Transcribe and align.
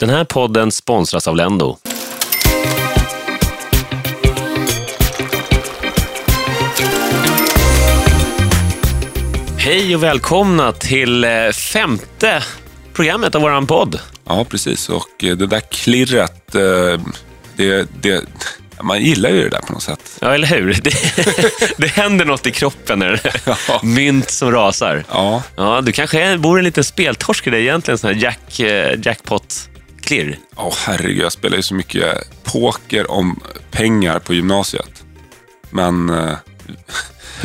Den 0.00 0.10
här 0.10 0.24
podden 0.24 0.72
sponsras 0.72 1.28
av 1.28 1.36
Lendo. 1.36 1.78
Hej 9.58 9.96
och 9.96 10.02
välkomna 10.02 10.72
till 10.72 11.24
eh, 11.24 11.30
femte 11.52 12.42
programmet 12.92 13.34
av 13.34 13.42
våran 13.42 13.66
podd. 13.66 14.00
Ja, 14.26 14.44
precis. 14.44 14.88
Och 14.88 15.24
eh, 15.24 15.36
det 15.36 15.46
där 15.46 15.60
klirret, 15.60 16.54
eh, 16.54 17.00
det, 17.56 17.88
det, 18.02 18.24
man 18.82 19.02
gillar 19.02 19.30
ju 19.30 19.42
det 19.42 19.48
där 19.48 19.60
på 19.60 19.72
något 19.72 19.82
sätt. 19.82 20.18
Ja, 20.20 20.34
eller 20.34 20.46
hur? 20.46 20.74
Det, 20.82 20.92
det 21.78 21.86
händer 21.86 22.24
något 22.24 22.46
i 22.46 22.50
kroppen 22.50 22.98
när 22.98 23.10
det 23.12 23.32
Ja. 23.68 23.80
mynt 23.82 24.30
som 24.30 24.52
rasar. 24.52 25.04
Ja, 25.10 25.42
Ja, 25.56 25.80
du 25.80 25.92
kanske 25.92 26.38
bor 26.38 26.58
en 26.58 26.64
liten 26.64 26.84
speltorsk 26.84 27.46
i 27.46 27.50
dig 27.50 27.60
egentligen, 27.62 27.98
sån 27.98 28.14
här 28.14 28.22
jack, 28.22 28.60
eh, 30.12 30.16
jackpot-klirr. 30.16 30.38
Åh 30.56 30.74
herregud, 30.86 31.22
jag 31.24 31.32
spelar 31.32 31.56
ju 31.56 31.62
så 31.62 31.74
mycket 31.74 32.44
poker 32.44 33.10
om 33.10 33.40
pengar 33.70 34.18
på 34.18 34.34
gymnasiet. 34.34 35.04
Men 35.70 36.10
eh, 36.10 36.36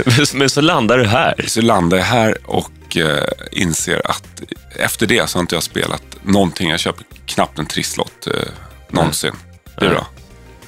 Men 0.33 0.49
så 0.49 0.61
landar 0.61 0.97
du 0.97 1.05
här. 1.05 1.45
så 1.47 1.61
landar 1.61 1.97
jag 1.97 2.05
här 2.05 2.37
och 2.45 2.97
eh, 2.97 3.23
inser 3.51 4.01
att 4.05 4.41
efter 4.75 5.07
det 5.07 5.29
så 5.29 5.37
har 5.37 5.41
inte 5.41 5.55
jag 5.55 5.63
spelat 5.63 6.03
någonting. 6.23 6.69
Jag 6.69 6.79
köper 6.79 7.05
knappt 7.25 7.59
en 7.59 7.65
trisslott 7.65 8.27
eh, 8.27 8.33
någonsin. 8.89 9.33
Är 9.77 9.89
bra. 9.89 10.07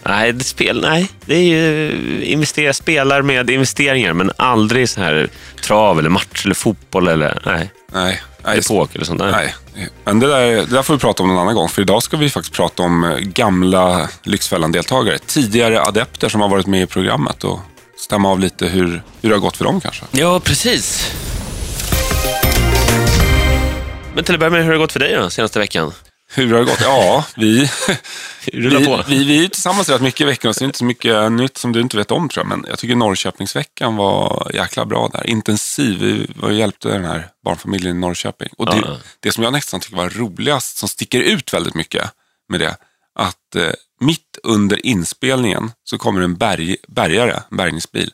Nej, 0.08 0.34
det 0.34 0.44
spel, 0.44 0.82
nej, 0.82 1.10
det 1.26 1.36
är 1.36 1.42
ju 1.42 2.24
investera, 2.24 2.74
spelar 2.74 3.22
med 3.22 3.50
investeringar, 3.50 4.14
men 4.14 4.32
aldrig 4.38 4.90
så 4.90 5.02
här 5.02 5.30
trav 5.62 6.00
eller 6.00 6.10
match 6.10 6.46
eller 6.46 6.56
fotboll 6.56 7.08
eller 7.08 7.42
nej, 7.46 7.72
Nej, 7.94 8.22
nej, 8.46 8.64
poker 8.64 8.96
eller 8.96 9.06
sånt. 9.06 9.20
Nej. 9.20 9.54
nej. 9.76 9.90
Men 10.04 10.20
det 10.20 10.28
där, 10.28 10.52
det 10.52 10.66
där 10.66 10.82
får 10.82 10.94
vi 10.94 11.00
prata 11.00 11.24
om 11.24 11.30
någon 11.30 11.38
annan 11.38 11.56
gång. 11.56 11.70
För 11.70 11.82
idag 11.82 12.04
ska 12.04 12.18
vi 12.18 12.30
faktiskt 12.30 12.56
prata 12.56 12.84
om 12.84 13.04
eh, 13.04 13.18
gamla 13.18 14.10
Lyxfällan-deltagare. 14.24 15.18
Tidigare 15.18 15.82
adepter 15.82 16.30
som 16.30 16.42
har 16.42 16.50
varit 16.50 16.68
med 16.68 16.82
i 16.82 16.86
programmet 16.86 17.44
och 17.44 17.60
stämma 17.98 18.30
av 18.30 18.40
lite 18.40 18.68
hur, 18.68 19.04
hur 19.22 19.30
det 19.30 19.36
har 19.36 19.42
gått 19.42 19.58
för 19.58 19.66
dem 19.66 19.82
kanske. 19.82 20.06
Ja, 20.12 20.40
precis. 20.40 21.12
Men 24.16 24.24
till 24.24 24.34
att 24.34 24.40
börja 24.40 24.52
med, 24.52 24.60
hur 24.60 24.66
har 24.66 24.74
det 24.74 24.80
gått 24.80 24.92
för 24.92 25.00
dig 25.00 25.16
då, 25.16 25.30
senaste 25.30 25.60
veckan? 25.60 25.92
Hur 26.36 26.52
har 26.54 26.60
det 26.60 26.66
gått? 26.66 26.82
Ja, 26.82 27.26
vi, 27.36 27.70
vi, 28.54 28.70
vi, 29.08 29.24
vi 29.24 29.44
är 29.46 29.48
tillsammans 29.48 29.90
rätt 29.90 30.02
mycket 30.02 30.22
i 30.22 30.26
veckan, 30.26 30.54
så 30.54 30.60
det 30.60 30.64
är 30.64 30.66
inte 30.68 30.78
så 30.78 30.86
mycket 30.86 31.32
nytt 31.32 31.58
som 31.58 31.72
du 31.72 31.82
inte 31.82 31.98
vet 31.98 32.12
om 32.12 32.30
tror 32.30 32.46
jag. 32.46 32.50
Men 32.58 32.66
jag 32.70 32.80
tycker 32.80 32.96
Norrköpingsveckan 32.96 33.96
var 33.96 34.52
jäkla 34.54 34.86
bra 34.86 35.10
där. 35.14 35.28
Intensiv. 35.28 36.00
Vi 36.00 36.28
var 36.36 36.52
hjälpte 36.52 36.90
den 36.90 37.06
här 37.06 37.28
barnfamiljen 37.46 37.98
i 37.98 38.00
Norrköping. 38.00 38.50
Och 38.58 38.66
det, 38.66 38.78
Ja. 38.78 38.98
det 39.20 39.32
som 39.32 39.44
jag 39.44 39.54
nästan 39.54 39.80
tycker 39.80 39.98
var 39.98 40.10
roligast, 40.10 40.78
som 40.78 40.90
sticker 40.90 41.20
ut 41.20 41.54
väldigt 41.54 41.76
mycket 41.76 42.12
med 42.50 42.60
det, 42.60 42.78
att 43.20 43.56
eh, 43.56 43.72
mitt 44.00 44.38
under 44.44 44.86
inspelningen 44.86 45.72
så 45.84 45.98
kommer 45.98 46.22
en 46.22 46.36
berg, 46.36 46.76
bärgare, 46.88 47.44
en 47.52 47.58
bärgningsbil. 47.58 48.12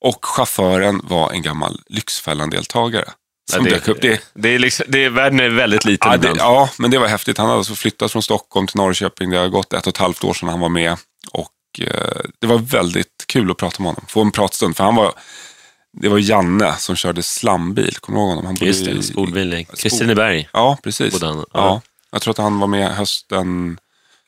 Och 0.00 0.24
chauffören 0.24 1.00
var 1.04 1.30
en 1.32 1.42
gammal 1.42 1.80
Lyxfällan-deltagare. 1.88 3.10
Som 3.50 3.66
Ja, 3.66 3.70
dök 3.72 3.88
upp. 3.88 4.02
Det, 4.02 4.20
det 4.34 4.48
är 4.48 4.58
liksom, 4.58 4.86
det 4.88 5.04
är, 5.04 5.10
världen 5.10 5.40
är 5.40 5.48
väldigt 5.48 5.84
liten 5.84 6.10
Ja, 6.10 6.16
det, 6.16 6.34
ja, 6.38 6.70
men 6.78 6.90
det 6.90 6.98
var 6.98 7.08
häftigt. 7.08 7.38
Han 7.38 7.46
hade 7.46 7.58
alltså 7.58 7.74
flyttat 7.74 8.12
från 8.12 8.22
Stockholm 8.22 8.66
till 8.66 8.76
Norrköping. 8.76 9.30
Det 9.30 9.38
har 9.38 9.48
gått 9.48 9.72
ett 9.72 9.86
och 9.86 9.92
ett 9.92 9.96
halvt 9.98 10.24
år 10.24 10.34
sedan 10.34 10.48
han 10.48 10.60
var 10.60 10.68
med. 10.68 10.96
Och 11.32 11.80
eh, 11.80 12.20
Det 12.40 12.46
var 12.46 12.58
väldigt 12.58 13.24
kul 13.26 13.50
att 13.50 13.56
prata 13.56 13.82
med 13.82 13.90
honom. 13.92 14.04
Få 14.08 14.20
en 14.20 14.30
pratstund. 14.32 14.76
För 14.76 14.84
han 14.84 14.94
var, 14.94 15.12
det 16.00 16.08
var 16.08 16.18
Janne 16.18 16.74
som 16.78 16.96
körde 16.96 17.22
slambil. 17.22 17.96
Kommer 18.00 18.18
du 18.18 18.22
ihåg 18.22 18.28
honom? 18.28 18.46
Han 18.46 18.54
bodde 18.54 18.66
Just 18.66 18.84
det, 18.84 18.90
i- 18.90 19.02
skolbil 19.02 19.54
i 19.54 19.64
Kristineberg. 19.64 20.48
Ja, 20.52 20.78
precis. 20.82 21.18
Ja. 21.22 21.44
ja. 21.52 21.80
Jag 22.12 22.22
tror 22.22 22.30
att 22.32 22.38
han 22.38 22.58
var 22.60 22.66
med 22.66 22.88
hösten, 22.96 23.78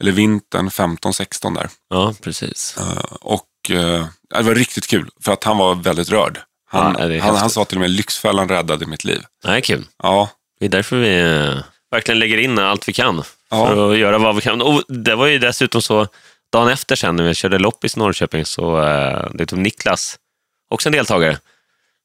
eller 0.00 0.12
vintern 0.12 0.68
15-16 0.70 1.54
där. 1.54 1.68
Ja, 1.90 2.14
precis. 2.22 2.76
Eh, 2.78 3.02
Och 3.20 3.46
eh, 3.70 4.06
det 4.36 4.42
var 4.42 4.54
riktigt 4.54 4.86
kul. 4.86 5.10
För 5.24 5.32
att 5.32 5.44
han 5.44 5.58
var 5.58 5.74
väldigt 5.74 6.08
rörd. 6.10 6.38
Han, 6.72 7.12
Ja, 7.12 7.22
han, 7.24 7.36
han 7.36 7.50
sa 7.50 7.64
till 7.64 7.76
och 7.76 7.80
med 7.80 7.90
Lyxfällan 7.90 8.48
räddade 8.48 8.86
mitt 8.86 9.04
liv. 9.04 9.22
Nej, 9.44 9.62
kul. 9.62 9.84
Ja, 10.02 10.28
Det 10.60 10.66
är 10.66 10.70
därför 10.70 10.96
vi 10.96 11.20
eh, 11.20 11.62
verkligen 11.90 12.18
lägger 12.18 12.38
in 12.38 12.58
allt 12.58 12.88
vi 12.88 12.92
kan 12.92 13.22
Ja. 13.50 13.66
för 13.66 13.92
att 13.92 13.98
göra 13.98 14.18
vad 14.18 14.34
vi 14.34 14.40
kan. 14.40 14.62
Och 14.62 14.82
det 14.88 15.14
var 15.14 15.26
ju 15.26 15.38
dessutom 15.38 15.82
så, 15.82 16.06
dagen 16.52 16.68
efter 16.68 16.96
sen 16.96 17.16
när 17.16 17.24
vi 17.24 17.34
körde 17.34 17.58
loppis 17.58 17.96
i 17.96 17.98
Norrköping, 17.98 18.44
så 18.44 18.82
eh, 18.82 19.26
det 19.34 19.46
tog 19.46 19.58
Niklas, 19.58 20.16
också 20.70 20.88
en 20.88 20.92
deltagare, 20.92 21.38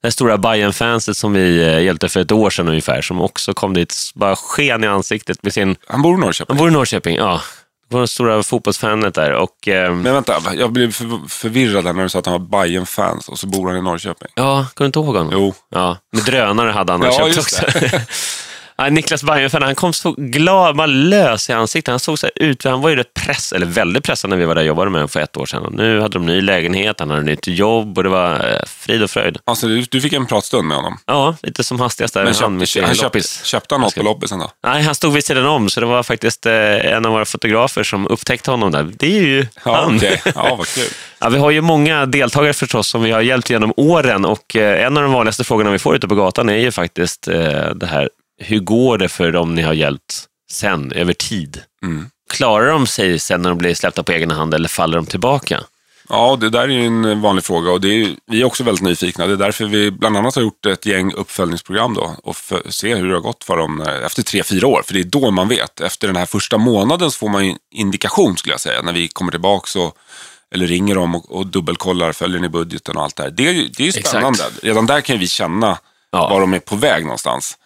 det 0.04 0.12
stora 0.12 0.38
bayern 0.38 0.74
fanset 0.74 1.18
som 1.18 1.34
vi 1.34 1.62
eh, 1.64 1.80
hjälpte 1.84 2.10
för 2.10 2.20
ett 2.20 2.32
år 2.32 2.50
sedan 2.50 2.68
ungefär, 2.68 3.02
som 3.02 3.22
också 3.22 3.54
kom 3.54 3.74
dit, 3.74 3.96
bara 4.16 4.36
sken 4.36 4.84
i 4.84 4.88
ansiktet 4.88 5.44
med 5.44 5.54
sin... 5.54 5.76
han 5.88 6.02
bor 6.02 6.18
i 6.18 6.22
Norrköping. 6.22 6.56
Han 6.56 6.58
bor 6.58 6.70
i 6.70 6.74
Norrköping, 6.74 7.16
ja. 7.16 7.42
Det 7.90 7.96
var 7.96 8.02
det 8.02 8.08
stora 8.08 8.44
fotbollsfanet 8.44 9.14
där 9.16 9.32
och... 9.34 9.68
Eh, 9.68 9.94
Men 9.94 10.14
vänta, 10.14 10.34
jag 10.56 10.72
blev 10.72 10.92
för, 10.92 11.30
förvirrad 11.30 11.84
när 11.96 12.04
du 12.04 12.10
sa 12.10 12.20
att 12.20 12.26
han 12.26 12.34
var 12.42 12.64
bayern 12.64 12.86
fans 12.86 13.30
och 13.30 13.40
så 13.40 13.48
bor 13.48 13.68
han 13.68 13.78
i 13.78 13.82
Norrköping. 13.82 14.28
ja, 14.36 14.66
kommer 14.74 14.74
du 14.78 14.86
inte 14.86 15.00
ihåg 15.00 15.16
honom? 15.16 15.30
Jo. 15.34 15.54
Ja, 15.70 15.98
med 16.12 16.24
drönare 16.24 16.72
hade 16.72 16.92
han 16.92 17.02
Ja, 17.02 17.12
köpt 17.12 17.38
också. 17.38 17.66
Ja, 18.78 18.90
Niklas 18.90 19.24
Bajen, 19.24 19.50
han 19.54 19.76
kom 19.76 19.94
så 19.94 20.12
glad, 20.18 20.76
bara 20.76 20.88
lös 20.88 21.50
i 21.50 21.54
ansiktet. 21.54 21.92
Han 21.92 22.00
såg 22.00 22.20
så 22.20 22.28
ut, 22.36 22.64
han 22.64 22.82
var 22.82 22.90
ju 22.90 22.96
rätt 22.96 23.14
press, 23.14 23.54
eller 23.54 23.66
väldigt 23.66 24.04
pressad 24.04 24.30
när 24.30 24.38
vi 24.38 24.46
var 24.46 24.56
där 24.56 24.62
och 24.62 24.68
jobbade 24.68 24.92
med 24.92 24.98
honom 25.00 25.10
för 25.10 25.20
ett 25.20 25.38
år 25.38 25.46
sedan. 25.46 25.64
Och 25.66 25.74
nu 25.74 26.00
hade 26.02 26.14
de 26.14 26.26
ny 26.26 26.42
lägenhet, 26.42 27.00
han 27.00 27.10
hade 27.10 27.22
nytt 27.24 27.48
jobb 27.48 27.98
och 27.98 28.04
det 28.04 28.10
var 28.10 28.34
eh, 28.34 28.60
frid 28.68 29.04
och 29.04 29.10
fröjd. 29.10 29.38
Alltså, 29.46 29.68
du, 29.68 29.82
du 29.82 30.02
fick 30.02 30.14
en 30.14 30.26
pratstund 30.26 30.68
med 30.68 30.78
honom. 30.78 30.98
Ja, 31.06 31.36
lite 31.44 31.64
som 31.64 31.80
hastigast 31.80 32.14
där. 32.14 32.24
Men 32.24 32.34
han 32.34 32.54
mitt 32.58 32.64
i 32.64 32.66
köpte, 32.72 32.88
han 32.88 32.98
loppis. 33.04 33.44
köpte 33.44 33.74
han 33.76 33.82
något 33.82 33.96
på 33.96 34.04
loppisen 34.04 34.40
då? 34.40 34.52
Nej, 34.64 34.84
han 34.84 34.96
stod 34.96 35.14
vid 35.14 35.26
sidan 35.26 35.46
om, 35.46 35.70
så 35.70 35.80
det 35.80 35.86
var 35.86 36.04
faktiskt 36.04 36.46
eh, 36.46 36.54
en 36.94 37.06
av 37.06 37.12
våra 37.12 37.26
fotografer 37.26 37.84
som 37.84 38.08
upptäckte 38.08 38.52
honom 38.52 38.72
där. 38.72 38.88
Det 39.00 39.18
är 39.18 39.22
ju 39.22 39.48
Ja, 39.66 39.76
han. 39.76 39.96
okej. 39.96 40.22
Ja, 40.36 40.56
vad 40.56 40.68
kul. 40.68 40.84
Ja, 41.20 41.30
vi 41.30 41.38
har 41.38 41.52
ju 41.52 41.62
många 41.62 42.06
deltagare 42.06 42.54
förstås 42.54 42.88
som 42.88 43.04
vi 43.04 43.12
har 43.12 43.22
hjälpt 43.22 43.50
genom 43.50 43.74
åren 43.78 44.26
och 44.26 44.56
eh, 44.56 44.86
en 44.86 44.98
av 44.98 45.04
de 45.04 45.12
vanligaste 45.12 45.44
frågorna 45.44 45.72
vi 45.72 45.80
får 45.80 45.96
ute 45.96 46.08
på 46.08 46.16
gatan 46.16 46.50
är 46.50 46.58
ju 46.58 46.72
faktiskt 46.72 47.22
det 47.76 47.88
här, 47.90 48.10
hur 48.38 48.60
går 48.60 48.98
det 48.98 49.10
för 49.10 49.32
dem 49.32 49.56
ni 49.56 49.62
har 49.62 49.74
hjälpt 49.74 50.26
sen, 50.52 50.92
över 50.92 51.14
tid? 51.14 51.62
Mm. 51.84 52.10
Klarar 52.30 52.68
de 52.72 52.88
sig 52.88 53.20
sen 53.20 53.42
när 53.42 53.50
de 53.50 53.58
blir 53.58 53.74
släppta 53.74 54.04
på 54.04 54.12
egen 54.12 54.32
hand 54.32 54.54
eller 54.54 54.70
faller 54.70 54.98
de 54.98 55.06
tillbaka? 55.06 55.64
Ja, 56.10 56.38
det 56.42 56.50
där 56.50 56.62
är 56.62 56.68
ju 56.68 56.86
en 56.86 57.22
vanlig 57.22 57.44
fråga 57.44 57.72
och 57.72 57.82
det 57.82 57.88
är, 57.88 58.16
vi 58.28 58.42
är 58.42 58.46
också 58.46 58.64
väldigt 58.64 58.84
nyfikna. 58.84 59.28
Det 59.28 59.34
är 59.34 59.38
därför 59.38 59.66
vi 59.66 59.92
bland 59.92 60.18
annat 60.18 60.36
har 60.36 60.42
gjort 60.42 60.66
ett 60.66 60.86
gäng 60.86 61.14
uppföljningsprogram 61.14 61.94
då 61.94 62.16
och 62.24 62.36
för, 62.36 62.62
se 62.70 62.96
hur 62.96 63.08
det 63.08 63.14
har 63.14 63.22
gått 63.22 63.44
för 63.44 63.58
dem 63.58 63.82
eh, 63.82 64.06
efter 64.06 64.24
tre, 64.24 64.44
fyra 64.44 64.68
år. 64.68 64.82
För 64.86 64.94
det 64.94 65.00
är 65.00 65.04
då 65.04 65.32
man 65.32 65.48
vet. 65.48 65.82
Efter 65.82 66.08
den 66.08 66.16
här 66.16 66.26
första 66.26 66.58
månaden 66.58 67.12
så 67.12 67.18
får 67.18 67.30
man 67.30 67.46
ju 67.46 67.52
en 67.52 67.58
indikation 67.72 68.38
skulle 68.38 68.54
jag 68.54 68.60
säga. 68.60 68.82
När 68.82 68.94
vi 68.94 69.08
kommer 69.08 69.32
tillbaka 69.32 69.80
och, 69.80 69.98
eller 70.56 70.68
ringer 70.68 70.96
dem 70.96 71.16
och, 71.16 71.32
och 71.32 71.48
dubbelkollar, 71.48 72.12
följer 72.14 72.40
ni 72.40 72.50
budgeten 72.50 72.98
och 72.98 73.04
allt 73.04 73.16
det 73.16 73.24
här. 73.24 73.30
Det 73.30 73.44
det 73.54 73.80
är 73.80 73.84
ju 73.84 73.88
Exakt. 73.88 74.08
spännande. 74.08 74.44
Redan 74.64 74.86
där 74.86 75.02
kan 75.02 75.20
vi 75.20 75.28
känna 75.28 75.78
Ja. 76.12 76.30
var 76.30 76.40
de 76.42 76.54
är 76.54 76.60
på 76.60 76.76
väg 76.76 77.04
någonstans. 77.04 77.58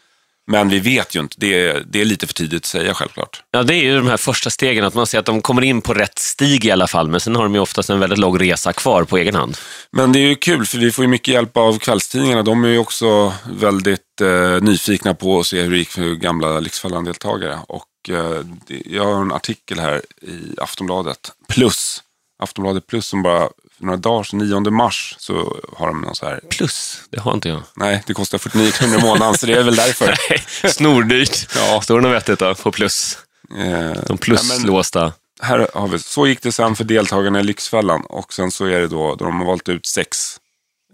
Men 0.47 0.69
vi 0.69 0.79
vet 0.79 1.15
ju 1.15 1.19
inte. 1.19 1.35
Det 1.39 1.67
är, 1.67 1.83
det 1.87 2.01
är 2.01 2.05
lite 2.05 2.27
för 2.27 2.33
tidigt 2.33 2.61
att 2.61 2.65
säga 2.65 2.93
självklart. 2.93 3.43
Ja, 3.51 3.63
det 3.63 3.75
är 3.75 3.83
ju 3.83 3.95
de 3.95 4.07
här 4.07 4.17
första 4.17 4.49
stegen, 4.49 4.85
att 4.85 4.93
man 4.93 5.07
ser 5.07 5.19
att 5.19 5.25
de 5.25 5.41
kommer 5.41 5.61
in 5.61 5.81
på 5.81 5.93
rätt 5.93 6.19
stig 6.19 6.65
i 6.65 6.71
alla 6.71 6.87
fall, 6.87 7.07
men 7.07 7.19
sen 7.19 7.35
har 7.35 7.43
de 7.43 7.53
ju 7.53 7.59
oftast 7.59 7.89
en 7.89 7.99
väldigt 7.99 8.19
lång 8.19 8.39
resa 8.39 8.73
kvar 8.73 9.03
på 9.03 9.17
egen 9.17 9.35
hand. 9.35 9.57
Men 9.91 10.11
det 10.11 10.19
är 10.19 10.27
ju 10.27 10.35
kul 10.35 10.65
för 10.65 10.77
vi 10.77 10.91
får 10.91 11.03
ju 11.03 11.09
mycket 11.09 11.33
hjälp 11.33 11.57
av 11.57 11.79
kvällstidningarna. 11.79 12.43
De 12.43 12.63
är 12.63 12.69
ju 12.69 12.77
också 12.77 13.33
väldigt 13.53 14.21
eh, 14.21 14.61
nyfikna 14.61 15.13
på 15.13 15.39
att 15.39 15.47
se 15.47 15.61
hur 15.61 15.71
det 15.71 15.77
gick 15.77 15.89
för 15.89 16.15
gamla 16.15 16.59
Lyxfällan-deltagare. 16.59 17.59
Och 17.67 18.09
eh, 18.09 18.41
jag 18.85 19.05
har 19.05 19.21
en 19.21 19.31
artikel 19.31 19.79
här 19.79 20.01
i 20.21 20.55
Aftonbladet 20.57 21.31
Plus. 21.47 22.03
Aftonbladet 22.43 22.87
Plus 22.87 23.07
som 23.07 23.23
bara 23.23 23.49
för 23.81 23.85
några 23.85 23.97
dagar 23.97 24.23
sedan, 24.23 24.39
9 24.39 24.59
mars, 24.71 25.15
så 25.19 25.57
har 25.77 25.87
de 25.87 26.01
någon 26.01 26.15
så 26.15 26.25
här. 26.25 26.39
Plus, 26.49 27.01
det 27.09 27.19
har 27.19 27.33
inte 27.33 27.49
jag. 27.49 27.61
Nej, 27.75 28.03
det 28.07 28.13
kostar 28.13 28.37
49 28.37 28.71
kronor 28.71 28.99
i 28.99 29.01
månaden 29.01 29.37
så 29.37 29.45
det 29.45 29.53
är 29.53 29.63
väl 29.63 29.75
därför. 29.75 30.15
Snordyrt. 30.67 31.47
Ja. 31.55 31.81
Står 31.81 31.95
det 32.01 32.07
något 32.07 32.15
vettigt 32.15 32.39
då, 32.39 32.55
på 32.55 32.71
plus? 32.71 33.17
Eh, 33.51 33.57
De 33.57 34.03
nej, 34.09 34.17
pluslåsta. 34.17 35.13
här 35.41 35.67
har 35.73 35.87
vi, 35.87 35.99
så 35.99 36.27
gick 36.27 36.41
det 36.41 36.51
sen 36.51 36.75
för 36.75 36.83
deltagarna 36.83 37.39
i 37.39 37.43
Lyxfällan 37.43 38.01
och 38.05 38.33
sen 38.33 38.51
så 38.51 38.65
är 38.65 38.79
det 38.79 38.87
då, 38.87 39.15
då 39.15 39.25
de 39.25 39.39
har 39.39 39.45
valt 39.47 39.69
ut 39.69 39.85
sex 39.85 40.37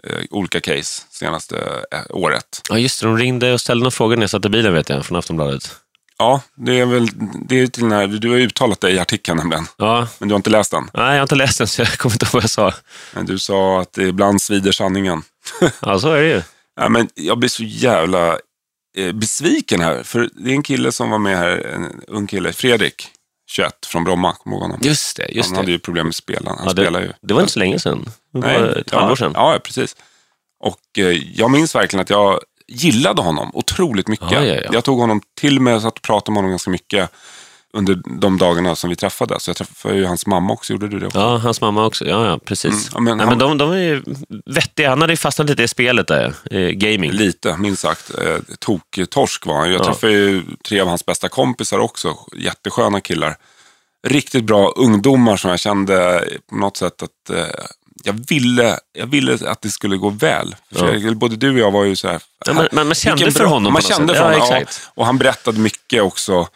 eh, 0.08 0.18
olika 0.30 0.62
case 0.62 1.02
senaste 1.10 1.58
eh, 1.92 2.00
året. 2.10 2.62
Ja, 2.70 2.78
just 2.78 3.00
det. 3.02 3.08
De 3.08 3.18
ringde 3.18 3.54
och 3.54 3.62
ställde 3.62 3.80
några 3.84 3.92
frågor 3.92 4.16
när 4.16 4.24
jag 4.24 4.30
satt 4.30 4.46
i 4.46 4.50
bilen, 4.50 4.74
vet 4.74 4.90
jag, 4.90 5.06
från 5.06 5.18
Aftonbladet. 5.18 5.72
Ja, 6.18 6.42
det 6.56 6.80
är 6.80 6.86
väl 6.86 7.10
det 7.48 7.60
är 7.60 7.68
till 7.68 7.84
den 7.84 7.92
här, 7.92 8.08
du 8.08 8.30
har 8.30 8.38
uttalat 8.38 8.82
det 8.82 8.92
i 8.92 9.00
artikeln 9.00 9.38
nämligen, 9.38 9.66
Ja, 9.78 10.08
men 10.20 10.30
du 10.30 10.34
har 10.34 10.38
inte 10.38 10.50
läst 10.50 10.72
den. 10.72 10.90
nej, 10.94 11.06
jag 11.06 11.16
har 11.16 11.22
inte 11.22 11.36
läst 11.36 11.58
den, 11.58 11.68
så 11.68 11.82
jag 11.82 11.98
kommer 11.98 12.16
inte 12.16 12.26
ihåg 12.26 12.34
vad 12.34 12.44
jag 12.44 12.50
sa. 12.50 12.74
Men 13.14 13.26
du 13.26 13.40
sa 13.40 13.82
att 13.82 13.98
ibland 13.98 14.42
svider 14.42 14.72
sanningen. 14.72 15.22
Ja, 15.82 16.00
så 16.00 16.12
är 16.14 16.22
det 16.22 16.28
ju. 16.30 16.42
Ja, 16.76 16.90
men 16.90 17.10
jag 17.16 17.38
blir 17.40 17.50
så 17.50 17.64
jävla 17.64 18.38
eh, 18.98 19.12
besviken 19.12 19.82
här, 19.82 20.04
för 20.04 20.30
det 20.34 20.50
är 20.50 20.54
en 20.54 20.64
kille 20.64 20.92
som 20.92 21.10
var 21.10 21.18
med 21.18 21.38
här, 21.38 21.58
en 21.76 22.02
ung 22.08 22.28
kille, 22.28 22.54
Fredrik, 22.54 23.08
21, 23.50 23.86
från 23.86 24.04
Bromma, 24.04 24.34
kommer 24.34 24.56
ihåg 24.56 24.62
honom? 24.64 24.80
Just 24.82 25.18
det, 25.18 25.28
just 25.32 25.50
Han 25.50 25.56
hade 25.58 25.68
det. 25.68 25.72
ju 25.72 25.80
problem 25.80 26.06
med 26.06 26.16
spelen, 26.16 26.48
han 26.48 26.58
Ja, 26.66 26.70
spelar 26.72 27.00
det, 27.00 27.06
ju. 27.06 27.14
det 27.22 27.34
var 27.34 27.42
inte 27.42 27.54
så 27.54 27.60
länge 27.60 27.80
sedan. 27.80 28.10
Det 28.34 28.40
var 28.40 28.48
Nej, 28.48 28.82
ett 28.82 28.92
halvår 28.92 29.10
ja, 29.12 29.16
sedan. 29.16 29.32
Ja, 29.36 29.60
precis. 29.64 29.96
Och 30.60 30.80
eh, 30.98 31.06
jag 31.40 31.52
minns 31.52 31.76
verkligen 31.76 32.02
att 32.02 32.10
jag 32.10 32.40
gillade 32.68 33.22
honom 33.22 33.52
otroligt 33.54 34.08
mycket. 34.08 34.32
Ja, 34.32 34.44
ja, 34.46 34.56
ja. 34.56 34.70
Jag 34.74 34.84
tog 34.84 35.00
honom 35.00 35.22
till 35.40 35.60
mig 35.60 35.74
och 35.74 35.82
satt 35.82 35.96
och 35.98 36.02
pratade 36.02 36.32
med 36.32 36.38
honom 36.38 36.50
ganska 36.52 36.70
mycket. 36.72 37.10
under 37.74 38.02
de 38.20 38.38
dagarna 38.38 38.76
som 38.76 38.90
vi 38.90 38.96
träffades. 38.96 39.44
Så 39.44 39.50
jag 39.50 39.58
träffade 39.58 39.96
ju 39.96 40.06
hans 40.06 40.26
mamma 40.28 40.54
också, 40.54 40.74
gjorde 40.74 40.88
du 40.88 41.00
det 41.00 41.06
också? 41.08 41.20
Ja, 41.20 41.38
hans 41.38 41.62
mamma 41.62 41.86
också. 41.86 42.06
Ja, 42.06 42.26
ja 42.26 42.40
precis. 42.46 42.92
Mm, 42.92 43.04
men 43.04 43.18
Nej, 43.18 43.26
han- 43.28 43.38
men 43.38 43.48
de, 43.48 43.58
de 43.58 43.72
är 43.72 43.78
ju 43.78 44.04
vettiga. 44.46 44.90
Han 44.90 45.02
hade 45.02 45.14
ju 45.14 45.18
fastnat 45.18 45.50
lite 45.50 45.64
i 45.64 45.68
spelet 45.68 46.08
där, 46.08 46.34
eh, 46.52 46.60
gaming. 46.70 47.12
Lite, 47.12 47.58
minst 47.58 47.82
sagt. 47.82 48.12
Eh, 48.20 48.38
Tok-torsk 48.60 49.46
var 49.46 49.56
han. 49.56 49.72
Jag 49.72 49.80
Ja. 49.82 49.86
träffade 49.86 50.14
ju 50.14 50.44
tre 50.68 50.80
av 50.80 50.88
hans 50.88 51.06
bästa 51.06 51.30
kompisar 51.30 51.80
också. 51.80 52.16
Jättesköna 52.38 53.02
killar. 53.02 53.36
Riktigt 54.08 54.44
bra 54.44 54.70
ungdomar 54.70 55.38
som 55.38 55.50
jag 55.50 55.60
kände 55.60 56.24
på 56.50 56.56
något 56.56 56.78
sätt 56.78 57.04
att 57.04 57.30
eh, 57.38 57.46
jag, 58.08 58.26
ville, 58.28 58.80
jag 58.94 59.08
ville 59.08 59.50
att 59.50 59.62
det 59.62 59.70
skulle 59.70 59.98
gå 59.98 60.10
väl. 60.10 60.56
För 60.76 60.94
Ja. 60.96 61.12
Både 61.14 61.36
du 61.36 61.52
och 61.54 61.60
jag 61.60 61.72
var 61.72 61.84
ju 61.84 61.96
så 61.96 62.08
här... 62.08 62.22
Ja, 62.46 62.54
man- 62.54 62.68
man- 62.72 62.88
man 62.88 62.96
kände 62.96 63.32
för 63.32 63.46
honom 63.46 63.74
Man 63.74 63.82
kände 63.82 64.14
för 64.16 64.24
honom, 64.24 64.48
ja. 64.52 64.64
Och 64.96 65.06
han 65.06 65.18
berättade 65.18 65.60
mycket 65.60 66.02
också. 66.04 66.48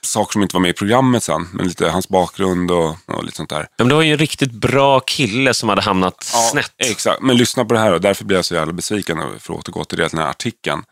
Saker 0.00 0.32
som 0.32 0.42
inte 0.42 0.56
var 0.56 0.60
med 0.60 0.68
i 0.70 0.72
programmet 0.72 1.22
sen. 1.22 1.48
Men 1.52 1.68
lite 1.68 1.88
hans 1.88 2.08
bakgrund 2.08 2.70
och, 2.70 2.96
och 3.06 3.24
lite 3.24 3.36
sånt 3.36 3.50
där. 3.50 3.66
Men 3.78 3.88
det 3.88 3.94
var 3.94 4.02
ju 4.02 4.12
en 4.12 4.18
riktigt 4.18 4.52
bra 4.52 5.00
kille 5.00 5.54
som 5.54 5.68
hade 5.68 5.82
hamnat 5.82 6.30
Ja, 6.32 6.38
snett. 6.52 6.72
Exakt, 6.78 7.22
men 7.22 7.36
lyssna 7.36 7.64
på 7.64 7.74
det 7.74 7.80
här 7.80 7.90
då. 7.92 7.98
Därför 7.98 8.24
blir 8.24 8.36
jag 8.38 8.44
så 8.44 8.54
jävla 8.54 8.72
besviken 8.72 9.18
för 9.40 9.54
att 9.54 9.58
återgå 9.60 9.84
till 9.84 9.98
det, 9.98 10.08
den 10.08 10.20
här 10.20 10.28
artikeln. 10.30 10.82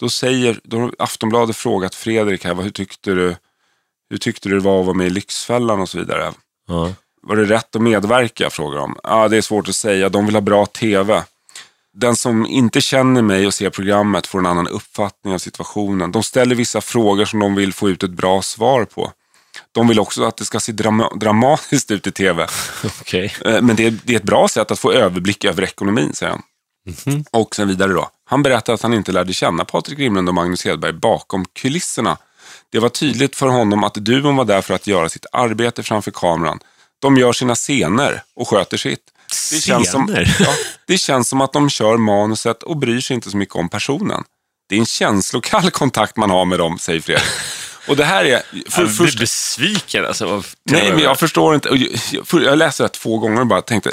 Då 0.00 0.08
säger, 0.08 0.60
då 0.64 0.80
har 0.80 0.94
Aftonbladet 0.98 1.56
frågat 1.56 1.94
Fredrik 1.94 2.44
här, 2.44 2.54
vad- 2.54 2.64
hur 2.64 2.72
tyckte 2.72 3.10
du, 3.10 3.36
hur 4.10 4.18
tyckte 4.18 4.48
du 4.48 4.54
det 4.54 4.64
var 4.64 4.80
att 4.80 4.86
vara 4.86 4.96
med 4.96 5.06
i 5.06 5.10
Lyxfällan 5.10 5.80
och 5.80 5.88
så 5.88 5.98
vidare. 5.98 6.32
Ja. 6.68 6.92
Var 7.26 7.36
det 7.36 7.44
rätt 7.44 7.76
att 7.76 7.82
medverka, 7.82 8.50
frågar 8.50 8.78
de. 8.78 8.96
Ja, 9.02 9.28
det 9.28 9.36
är 9.36 9.40
svårt 9.42 9.68
att 9.68 9.76
säga, 9.76 10.08
de 10.08 10.26
vill 10.26 10.34
ha 10.36 10.40
bra 10.40 10.66
TV. 10.66 11.22
Den 11.96 12.16
som 12.16 12.46
inte 12.46 12.80
känner 12.80 13.22
mig 13.22 13.46
och 13.46 13.54
ser 13.54 13.70
programmet 13.70 14.26
får 14.26 14.38
en 14.38 14.46
annan 14.46 14.68
uppfattning 14.68 15.34
av 15.34 15.38
situationen. 15.38 16.12
De 16.12 16.22
ställer 16.22 16.54
vissa 16.54 16.80
frågor 16.80 17.24
som 17.24 17.40
de 17.40 17.54
vill 17.54 17.72
få 17.72 17.90
ut 17.90 18.02
ett 18.02 18.10
bra 18.10 18.42
svar 18.42 18.84
på. 18.84 19.12
De 19.72 19.88
vill 19.88 20.00
också 20.00 20.24
att 20.24 20.36
det 20.36 20.44
ska 20.44 20.60
se 20.60 20.72
drama- 20.72 21.14
dramatiskt 21.20 21.90
ut 21.90 22.06
i 22.06 22.12
TV. 22.12 22.46
Okej. 23.00 23.34
Eh, 23.44 23.62
Men 23.62 23.76
det 23.76 23.86
är, 23.86 23.98
det 24.04 24.12
är 24.12 24.16
ett 24.16 24.22
bra 24.22 24.48
sätt 24.48 24.70
att 24.70 24.78
få 24.78 24.92
överblick 24.92 25.44
över 25.44 25.62
ekonomin, 25.62 26.12
säger 26.14 26.32
han. 26.32 26.42
Mhm. 27.06 27.24
Och 27.30 27.54
sen 27.54 27.68
vidare 27.68 27.92
då. 27.92 28.08
Han 28.26 28.42
berättar 28.42 28.72
att 28.72 28.82
han 28.82 28.94
inte 28.94 29.12
lärde 29.12 29.32
känna 29.32 29.64
Patrik 29.64 29.98
Grimlund 29.98 30.28
och 30.28 30.34
Magnus 30.34 30.64
Hedberg 30.64 30.92
bakom 30.92 31.44
kulisserna. 31.52 32.16
Det 32.72 32.78
var 32.78 32.88
tydligt 32.88 33.36
för 33.36 33.46
honom 33.48 33.84
att 33.84 33.94
duon 33.94 34.36
var 34.36 34.44
där 34.44 34.60
för 34.60 34.74
att 34.74 34.86
göra 34.86 35.08
sitt 35.08 35.26
arbete 35.32 35.82
framför 35.82 36.10
kameran. 36.10 36.58
De 37.04 37.16
gör 37.16 37.32
sina 37.32 37.54
scener 37.54 38.22
och 38.36 38.48
sköter 38.48 38.76
sitt. 38.76 39.00
Det 39.52 39.60
känns, 39.60 39.90
som, 39.90 40.26
ja, 40.40 40.54
det 40.86 40.98
känns 40.98 41.28
som 41.28 41.40
att 41.40 41.52
de 41.52 41.70
kör 41.70 41.96
manuset 41.96 42.62
och 42.62 42.76
bryr 42.76 43.00
sig 43.00 43.14
inte 43.14 43.30
så 43.30 43.36
mycket 43.36 43.54
om 43.54 43.68
personen. 43.68 44.22
Det 44.68 44.74
är 44.74 44.78
en 44.78 44.86
känslokall 44.86 45.70
kontakt 45.80 46.16
man 46.16 46.30
har 46.30 46.44
med 46.44 46.58
dem, 46.58 46.78
säger 46.78 47.00
Fredrik. 47.00 47.24
Och 47.88 47.96
det 47.96 48.04
här 48.04 48.24
är... 48.24 48.42
För, 48.70 48.82
Jag 48.82 48.90
blir 48.96 49.18
besviken 49.18 50.06
alltså. 50.06 50.42
Nej, 50.70 50.92
men 50.92 51.00
jag 51.02 51.18
förstår 51.18 51.54
inte. 51.54 51.68
Jag- 52.32 52.58
läste 52.58 52.82
det 52.82 52.88
två 52.88 53.18
gånger 53.18 53.40
och 53.40 53.46
bara 53.46 53.62
tänkte, 53.62 53.92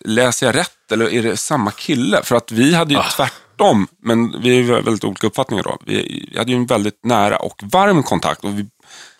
läser 0.00 0.46
jag 0.46 0.56
rätt 0.56 0.92
eller 0.92 1.12
är 1.12 1.22
det 1.22 1.36
samma 1.36 1.70
kille? 1.70 2.22
För 2.22 2.36
att 2.36 2.52
vi 2.52 2.74
hade 2.74 2.94
ju 2.94 3.00
tvärtom, 3.16 3.36
men 4.02 4.40
vi 4.42 4.54
ju 4.54 4.62
väldigt 4.62 5.04
olika 5.04 5.26
uppfattningar 5.26 5.62
då. 5.62 5.78
Vi 5.86 6.28
vi 6.32 6.38
hade 6.38 6.50
ju 6.50 6.56
en 6.56 6.66
väldigt 6.66 7.04
nära 7.04 7.36
och 7.36 7.62
varm 7.62 8.02
kontakt 8.02 8.44
och 8.44 8.58
vi 8.58 8.66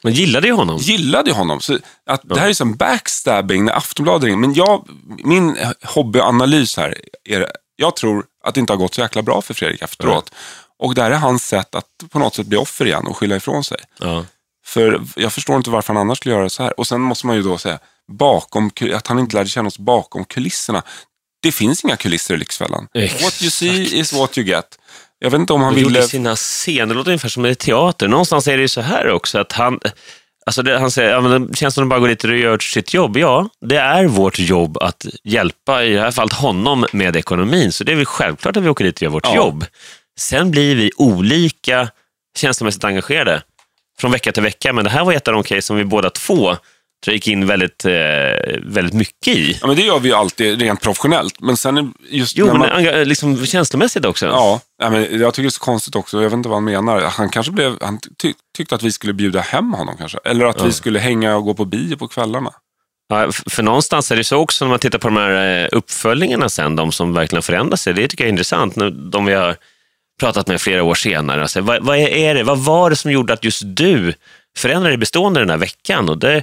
Man 0.03 0.13
gillade 0.13 0.47
ju 0.47 0.53
honom. 0.53 0.77
gillade 0.77 1.31
ju 1.31 1.37
honom. 1.37 1.61
Så 1.61 1.79
att 2.07 2.21
Det 2.25 2.41
här 2.41 2.49
är 2.49 2.53
som 2.53 2.75
backstabbing 2.77 3.65
när 3.65 3.77
Aftonbladet 3.77 4.25
ringer. 4.25 4.37
Men 4.39 4.55
jag, 4.55 4.89
min 5.25 5.57
hobbyanalys 5.83 6.77
här 6.77 6.95
är, 7.25 7.47
jag 7.77 7.97
tror 7.97 8.25
att 8.45 8.55
det 8.55 8.61
inte 8.61 8.73
har 8.73 8.79
gått 8.79 8.95
så 8.95 9.01
jäkla 9.01 9.23
bra 9.23 9.43
för 9.43 9.55
Fredrik 9.55 9.83
efteråt. 9.83 10.33
Och 10.79 10.95
det 10.95 11.03
här 11.03 11.11
är 11.11 11.17
hans 11.17 11.47
sätt 11.47 11.75
att 11.75 11.87
på 12.11 12.19
något 12.19 12.35
sätt 12.35 12.47
bli 12.47 12.59
offer 12.59 12.85
igen 12.87 13.07
och 13.07 13.17
skylla 13.17 13.37
ifrån 13.37 13.65
sig. 13.65 13.79
Ja. 13.99 14.25
För 14.65 15.03
jag 15.17 15.33
förstår 15.33 15.57
inte 15.57 15.71
varför 15.71 15.95
han 15.95 16.01
annars 16.01 16.19
skulle 16.19 16.35
göra 16.35 16.51
så 16.51 16.63
här. 16.63 16.81
Och 16.81 16.87
sen 16.87 17.01
måste 17.01 17.27
man 17.27 17.37
ju 17.37 17.43
då 17.43 17.59
säga, 17.59 17.79
bakom, 18.13 18.71
att 18.95 19.07
han 19.07 19.19
inte 19.19 19.37
lärde 19.37 19.49
känna 19.49 19.69
oss 19.69 19.79
bakom 19.79 20.25
kulisserna. 20.25 20.83
Det 21.43 21.53
finns 21.53 21.85
inga 21.85 21.97
kulisser 21.97 22.35
i 22.35 22.37
Lyxfällan. 22.37 22.89
Exakt. 22.95 23.23
What 23.23 23.43
you 23.43 23.51
see 23.51 23.99
is 23.99 24.13
what 24.13 24.39
you 24.39 24.47
get. 24.47 24.79
Jag 25.19 25.31
vet 25.31 25.41
inte 25.41 25.53
om 25.53 25.63
han 25.63 25.75
gjorde 25.79 25.95
ville... 25.95 26.03
sina 26.03 26.37
scener, 26.37 26.87
det 26.87 26.95
låter 26.95 27.11
ungefär 27.11 27.29
som 27.29 27.47
i 27.47 27.55
teater. 27.55 28.09
Någonstans 28.09 28.49
är 28.49 28.57
det 28.57 28.63
ju 28.63 28.69
så 28.69 28.81
här 28.81 29.11
också, 29.11 29.39
att 29.39 29.53
han... 29.53 29.81
Alltså 30.47 30.63
det, 30.63 30.79
han 30.79 30.91
säger, 30.91 31.11
ja, 31.11 31.21
men 31.21 31.47
det 31.47 31.57
känns 31.57 31.75
som 31.75 31.83
att 31.83 31.85
de 31.85 31.89
bara 31.89 32.01
går 32.01 32.09
dit 32.09 32.25
och 32.25 32.37
gör 32.37 32.59
sitt 32.59 32.95
jobb. 32.95 33.17
Ja, 33.17 33.49
det 33.61 33.77
är 33.77 34.05
vårt 34.05 34.39
jobb 34.39 34.79
att 34.79 35.07
hjälpa, 35.25 35.85
i 35.85 35.93
det 35.93 36.01
här 36.01 36.11
fallet 36.11 36.33
honom, 36.33 36.87
med 36.93 37.17
ekonomin. 37.17 37.73
Så 37.73 37.85
det 37.85 37.93
är 37.93 37.97
väl 37.97 38.07
självklart 38.07 38.57
att 38.57 38.63
vi 38.63 38.69
åker 38.69 38.85
dit 38.85 38.97
och 38.97 39.03
gör 39.03 39.11
vårt 39.11 39.27
Ja. 39.27 39.37
jobb. 39.37 39.65
Sen 40.19 40.51
blir 40.51 40.77
vi 40.77 40.91
olika 40.97 41.89
känslomässigt 42.39 42.85
engagerade 42.85 43.43
från 44.01 44.11
vecka 44.11 44.33
till 44.33 44.43
vecka, 44.43 44.73
men 44.73 44.85
det 44.85 44.91
här 44.91 45.05
var 45.05 45.13
ett 45.13 45.29
av 45.29 45.35
de 45.35 45.43
case 45.43 45.63
som 45.63 45.77
vi 45.77 45.85
båda 45.85 46.11
två 46.11 46.57
jag 47.07 47.15
gick 47.15 47.29
in 47.29 47.47
väldigt, 47.47 47.85
eh, 47.85 47.93
väldigt 48.63 48.95
mycket 48.95 49.29
i. 49.37 49.59
Ja, 49.61 49.67
men 49.67 49.77
det 49.77 49.83
gör 49.83 49.99
vi 49.99 50.09
ju 50.09 50.15
alltid 50.15 50.61
rent 50.63 50.81
professionellt. 50.81 51.41
Men 51.41 51.57
sen 51.57 51.95
just 52.11 52.37
Jo, 52.37 52.47
när 52.47 52.53
men 52.53 52.61
man... 52.61 52.71
enga- 52.71 53.05
liksom 53.05 53.47
känslomässigt 53.47 54.05
också. 54.05 54.27
Ja, 54.27 54.61
ja, 54.83 54.91
men 54.91 55.21
jag 55.21 55.35
tycker 55.35 55.43
det 55.43 55.49
är 55.49 55.51
så 55.51 55.61
konstigt 55.61 55.95
också. 55.97 56.17
Jag 56.17 56.25
vet 56.25 56.33
inte 56.33 56.49
vad 56.49 56.57
han 56.57 56.65
menar. 56.65 57.01
Han 57.01 57.29
kanske 57.29 57.53
blev, 57.53 57.77
han 57.81 57.99
ty 58.23 58.33
tyckte 58.57 58.75
att 58.75 58.83
vi 58.83 58.93
skulle 58.93 59.13
bjuda 59.13 59.41
hem 59.41 59.73
honom 59.73 59.97
kanske. 59.99 60.19
Eller 60.25 60.45
att 60.47 60.65
vi 60.65 60.73
skulle 60.73 60.99
hänga 60.99 61.37
och 61.37 61.45
gå 61.45 61.55
på 61.55 61.65
bio 61.65 61.97
på 61.97 62.09
kvällarna. 62.09 62.51
Ja, 63.09 63.33
för 63.33 63.63
någonstans 63.63 64.11
är 64.13 64.17
det 64.17 64.25
så 64.25 64.37
också 64.37 64.65
när 64.65 64.71
man 64.71 64.79
tittar 64.79 64.99
på 64.99 65.09
de 65.09 65.17
här 65.17 65.63
eh, 65.63 65.69
uppföljningarna 65.73 66.49
sen, 66.49 66.77
de 66.77 66.93
som 66.93 67.15
verkligen 67.15 67.43
förändrar 67.43 67.77
sig. 67.77 67.93
Det 67.95 68.09
tycker 68.09 68.25
jag 68.25 68.29
är 68.29 68.33
intressant, 68.33 68.77
nu- 68.77 68.91
de 68.91 69.25
vi 69.25 69.35
har 69.35 69.57
pratat 70.21 70.47
med 70.49 70.61
flera 70.61 70.83
år 70.83 70.95
senare. 70.95 71.43
Alltså, 71.43 71.61
vad, 71.61 71.83
vad 71.85 71.99
är 71.99 72.35
det? 72.35 72.43
Vad 72.43 72.59
var 72.59 72.91
det 72.91 72.97
som 72.97 73.11
gjorde 73.13 73.33
att 73.33 73.45
just 73.45 73.63
du 73.65 74.15
förändrade 74.59 74.91
dig 74.91 74.99
bestående 74.99 75.41
den 75.41 75.51
här 75.51 75.57
veckan? 75.57 76.09
Och 76.09 76.19
det 76.19 76.43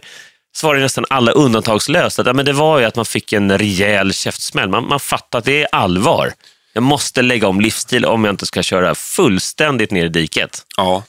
svarar 0.58 0.80
nästan 0.80 1.06
alla 1.10 1.32
undantagslöst 1.32 2.20
att 2.20 2.28
ja, 2.28 2.34
men 2.34 2.46
det 2.46 2.54
var 2.54 2.80
ju 2.80 2.86
att 2.86 2.96
man 2.96 3.06
fick 3.06 3.34
en 3.34 3.58
rejäl 3.58 4.14
käftsmäll. 4.14 4.70
Man, 4.70 4.88
man 4.88 5.00
fattar 5.00 5.40
att 5.40 5.46
det 5.46 5.62
är 5.62 5.68
allvar. 5.72 6.34
Jag 6.74 6.84
måste 6.84 7.22
lägga 7.22 7.48
om 7.48 7.62
livsstil 7.62 8.06
om 8.06 8.24
jag 8.24 8.34
inte 8.34 8.46
ska 8.46 8.64
köra 8.64 8.96
fullständigt 8.96 9.92
ner 9.92 10.06
i 10.06 10.10
diket. 10.10 10.66
Ja, 10.78 11.04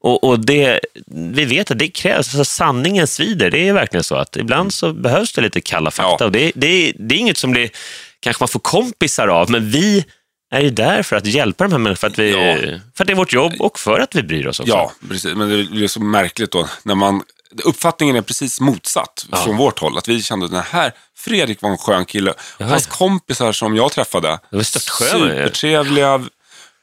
Och, 0.00 0.24
och 0.24 0.40
det, 0.40 0.80
vi 1.06 1.44
vet 1.44 1.70
att 1.70 1.78
det 1.78 1.88
krävs, 1.88 2.16
alltså 2.16 2.44
sanningen 2.44 3.06
svider. 3.06 3.50
Det 3.50 3.68
är 3.68 3.72
verkligen 3.72 4.04
så 4.04 4.14
att 4.16 4.36
ibland 4.36 4.74
så 4.74 4.92
behövs 4.92 5.32
det 5.32 5.40
lite 5.42 5.60
kalla 5.60 5.90
fakta. 5.90 6.16
Ja. 6.20 6.24
Och 6.26 6.32
det, 6.32 6.52
det, 6.54 6.92
det 6.98 7.14
är 7.14 7.18
inget 7.18 7.36
som 7.38 7.50
blir, 7.50 7.70
kanske 8.20 8.42
man 8.42 8.48
får 8.48 8.60
kompisar 8.60 9.28
av, 9.28 9.50
men 9.50 9.70
vi 9.70 10.04
är 10.50 10.60
ju 10.60 10.70
där 10.70 11.02
för 11.02 11.16
att 11.16 11.26
hjälpa 11.26 11.64
de 11.64 11.72
här 11.72 11.78
människorna, 11.78 11.96
för 11.96 12.06
att, 12.06 12.18
vi, 12.18 12.30
Ja. 12.32 12.78
för 12.96 13.04
att 13.04 13.06
det 13.06 13.12
är 13.12 13.16
vårt 13.16 13.32
jobb 13.32 13.52
och 13.58 13.78
för 13.78 14.00
att 14.00 14.14
vi 14.14 14.22
bryr 14.22 14.46
oss 14.46 14.60
också. 14.60 14.72
ja 14.72 14.92
precis. 15.08 15.34
Men 15.34 15.48
det 15.48 15.64
blir 15.70 15.88
så 15.88 16.00
märkligt 16.00 16.50
då 16.50 16.68
när 16.82 16.94
man... 16.94 17.22
Uppfattningen 17.64 18.16
är 18.16 18.22
precis 18.22 18.60
motsatt 18.60 19.26
från 19.44 19.56
vårt 19.56 19.78
håll. 19.78 19.98
Att 19.98 20.08
vi 20.08 20.22
kände 20.22 20.46
att 20.46 20.52
den 20.52 20.62
här 20.62 20.92
Fredrik 21.16 21.62
var 21.62 21.70
en 21.70 21.78
skön 21.78 22.04
kille. 22.04 22.34
Ja. 22.58 22.66
Hans 22.66 22.86
kompisar 22.86 23.52
som 23.52 23.76
jag 23.76 23.92
träffade, 23.92 24.28
Det 24.50 24.56
var 24.56 24.62
störtsköna. 24.62 25.10
supertrevliga, 25.10 26.24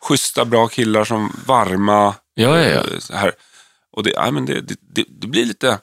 schyssta, 0.01 0.45
bra 0.45 0.67
killar 0.67 1.03
som 1.03 1.35
varma. 1.45 2.15
Ja, 2.33 2.59
ja, 2.59 2.65
ja. 2.65 2.79
eh, 3.11 3.17
här. 3.17 3.31
Och 3.93 4.03
det, 4.03 4.09
ja, 4.09 4.31
men 4.31 4.45
det, 4.45 4.61
det, 4.61 5.05
det, 5.21 5.27
blir 5.27 5.45
lite... 5.45 5.79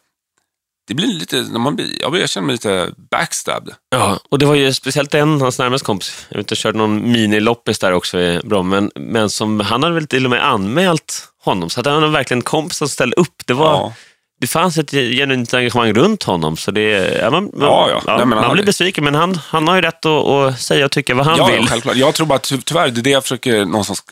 Det 0.87 0.95
blir 0.95 1.07
lite, 1.07 1.37
när 1.37 1.59
man 1.59 1.77
blir, 1.77 1.87
jag, 2.01 2.31
känner 2.31 2.47
mig 2.47 2.53
lite 2.53 2.91
backstabbed. 3.11 3.75
Ja, 3.91 4.21
och 4.31 4.39
det 4.39 4.47
var 4.47 4.55
ju 4.55 4.75
speciellt 4.75 5.15
en, 5.15 5.41
hans 5.41 5.59
närmaste 5.59 5.85
kompis, 5.85 6.27
jag 6.29 6.37
vet 6.37 6.45
inte, 6.45 6.57
körde 6.57 6.79
någon 6.79 7.13
miniloppis 7.13 7.79
där 7.79 7.93
också 7.93 8.21
i 8.21 8.41
Bromma, 8.45 8.91
men, 8.95 9.31
som, 9.31 9.61
han 9.61 9.83
hade 9.83 9.95
väl 9.95 10.07
till 10.07 10.25
och 10.25 10.31
med 10.31 10.49
anmält 10.49 11.29
honom, 11.45 11.71
så 11.71 11.81
att 11.81 11.87
han 11.87 11.95
hade 11.95 12.09
verkligen 12.09 12.39
en 12.39 12.43
kompis 12.43 12.79
som 12.79 12.89
ställde 12.89 13.17
upp. 13.17 13.43
Det 13.47 13.55
var, 13.55 13.73
Ja. 13.73 13.95
Det 14.41 14.47
fanns 14.47 14.79
ett 14.79 14.91
genuint 14.91 15.55
engagemang 15.55 15.93
runt 15.93 16.23
honom. 16.23 16.57
Så 16.57 16.71
det, 16.71 17.19
ja, 17.23 17.31
man, 17.31 17.51
Ja, 17.61 17.91
ja. 17.91 18.03
Nej, 18.07 18.19
men 18.19 18.29
man 18.29 18.39
han- 18.45 18.53
blir 18.53 18.65
besviken, 18.65 19.05
men 19.05 19.15
han, 19.15 19.35
han 19.35 19.69
har 19.69 19.75
ju 19.75 19.81
rätt 19.83 20.07
att, 20.07 20.27
att 20.27 20.61
säga 20.61 20.85
och 20.85 20.91
tycka 20.91 21.15
vad 21.15 21.27
han 21.27 21.39
ja, 21.39 21.47
vill. 21.47 21.69
självklart. 21.69 21.97
Jag 21.97 22.15
tror 22.15 22.27
bara 22.27 22.39
ty- 22.39 22.59
tyvärr, 22.65 22.89
det 22.89 23.01
är 23.01 23.03
det 23.03 23.11
jag 23.11 23.23
försöker 23.23 23.65
någonstans, 23.65 24.03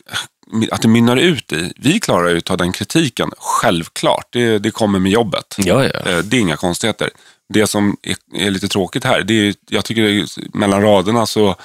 att 0.71 0.81
det 0.81 0.87
mynnar 0.87 1.17
ut 1.17 1.53
i. 1.53 1.73
Vi 1.77 1.99
klarar 1.99 2.29
ju 2.29 2.37
att 2.37 2.45
ta 2.45 2.57
den 2.57 2.71
kritiken, 2.71 3.31
självklart. 3.37 4.25
Det, 4.29 4.59
det 4.59 4.71
kommer 4.71 4.99
med 4.99 5.11
jobbet. 5.11 5.55
Ja, 5.57 5.83
ja. 5.83 6.11
Eh, 6.11 6.17
Det 6.17 6.37
är 6.37 6.41
inga 6.41 6.57
konstigheter. 6.57 7.09
Det 7.53 7.67
som 7.67 7.97
är, 8.03 8.45
är 8.45 8.51
lite 8.51 8.67
tråkigt 8.67 9.03
här, 9.03 9.21
det 9.21 9.33
är, 9.47 9.53
jag 9.69 9.85
tycker 9.85 10.01
är, 10.01 10.25
mellan 10.57 10.81
raderna 10.81 11.25
så, 11.25 11.55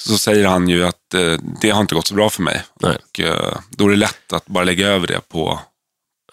så 0.00 0.18
säger 0.18 0.46
han 0.46 0.68
ju 0.68 0.86
att 0.86 1.14
eh, 1.14 1.32
det 1.60 1.70
har 1.70 1.80
inte 1.80 1.94
gått 1.94 2.06
så 2.06 2.14
bra 2.14 2.30
för 2.30 2.42
mig. 2.42 2.62
Nej. 2.80 2.96
Och 3.12 3.20
eh, 3.20 3.56
då 3.70 3.84
är 3.86 3.90
det 3.90 3.96
lätt 3.96 4.32
att 4.32 4.46
bara 4.46 4.64
lägga 4.64 4.88
över 4.88 5.06
det 5.06 5.20
på, 5.28 5.60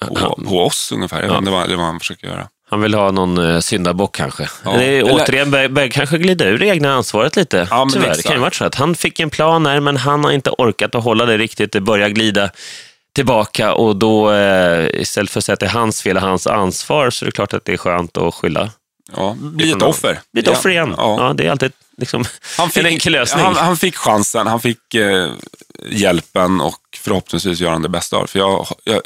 på, 0.08 0.40
på 0.48 0.66
oss 0.66 0.92
ungefär. 0.92 1.22
Jag 1.22 1.30
vet 1.30 1.38
inte 1.38 1.52
vad, 1.52 1.70
det 1.70 1.76
vad 1.76 1.86
han 1.86 2.00
försöker 2.00 2.28
göra. 2.28 2.48
Han 2.70 2.82
vill 2.82 2.94
ha 2.94 3.12
någon 3.12 3.38
uh, 3.38 3.60
syndabock 3.60 4.16
kanske. 4.16 4.50
Ja. 4.64 4.72
Det 4.72 4.86
är, 4.86 5.00
Eller- 5.00 5.14
återigen 5.14 5.52
börjar 5.52 5.70
börjar 5.70 5.90
kanske 5.90 6.18
glida 6.18 6.46
ur 6.46 6.60
det 6.60 6.66
egna 6.66 6.94
ansvaret 6.94 7.36
lite. 7.36 7.68
Ja, 7.70 7.90
Tyvärr. 7.94 8.16
Det 8.16 8.24
kan 8.24 8.34
ju 8.34 8.40
vara 8.40 8.52
så 8.52 8.66
att 8.66 8.76
han 8.76 8.96
fick 8.96 9.20
en 9.20 9.30
plan 9.30 9.66
här, 9.66 9.80
men 9.80 9.98
han 9.98 10.24
har 10.24 10.32
inte 10.32 10.50
orkat 10.50 10.96
att 10.96 11.04
hålla 11.04 11.26
det 11.26 11.38
riktigt. 11.38 11.72
Det 11.72 11.82
börjar 11.82 12.10
glida 12.10 12.50
tillbaka 13.16 13.74
och 13.74 13.96
då 13.96 14.32
eh, 14.32 15.02
istället 15.02 15.32
för 15.32 15.40
att 15.40 15.46
säga 15.46 15.54
att 15.54 15.60
det 15.60 15.66
är 15.66 15.70
hans 15.70 16.02
fel 16.02 16.18
och 16.18 16.24
hans 16.24 16.48
ansvar 16.48 17.10
så 17.10 17.26
är 17.26 17.26
det 17.26 17.32
klart 17.32 17.54
att 17.54 17.66
det 17.66 17.74
är 17.74 17.78
skönt 17.78 18.18
att 18.18 18.34
skylla. 18.34 18.70
Ja, 19.16 19.36
bli 19.40 19.72
ett 19.72 19.82
offer. 19.82 20.20
Bli 20.34 20.42
ett 20.42 20.48
offer 20.48 20.70
igen. 20.70 20.94
Ja. 20.98 21.16
Ja. 21.20 21.34
det 21.34 21.48
är 21.48 21.52
alltid 21.52 21.72
liksom, 21.98 22.26
Han 22.58 22.70
fick, 22.70 22.84
en 22.84 22.86
enkel 22.86 23.12
lösning. 23.12 23.44
Han, 23.44 23.56
han 23.56 23.78
fick 23.78 23.96
chansen, 23.96 24.48
han 24.48 24.62
fick 24.62 24.94
eh, 24.96 25.30
hjälpen 25.90 26.62
och 26.62 26.80
förhoppningsvis 26.98 27.60
göra 27.60 27.72
han 27.72 27.82
det 27.82 27.90
bästa 27.90 28.18
av 28.18 28.22
det. 28.22 28.28
För 28.28 28.40
jag, 28.40 28.68
jag, 28.84 29.02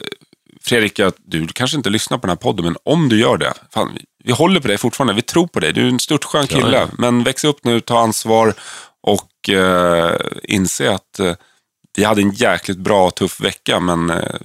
Fredrik, 0.66 1.00
att 1.00 1.16
du 1.26 1.48
kanske 1.48 1.78
inte 1.78 1.90
lyssnar 1.90 2.18
på 2.18 2.28
den 2.28 2.30
här 2.30 2.36
podden, 2.36 2.66
men 2.66 2.76
om 2.86 3.10
du 3.10 3.20
gör 3.20 3.38
det, 3.38 3.54
fan, 3.74 3.92
vi, 3.94 4.06
vi 4.24 4.32
håller 4.32 4.60
på 4.60 4.68
dig 4.68 4.78
fortfarande. 4.78 5.14
Vi 5.14 5.22
tror 5.22 5.48
på 5.48 5.60
dig. 5.60 5.74
Du 5.74 5.82
är 5.82 5.90
en 5.90 6.00
störtskön 6.00 6.48
kille. 6.48 6.78
Ja, 6.78 6.80
ja. 6.80 6.88
Men 6.98 7.24
väx 7.24 7.44
upp 7.44 7.64
nu, 7.64 7.80
ta 7.80 8.00
ansvar 8.00 8.54
och 9.04 9.50
eh, 9.50 10.16
inse 10.44 10.92
att 10.92 11.20
eh, 11.20 11.34
vi 11.98 12.04
hade 12.04 12.22
en 12.22 12.32
jäkligt 12.32 12.78
bra 12.78 13.08
och 13.08 13.16
tuff 13.16 13.42
vecka. 13.42 13.80
Men 13.80 14.10
eh, 14.10 14.36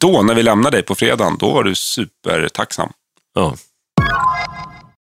då, 0.00 0.22
när 0.22 0.34
vi 0.34 0.42
lämnade 0.42 0.76
dig 0.76 0.82
på 0.82 0.94
fredagen, 0.94 1.36
då 1.38 1.52
var 1.52 1.64
du 1.64 1.74
supertacksam. 1.74 2.92
Ja. 3.34 3.56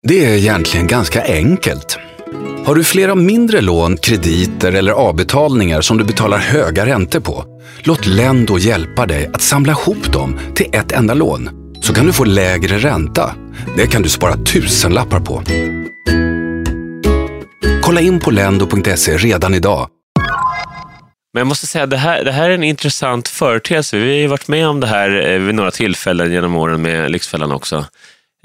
Det 0.07 0.25
är 0.25 0.37
egentligen 0.37 0.87
ganska 0.87 1.23
enkelt. 1.23 1.97
Har 2.65 2.75
du 2.75 2.83
flera 2.83 3.15
mindre 3.15 3.61
lån, 3.61 3.97
krediter 3.97 4.71
eller 4.71 4.91
avbetalningar 4.91 5.81
som 5.81 5.97
du 5.97 6.03
betalar 6.03 6.37
höga 6.37 6.85
räntor 6.85 7.19
på? 7.19 7.45
Låt 7.83 8.05
Lendo 8.05 8.57
hjälpa 8.57 9.05
dig 9.05 9.29
att 9.33 9.41
samla 9.41 9.71
ihop 9.71 10.13
dem 10.13 10.39
till 10.55 10.65
ett 10.73 10.91
enda 10.91 11.13
lån. 11.13 11.49
Så 11.81 11.93
kan 11.93 12.05
du 12.05 12.13
få 12.13 12.23
lägre 12.23 12.77
ränta. 12.77 13.35
Det 13.77 13.87
kan 13.87 14.01
du 14.01 14.09
spara 14.09 14.35
tusenlappar 14.35 15.19
på. 15.19 15.43
Kolla 17.83 18.01
in 18.01 18.19
på 18.19 18.31
lendo.se 18.31 19.17
redan 19.17 19.53
idag. 19.53 19.89
Men 21.33 21.39
jag 21.39 21.47
måste 21.47 21.67
säga, 21.67 21.85
det 21.85 21.97
här, 21.97 22.23
det 22.23 22.31
här 22.31 22.49
är 22.49 22.53
en 22.53 22.63
intressant 22.63 23.27
företeelse. 23.27 23.97
Vi 23.97 24.09
har 24.09 24.17
ju 24.17 24.27
varit 24.27 24.47
med 24.47 24.67
om 24.67 24.79
det 24.79 24.87
här 24.87 25.29
eh, 25.29 25.39
vid 25.39 25.55
några 25.55 25.71
tillfällen 25.71 26.31
genom 26.31 26.55
åren 26.55 26.81
med 26.81 27.11
Lyxfällan 27.11 27.51
också. 27.51 27.85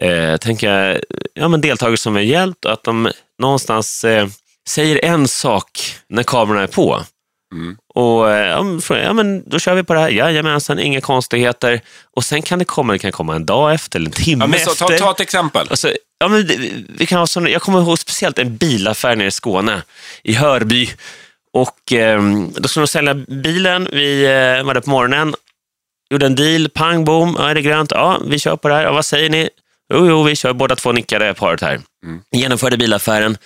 Eh, 0.02 0.10
jag 0.10 0.40
tänker, 0.40 1.04
ja, 1.34 1.48
men 1.48 1.60
deltagare 1.60 1.96
som 1.96 2.14
har 2.14 2.22
hjälpt, 2.22 2.66
att 2.66 2.84
de 2.84 3.10
någonstans 3.38 4.04
eh, 4.04 4.28
säger 4.68 5.04
en 5.04 5.28
sak 5.28 5.96
när 6.08 6.22
kamerorna 6.22 6.62
är 6.62 6.66
på. 6.66 7.02
Mm. 7.54 7.76
Och 7.94 8.30
eh, 8.30 8.64
ja, 8.88 9.12
men 9.12 9.48
då 9.48 9.58
kör 9.58 9.74
vi 9.74 9.82
på 9.82 9.94
det 9.94 10.00
här. 10.00 10.08
Jajamensan, 10.08 10.78
inga 10.78 11.00
konstigheter. 11.00 11.80
Och 12.16 12.24
sen 12.24 12.42
kan 12.42 12.58
det 12.58 12.64
komma, 12.64 12.92
det 12.92 12.98
kan 12.98 13.12
komma 13.12 13.36
en 13.36 13.46
dag 13.46 13.74
efter 13.74 13.98
eller 13.98 14.08
en 14.08 14.12
timme 14.12 14.44
Ja, 14.44 14.46
men 14.46 14.60
så, 14.60 14.70
efter. 14.70 14.86
ta, 14.86 14.98
ta 14.98 15.10
ett 15.10 15.20
exempel. 15.20 15.66
Alltså, 15.70 15.92
ja, 16.18 16.28
men 16.28 16.50
vi 16.88 17.06
kan 17.06 17.18
ha 17.18 17.26
sån, 17.26 17.46
jag 17.46 17.62
kommer 17.62 17.80
ihåg 17.80 17.98
speciellt 17.98 18.38
en 18.38 18.56
bilaffär 18.56 19.16
nere 19.16 19.28
i 19.28 19.30
Skåne, 19.30 19.82
i 20.22 20.32
Hörby. 20.34 20.90
Och, 21.52 21.92
eh, 21.92 22.22
då 22.56 22.68
skulle 22.68 22.82
de 22.82 22.88
sälja 22.88 23.14
bilen. 23.14 23.88
Vi 23.92 24.24
eh, 24.24 24.66
var 24.66 24.74
där 24.74 24.80
på 24.80 24.90
morgonen, 24.90 25.34
gjorde 26.10 26.26
en 26.26 26.34
deal, 26.34 26.68
pang 26.68 27.04
bom, 27.04 27.36
ja, 27.38 27.50
är 27.50 27.54
det 27.54 27.62
grönt? 27.62 27.90
Ja, 27.90 28.20
vi 28.26 28.38
kör 28.38 28.56
på 28.56 28.68
det 28.68 28.74
här. 28.74 28.82
Ja, 28.82 28.92
vad 28.92 29.04
säger 29.04 29.30
ni? 29.30 29.48
Jo, 29.94 30.08
jo, 30.08 30.22
vi 30.22 30.36
kör. 30.36 30.52
Båda 30.52 30.76
två 30.76 30.92
nickade 30.92 31.34
paret 31.34 31.60
här. 31.60 31.80
Genomförde 32.32 32.76
bilaffären. 32.76 33.38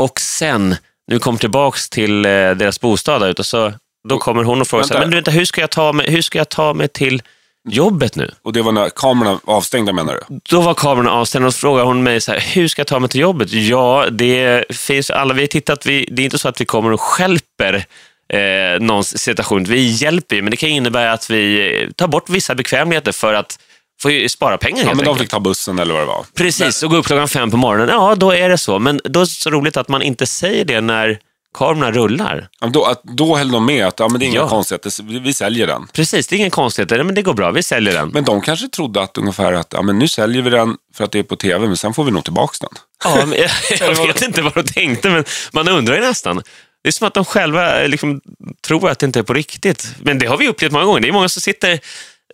Och 0.00 0.20
sen, 0.20 0.76
vi 1.06 1.18
kom 1.18 1.38
tillbaks 1.38 1.90
till 1.90 2.24
eh, 2.24 2.30
deras 2.30 2.80
bostad 2.80 3.22
där 3.22 3.28
ute, 3.28 3.44
så 3.44 3.72
då 4.08 4.18
kommer 4.18 4.44
hon 4.44 4.60
och 4.60 4.68
frågar, 4.68 4.84
så 4.84 4.94
här, 4.94 5.00
Vänta. 5.00 5.06
men 5.06 5.10
du, 5.10 5.16
vänta, 5.16 5.30
hur, 5.30 5.44
ska 5.44 5.60
jag 5.60 5.70
ta 5.70 5.92
mig, 5.92 6.10
hur 6.10 6.22
ska 6.22 6.38
jag 6.38 6.48
ta 6.48 6.74
mig 6.74 6.88
till 6.88 7.22
jobbet 7.68 8.16
nu? 8.16 8.30
Och 8.42 8.52
det 8.52 8.62
var 8.62 8.72
när 8.72 8.88
kamerorna 8.88 9.40
var 9.44 9.54
avstängda 9.54 9.92
menar 9.92 10.14
du? 10.28 10.40
Då 10.50 10.60
var 10.60 10.74
kameran 10.74 11.08
avstängd 11.08 11.46
och 11.46 11.54
så 11.54 11.58
frågade 11.58 11.86
hon 11.86 12.02
mig 12.02 12.20
så 12.20 12.32
här, 12.32 12.40
hur 12.40 12.68
ska 12.68 12.80
jag 12.80 12.86
ta 12.86 12.98
mig 13.00 13.08
till 13.10 13.20
jobbet? 13.20 13.52
Ja, 13.52 14.06
det 14.10 14.64
finns 14.76 15.10
alla, 15.10 15.34
vi 15.34 15.40
har 15.40 15.46
tittat, 15.46 15.86
vi, 15.86 16.08
det 16.12 16.22
är 16.22 16.24
inte 16.24 16.38
så 16.38 16.48
att 16.48 16.60
vi 16.60 16.64
kommer 16.64 16.92
och 16.92 17.00
skälper 17.00 17.84
eh, 18.32 18.80
någons 18.80 19.18
situation. 19.18 19.64
Vi 19.64 19.80
hjälper 19.80 20.36
ju, 20.36 20.42
men 20.42 20.50
det 20.50 20.56
kan 20.56 20.68
innebära 20.68 21.12
att 21.12 21.30
vi 21.30 21.92
tar 21.96 22.08
bort 22.08 22.28
vissa 22.28 22.54
bekvämligheter 22.54 23.12
för 23.12 23.34
att 23.34 23.58
få 24.02 24.10
ju 24.10 24.28
spara 24.28 24.58
pengar 24.58 24.78
Ja, 24.82 24.86
helt 24.86 24.96
men 24.96 25.04
de 25.04 25.10
enkelt. 25.10 25.22
fick 25.24 25.30
ta 25.30 25.40
bussen 25.40 25.78
eller 25.78 25.94
vad 25.94 26.02
det 26.02 26.06
var. 26.06 26.24
Precis, 26.34 26.82
och 26.82 26.90
gå 26.90 26.96
upp 26.96 27.06
klockan 27.06 27.28
fem 27.28 27.50
på 27.50 27.56
morgonen. 27.56 27.88
Ja, 27.88 28.14
då 28.14 28.30
är 28.32 28.48
det 28.48 28.58
så. 28.58 28.78
Men 28.78 29.00
då 29.04 29.20
är 29.20 29.24
det 29.24 29.30
så 29.30 29.50
roligt 29.50 29.76
att 29.76 29.88
man 29.88 30.02
inte 30.02 30.26
säger 30.26 30.64
det 30.64 30.80
när 30.80 31.18
kamerorna 31.54 31.90
rullar. 31.92 32.48
Ja, 32.60 32.66
Då, 32.66 32.84
att, 32.84 33.00
då 33.02 33.36
höll 33.36 33.50
de 33.50 33.66
med 33.66 33.86
att 33.86 34.00
ja, 34.00 34.08
men 34.08 34.20
det 34.20 34.24
är 34.26 34.28
inga 34.28 34.36
Ja. 34.40 34.48
konstigheter, 34.48 35.02
vi 35.02 35.18
vi 35.18 35.32
säljer 35.34 35.66
den. 35.66 35.86
Precis, 35.92 36.26
det 36.26 36.34
är 36.34 36.38
ingen 36.38 36.50
konstighet. 36.50 36.90
Men 37.06 37.14
det 37.14 37.22
går 37.22 37.34
bra, 37.34 37.50
vi 37.50 37.62
säljer 37.62 37.94
den. 37.94 38.08
Men 38.08 38.24
de 38.24 38.40
kanske 38.40 38.68
trodde 38.68 39.02
att 39.02 39.18
ungefär 39.18 39.52
att 39.52 39.72
ja, 39.72 39.82
men 39.82 39.98
nu 39.98 40.08
säljer 40.08 40.42
vi 40.42 40.50
den 40.50 40.76
för 40.94 41.04
att 41.04 41.12
det 41.12 41.18
är 41.18 41.22
på 41.22 41.36
tv, 41.36 41.66
men 41.66 41.76
sen 41.76 41.94
får 41.94 42.04
vi 42.04 42.10
nog 42.10 42.24
tillbaka 42.24 42.54
den. 42.60 42.70
Ja, 43.04 43.26
men 43.26 43.38
jag, 43.38 43.50
jag 43.96 44.06
vet 44.06 44.22
inte 44.22 44.42
vad 44.42 44.54
de 44.54 44.62
tänkte, 44.62 45.10
men 45.10 45.24
man 45.52 45.68
undrar 45.68 45.94
ju 45.94 46.00
nästan. 46.00 46.42
Det 46.82 46.88
är 46.88 46.92
som 46.92 47.06
att 47.06 47.14
de 47.14 47.24
själva 47.24 47.82
eh, 47.82 47.88
liksom, 47.88 48.20
tror 48.66 48.90
att 48.90 48.98
det 48.98 49.06
inte 49.06 49.18
är 49.18 49.22
på 49.22 49.34
riktigt. 49.34 49.88
Men 50.02 50.18
det 50.18 50.26
har 50.26 50.36
vi 50.36 50.48
upplevt 50.48 50.72
många 50.72 50.84
gånger. 50.84 51.00
Det 51.00 51.08
är 51.08 51.12
många 51.12 51.28
som 51.28 51.42
sitter, 51.42 51.80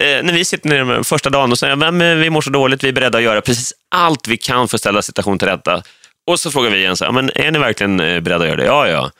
eh, 0.01 0.23
när 0.23 0.33
vi 0.33 0.45
sitter 0.45 0.69
nere 0.69 0.85
med 0.85 1.07
första 1.07 1.31
dagen 1.31 1.53
och 1.53 1.59
säger 1.59 1.77
"Men, 1.77 1.97
men 1.97 2.21
vi 2.21 2.31
mår 2.31 2.41
så 2.41 2.51
dåligt, 2.51 2.85
vi 2.85 2.89
är 2.89 2.93
beredda 2.93 3.19
att 3.19 3.25
göra 3.25 3.41
precis 3.41 3.73
allt 3.89 4.29
vi 4.29 4.37
kan 4.37 4.69
för 4.69 4.77
att 4.77 4.81
ställa 4.81 5.03
situationen 5.03 5.39
till 5.39 5.49
rätta. 5.49 5.83
Och 6.27 6.41
så 6.41 6.51
frågar 6.51 6.71
vi 6.71 6.79
igen, 6.79 6.97
så, 6.97 7.05
här, 7.05 7.13
men 7.13 7.31
är 7.35 7.51
ni 7.51 7.59
verkligen 7.59 8.01
eh, 8.01 8.21
beredda 8.21 8.43
att 8.45 8.49
göra 8.49 8.57
det? 8.57 8.65
Ja, 8.65 8.89
ja. 8.89 9.11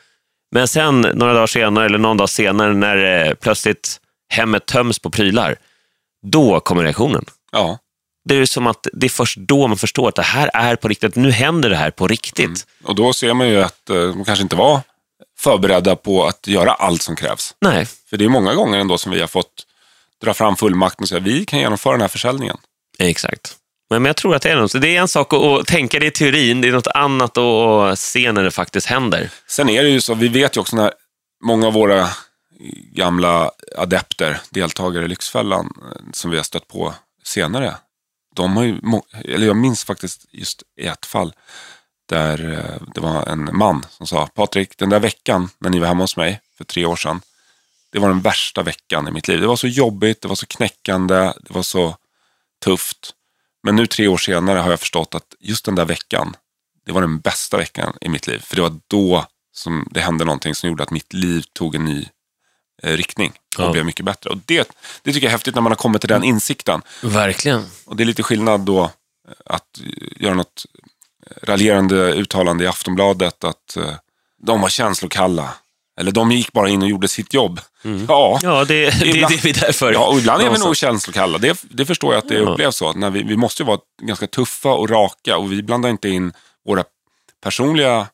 Men 0.55 0.69
sen 0.69 1.01
några 1.01 1.33
dagar 1.33 1.47
senare, 1.47 1.87
eller 1.87 1.99
någon 1.99 2.17
dag 2.17 2.29
senare, 2.31 2.75
när 2.75 3.27
eh, 3.29 3.35
plötsligt 3.35 4.01
hemmet 4.33 4.67
töms 4.67 4.99
på 4.99 5.11
prylar, 5.11 5.57
då 6.27 6.61
kommer 6.61 6.83
reaktionen. 6.83 7.25
Ja. 7.53 7.79
Det 8.29 8.37
är 8.37 8.45
som 8.47 8.67
att 8.67 8.87
det 8.93 9.07
är 9.07 9.11
först 9.11 9.37
då 9.39 9.67
man 9.67 9.77
förstår 9.77 10.09
att 10.09 10.15
det 10.15 10.23
här 10.23 10.51
är 10.55 10.77
på 10.77 10.89
riktigt. 10.89 11.17
Nu 11.17 11.31
händer 11.31 11.71
det 11.71 11.77
här 11.77 11.91
på 11.91 12.09
riktigt. 12.09 12.67
Och 12.85 12.95
då 12.95 13.13
ser 13.13 13.35
man 13.35 13.49
ju 13.49 13.63
att 13.63 13.91
eh, 13.91 13.97
de 13.97 14.25
kanske 14.25 14.43
inte 14.43 14.57
var 14.57 14.81
förberedda 15.39 15.97
på 15.97 16.25
att 16.27 16.47
göra 16.47 16.73
allt 16.73 17.03
som 17.03 17.17
krävs. 17.17 17.55
Nej, 17.61 17.87
För 18.11 18.17
det 18.17 18.25
är 18.25 18.29
många 18.29 18.55
gånger 18.55 18.79
ändå 18.79 18.99
som 18.99 19.13
vi 19.13 19.21
har 19.21 19.27
fått 19.27 19.67
dra 20.23 20.35
fram 20.35 20.57
fullmakten 20.57 21.03
och 21.05 21.09
säga 21.09 21.21
vi 21.21 21.45
kan 21.45 21.59
genomföra 21.59 21.93
den 21.93 22.01
här 22.01 22.09
försäljningen. 22.09 22.57
exakt. 22.99 23.57
Men 23.91 24.05
jag 24.05 24.17
tror 24.17 24.35
att 24.35 24.43
det 24.43 24.51
är 24.51 24.57
något. 24.57 24.81
Det 24.81 24.97
är 24.97 25.01
en 25.01 25.09
sak 25.09 25.33
att- 25.33 25.67
tänka 25.67 25.99
det 25.99 26.07
i 26.07 26.11
teorin, 26.11 26.61
det 26.61 26.69
är 26.69 26.73
något 26.73 26.87
annat 26.87 27.39
att 27.39 27.99
se 27.99 28.33
när 28.33 28.43
det 28.43 28.51
faktiskt 28.51 28.87
händer. 28.87 29.31
Sen 29.47 29.69
är 29.69 29.83
det 29.83 29.89
ju 29.89 30.01
så, 30.01 30.15
vi 30.15 30.29
vet 30.29 30.57
ju 30.57 30.61
också 30.61 30.77
när 30.77 30.93
många 31.45 31.67
av 31.67 31.73
våra 31.73 32.09
gamla 32.93 33.51
adepter, 33.77 34.41
deltagare 34.51 35.05
i 35.05 35.09
Lyxfällan, 35.09 35.73
eh, 35.83 36.03
som 36.13 36.31
vi 36.31 36.37
har 36.37 36.45
stött 36.45 36.69
på 36.69 36.95
senare, 37.25 37.75
de 38.37 38.57
har 38.57 38.65
ju, 38.65 38.81
eller 39.25 39.47
jag 39.47 39.57
minns 39.57 39.85
faktiskt 39.85 40.25
just 40.33 40.63
i 40.81 40.87
ett 40.87 41.07
fall, 41.07 41.33
där 42.09 42.53
eh, 42.53 42.87
det 42.95 43.01
var 43.01 43.27
en 43.29 43.57
man 43.57 43.87
som 43.91 44.07
sa, 44.07 44.27
Patrik, 44.27 44.79
den 44.79 44.89
där 44.91 45.01
veckan 45.01 45.51
när 45.59 45.71
ni 45.71 45.79
var 45.79 45.87
hemma 45.87 46.03
hos 46.05 46.17
mig 46.17 46.41
för 46.59 46.65
tre 46.65 46.85
år 46.87 46.97
sedan, 46.97 47.21
det 47.93 47.99
var 47.99 48.09
den 48.09 48.21
värsta 48.21 48.63
veckan 48.63 49.09
i 49.09 49.11
mitt 49.11 49.29
liv. 49.29 49.41
Det 49.41 49.47
var 49.47 49.57
så 49.57 49.67
jobbigt, 49.69 50.21
det 50.21 50.29
var 50.29 50.35
så 50.35 50.47
knäckande, 50.47 51.15
det 51.17 51.51
var 51.55 51.63
så 51.63 51.97
tufft. 52.65 53.11
Men 53.63 53.77
nu 53.77 53.87
tre 53.87 54.09
år 54.09 54.17
senare 54.17 54.59
har 54.59 54.71
jag 54.71 54.81
förstått 54.81 55.15
att 55.15 55.35
just 55.41 55.65
den 55.65 55.75
där 55.75 55.85
veckan, 55.85 56.37
det 56.87 56.93
var 56.93 57.01
den 57.01 57.21
bästa 57.21 57.57
veckan 57.57 57.97
i 58.01 58.09
mitt 58.09 58.27
liv. 58.27 58.39
För 58.39 58.57
det 58.57 58.63
var 58.63 58.79
då 58.87 59.27
som 59.55 59.89
det 59.91 60.01
hände 60.01 60.25
någonting 60.25 60.55
som 60.55 60.69
gjorde 60.69 60.83
att 60.83 60.91
mitt 60.91 61.13
liv 61.13 61.45
tog 61.53 61.75
en 61.75 61.85
ny 61.85 62.07
eh, 62.83 62.93
riktning 62.97 63.33
och 63.59 63.65
Ja. 63.65 63.73
blev 63.73 63.85
mycket 63.85 64.05
bättre. 64.05 64.31
Och 64.31 64.37
det, 64.45 64.71
det 65.03 65.13
tycker 65.13 65.27
jag 65.27 65.31
är 65.31 65.33
häftigt 65.35 65.55
när 65.55 65.63
man 65.63 65.73
har 65.73 65.77
kommit 65.77 66.01
till 66.03 66.09
den 66.09 66.25
insikten. 66.25 66.83
Verkligen. 67.03 67.67
Och 67.85 67.97
det 67.97 68.03
är 68.03 68.05
lite 68.05 68.23
skillnad 68.23 68.61
då 68.61 68.83
eh, 68.85 68.91
att 69.47 69.79
eh, 69.81 70.23
göra 70.23 70.35
något 70.35 70.67
eh, 71.27 71.47
raljerande 71.47 72.13
uttalande 72.13 72.65
i 72.65 72.67
Aftonbladet 72.67 73.45
att 73.45 73.77
eh, 73.77 73.95
de 74.43 74.61
var 74.61 74.69
känslokalla. 74.69 75.55
Eller 76.03 76.13
de 76.13 76.33
gick 76.33 76.53
bara 76.53 76.69
in 76.69 76.83
och 76.83 76.89
gjorde 76.89 77.09
sitt 77.09 77.35
jobb. 77.35 77.61
Ja, 78.09 78.39
Ja, 78.43 78.65
det, 78.65 78.91
det, 79.01 79.07
Ibland- 79.07 79.33
det 79.33 79.39
är 79.39 79.43
vi 79.43 79.53
där 79.53 79.73
för. 79.73 79.93
Ja, 79.93 80.07
och 80.07 80.19
ibland 80.19 80.43
är 80.43 80.51
vi 80.51 80.59
nog 80.59 80.77
känslokalla. 80.77 81.39
Det, 81.39 81.63
det 81.71 81.87
förstår 81.87 82.15
jag 82.15 82.19
att 82.23 82.29
det 82.29 82.35
Ja. 82.35 82.41
upplevs 82.51 82.77
så. 82.77 82.93
När 82.93 83.11
vi, 83.11 83.23
vi 83.23 83.37
måste 83.37 83.63
ju 83.63 83.67
vara 83.67 83.79
ganska 84.03 84.27
tuffa 84.27 84.69
och 84.73 84.91
raka 84.91 85.37
och 85.37 85.53
vi 85.53 85.63
blandar 85.63 85.89
inte 85.91 86.09
in 86.09 86.33
våra 86.67 86.85
personliga 87.43 88.07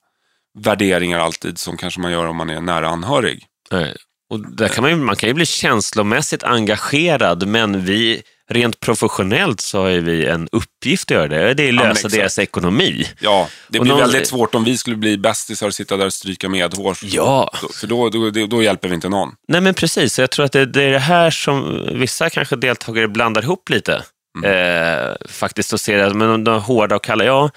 värderingar 0.59 1.19
alltid 1.19 1.59
som 1.59 1.77
kanske 1.77 2.01
man 2.01 2.13
gör 2.13 2.27
om 2.27 2.37
man 2.37 2.51
är 2.51 2.61
nära 2.61 2.89
anhörig. 2.89 3.45
Nej. 3.71 3.95
Och 4.31 4.41
där 4.57 4.69
kan 4.69 4.83
man, 4.83 4.91
ju, 4.91 4.97
man 4.97 5.17
kan 5.17 5.29
ju 5.29 5.35
bli 5.35 5.47
känslomässigt 5.47 6.43
engagerad, 6.43 7.47
men 7.47 7.85
vi 7.85 8.23
rent 8.51 8.81
professionellt 8.81 9.61
så 9.61 9.83
har 9.83 9.89
vi 9.91 10.27
en 10.27 10.49
uppgift 10.53 11.11
att 11.11 11.15
göra 11.15 11.29
det. 11.29 11.55
Det 11.55 11.63
är 11.63 11.69
att 11.69 11.75
lösa 11.75 11.91
exakt. 11.91 12.15
deras 12.15 12.39
ekonomi. 12.39 13.07
Ja, 13.21 13.49
det 13.69 13.81
blir 13.81 13.91
någon- 13.93 14.01
väldigt 14.01 14.29
svårt 14.29 14.55
om 14.55 14.65
vi 14.65 14.79
skulle 14.79 14.97
bli 14.97 15.19
bästisar 15.19 15.67
och 15.67 15.75
sitta 15.75 15.97
där 15.97 16.07
och 16.07 16.13
stryka 16.13 16.49
medhårs. 16.49 17.03
Ja. 17.03 17.51
För 17.81 17.87
då, 17.87 18.09
då, 18.09 18.31
då, 18.31 18.47
då 18.47 18.63
hjälper 18.63 18.89
vi 18.89 18.95
inte 18.95 19.09
någon. 19.09 19.29
Nej, 19.49 19.61
men 19.61 19.75
precis. 19.75 20.19
Jag 20.19 20.31
tror 20.31 20.45
att 20.45 20.53
det, 20.53 20.67
det 20.67 20.83
är 20.83 20.91
det 20.91 20.99
här 20.99 21.31
som 21.31 21.87
vissa 21.93 22.31
kanske 22.31 22.57
deltagare 22.57 23.09
blandar 23.09 23.43
ihop 23.43 23.71
lite. 23.71 24.03
Eh, 24.45 25.15
faktiskt 25.29 25.73
och 25.73 25.81
ser 25.81 25.99
att 25.99 26.17
men 26.17 26.45
de 26.45 26.55
är 26.55 26.59
hårda 26.59 26.97
och 26.97 27.05
kalla. 27.05 27.25
Ja, 27.25 27.51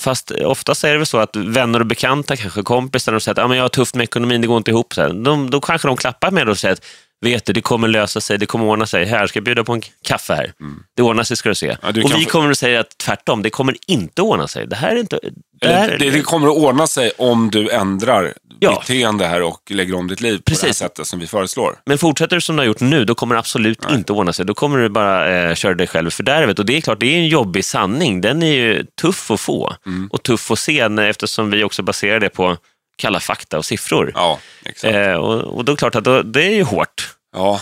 fast 0.00 0.30
oftast 0.30 0.84
är 0.84 0.92
det 0.92 0.96
väl 0.98 1.06
så 1.06 1.18
att 1.18 1.36
vänner 1.36 1.80
och 1.80 1.86
bekanta, 1.86 2.36
kanske 2.36 2.62
kompisar, 2.62 3.12
de 3.12 3.20
säger 3.20 3.32
att 3.32 3.44
ah, 3.44 3.48
men 3.48 3.56
jag 3.56 3.64
har 3.64 3.68
tufft 3.68 3.94
med 3.94 4.04
ekonomin, 4.04 4.40
det 4.40 4.46
går 4.46 4.56
inte 4.56 4.70
ihop. 4.70 4.94
Så 4.94 5.02
här. 5.02 5.08
De, 5.12 5.50
då 5.50 5.60
kanske 5.60 5.88
de 5.88 5.96
klappar 5.96 6.30
med 6.30 6.46
det 6.46 6.50
och 6.50 6.58
säger 6.58 6.72
att 6.72 6.84
vet 7.22 7.44
du, 7.44 7.52
det 7.52 7.60
kommer 7.60 7.88
lösa 7.88 8.20
sig, 8.20 8.38
det 8.38 8.46
kommer 8.46 8.64
ordna 8.64 8.86
sig. 8.86 9.04
Här, 9.04 9.26
ska 9.26 9.36
jag 9.36 9.44
bjuda 9.44 9.64
på 9.64 9.72
en 9.72 9.82
kaffe 10.04 10.34
här. 10.34 10.52
Det 10.96 11.02
ordnar 11.02 11.24
sig 11.24 11.36
ska 11.36 11.48
du 11.48 11.54
se. 11.54 11.66
Mm. 11.66 11.78
Ja, 11.82 11.92
du 11.92 12.02
och 12.02 12.10
vi 12.18 12.24
få- 12.24 12.30
kommer 12.30 12.50
att 12.50 12.58
säga 12.58 12.80
att 12.80 12.98
tvärtom, 12.98 13.42
det 13.42 13.50
kommer 13.50 13.76
inte 13.86 14.22
ordna 14.22 14.48
sig. 14.48 14.66
Det 14.66 14.76
här 14.76 14.90
är 14.90 14.96
inte... 15.00 15.18
Det 15.60 15.68
här, 15.68 15.98
det, 15.98 16.10
det 16.10 16.20
kommer 16.22 16.48
att 16.48 16.56
ordna 16.56 16.86
sig 16.86 17.10
om 17.18 17.50
du 17.50 17.70
ändrar 17.70 18.32
Ja. 18.60 18.78
beteende 18.80 19.26
här 19.26 19.42
och 19.42 19.60
lägger 19.70 19.94
om 19.94 20.08
ditt 20.08 20.20
liv 20.20 20.36
på 20.36 20.42
det 20.44 20.52
här 20.52 20.60
Precis. 20.60 20.76
sättet 20.76 21.06
som 21.06 21.18
vi 21.20 21.26
föreslår. 21.26 21.76
Men 21.86 21.98
fortsätter 21.98 22.36
du 22.36 22.40
som 22.40 22.56
du 22.56 22.60
har 22.60 22.66
gjort 22.66 22.80
nu, 22.80 23.04
då 23.04 23.14
kommer 23.14 23.34
det 23.34 23.38
absolut 23.38 23.90
inte 23.90 24.12
ordna 24.12 24.32
sig. 24.32 24.44
Då 24.46 24.54
kommer 24.54 24.78
du 24.78 24.88
bara 24.88 25.48
eh, 25.48 25.54
köra 25.54 25.74
dig 25.74 25.86
själv 25.86 26.08
i 26.08 26.10
fördärvet. 26.10 26.58
Och 26.58 26.66
det 26.66 26.76
är 26.76 26.80
klart, 26.80 27.00
det 27.00 27.06
är 27.14 27.18
en 27.18 27.28
jobbig 27.28 27.64
sanning. 27.64 28.20
Den 28.20 28.42
är 28.42 28.52
ju 28.54 28.84
tuff 29.00 29.30
att 29.30 29.40
få 29.40 29.74
Mm. 29.86 30.08
och 30.12 30.22
tuff 30.22 30.50
att 30.50 30.58
se 30.58 30.80
eftersom 30.80 31.50
vi 31.50 31.64
också 31.64 31.82
baserar 31.82 32.20
det 32.20 32.28
på 32.28 32.56
kalla 32.96 33.20
fakta 33.20 33.58
och 33.58 33.64
siffror. 33.64 34.12
Ja, 34.14 34.38
exakt. 34.64 34.94
Eh, 34.94 35.14
och, 35.14 35.56
och 35.56 35.64
då 35.64 35.72
är 35.72 35.76
det 35.76 35.78
klart 35.78 35.94
att 35.94 36.04
då, 36.04 36.22
det 36.22 36.44
är 36.44 36.54
ju 36.54 36.62
hårt. 36.62 37.16
Ja, 37.32 37.60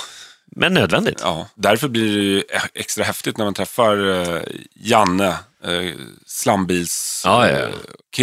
men 0.57 0.75
nödvändigt. 0.75 1.21
Ja, 1.23 1.49
därför 1.55 1.89
blir 1.89 2.17
det 2.17 2.23
ju 2.23 2.43
extra 2.75 3.05
häftigt 3.05 3.39
när 3.39 3.45
man 3.45 3.55
träffar 3.55 4.11
eh, 4.11 4.43
Janne, 4.75 5.29
eh, 5.65 5.95
slambilskillen, 6.27 7.73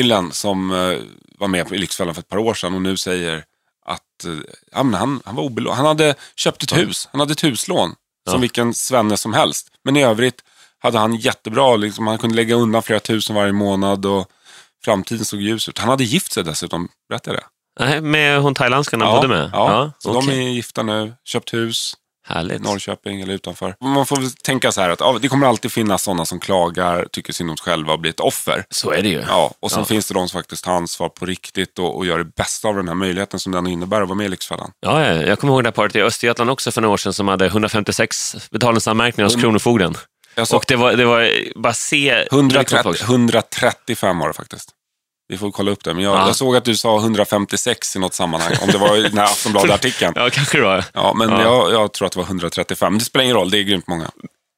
Ja, 0.09 0.23
ja, 0.23 0.31
som 0.31 0.71
eh, 0.71 0.97
var 1.39 1.47
med 1.47 1.67
på 1.67 1.75
i 1.75 1.77
Lyxfällan 1.77 2.15
för 2.15 2.21
ett 2.21 2.27
par 2.27 2.37
år 2.37 2.53
sedan 2.53 2.73
och 2.73 2.81
nu 2.81 2.97
säger 2.97 3.43
att 3.85 4.25
eh, 4.25 4.33
ja, 4.71 4.83
men 4.83 4.93
han, 4.93 5.21
han 5.25 5.35
var 5.35 5.43
obelånad. 5.43 5.77
Han 5.77 5.85
hade 5.85 6.15
köpt 6.35 6.63
ett 6.63 6.77
hus, 6.77 7.09
han 7.11 7.19
hade 7.19 7.31
ett 7.31 7.43
huslån 7.43 7.95
som 8.29 8.41
vilken 8.41 8.73
svenne 8.73 9.17
som 9.17 9.33
helst. 9.33 9.67
Men 9.83 9.97
i 9.97 10.03
övrigt 10.03 10.43
hade 10.79 10.97
han 10.97 11.15
jättebra, 11.15 11.75
liksom, 11.75 12.07
han 12.07 12.17
kunde 12.17 12.35
lägga 12.35 12.55
undan 12.55 12.83
flera 12.83 12.99
tusen 12.99 13.35
varje 13.35 13.53
månad 13.53 14.05
och 14.05 14.31
framtiden 14.86 15.25
såg 15.25 15.41
ljus 15.41 15.69
ut. 15.69 15.77
Han 15.79 15.89
hade 15.89 16.03
gift 16.03 16.31
sig 16.34 16.43
dessutom, 16.43 16.88
berättade 17.10 17.38
jag 17.38 17.43
det? 17.43 17.50
Nej, 17.79 18.01
med 18.01 18.41
hon 18.41 18.55
thailandskan 18.55 19.01
han 19.01 19.10
ja, 19.10 19.15
bodde 19.15 19.27
med? 19.27 19.50
Ja, 19.53 19.91
så 20.00 20.13
de 20.13 20.17
okej. 20.17 20.46
är 20.46 20.50
gifta 20.50 20.84
nu, 20.84 21.13
köpt 21.25 21.53
hus, 21.53 21.93
Härligt. 22.29 22.62
Norrköping 22.62 23.22
eller 23.22 23.34
utanför. 23.34 23.75
Man 23.84 24.05
får 24.05 24.15
väl 24.17 24.31
tänka 24.31 24.72
så 24.72 24.81
här 24.81 24.89
att 24.89 25.00
ja, 25.00 25.17
det 25.22 25.27
kommer 25.27 25.48
alltid 25.48 25.72
finnas 25.72 26.03
sådana 26.03 26.25
som 26.25 26.39
klagar, 26.39 27.07
tycker 27.12 27.34
synd 27.34 27.50
om 27.50 27.57
sig 27.57 27.63
själva 27.63 27.93
och 27.93 28.00
blir 28.00 28.12
ett 28.12 28.19
offer. 28.19 28.65
Så 28.69 28.91
är 28.91 29.03
det 29.03 29.10
ju. 29.10 29.24
Ja, 29.27 29.53
och 29.60 29.72
sen 29.72 29.79
Ja. 29.79 29.86
finns 29.86 30.07
det 30.07 30.13
de 30.13 30.29
som 30.29 30.39
faktiskt 30.39 30.63
tar 30.63 30.72
ansvar 30.72 31.10
på 31.10 31.25
riktigt 31.25 31.79
och, 31.79 31.98
och 31.98 32.05
gör 32.05 32.17
det 32.17 32.24
bästa 32.36 32.67
av 32.67 32.75
den 32.75 32.88
här 32.88 32.96
möjligheten 32.96 33.39
som 33.39 33.51
den 33.51 33.67
innebär 33.67 34.01
att 34.01 34.07
vara 34.07 34.17
med 34.17 34.25
i 34.25 34.29
Lyxfällan. 34.29 34.72
Ja, 34.79 35.05
ja, 35.05 35.13
jag 35.13 35.39
kommer 35.39 35.53
ihåg 35.53 35.63
det 35.63 35.67
här 35.67 35.72
paret 35.72 35.96
i 35.96 36.01
Östergötland 36.01 36.50
också 36.50 36.72
för 36.72 36.81
några 36.81 36.93
år 36.93 36.98
sedan 36.98 37.13
som 37.13 37.27
hade 37.27 37.46
156 37.46 38.36
betalningsanmärkningar 38.51 39.25
hos. 39.25 39.41
Kronofogden. 39.41 39.96
Sa 40.46 40.58
Och 40.58 40.65
det 40.67 40.75
var, 40.75 40.94
det 40.94 41.06
var 41.06 41.29
bara 41.56 41.74
se... 41.74 42.25
130, 42.32 42.94
135 43.03 44.20
var 44.20 44.27
det 44.27 44.34
faktiskt. 44.34 44.70
Vi 45.29 45.38
får 45.38 45.51
kolla 45.51 45.72
upp 45.72 45.84
det, 45.84 45.94
men 45.94 46.03
jag, 46.03 46.15
Ja. 46.15 46.27
jag 46.27 46.36
såg 46.36 46.56
att 46.56 46.65
du 46.65 46.75
sa 46.75 47.00
156 47.00 47.96
i 47.96 48.00
något 48.00 48.13
sammanhang, 48.13 48.53
om 48.62 48.70
det 48.72 48.77
var 48.77 48.98
i 48.98 49.01
den 49.01 49.17
här 49.17 49.25
Aftonbladet-artikeln. 49.25 50.13
Ja, 50.15 50.29
kanske 50.29 50.58
det 50.58 50.63
var. 50.63 50.84
Ja, 50.94 51.13
men 51.13 51.29
Ja. 51.29 51.41
Jag, 51.41 51.72
jag 51.74 51.94
tror 51.94 52.06
att 52.06 52.12
det 52.12 52.20
var 52.20 52.25
135. 52.25 52.94
Men 52.94 53.00
det 53.00 53.06
spelar 53.06 53.24
ingen 53.24 53.36
roll, 53.36 53.50
det 53.50 53.58
är 53.60 53.63
grymt 53.63 53.88
många. 53.88 54.10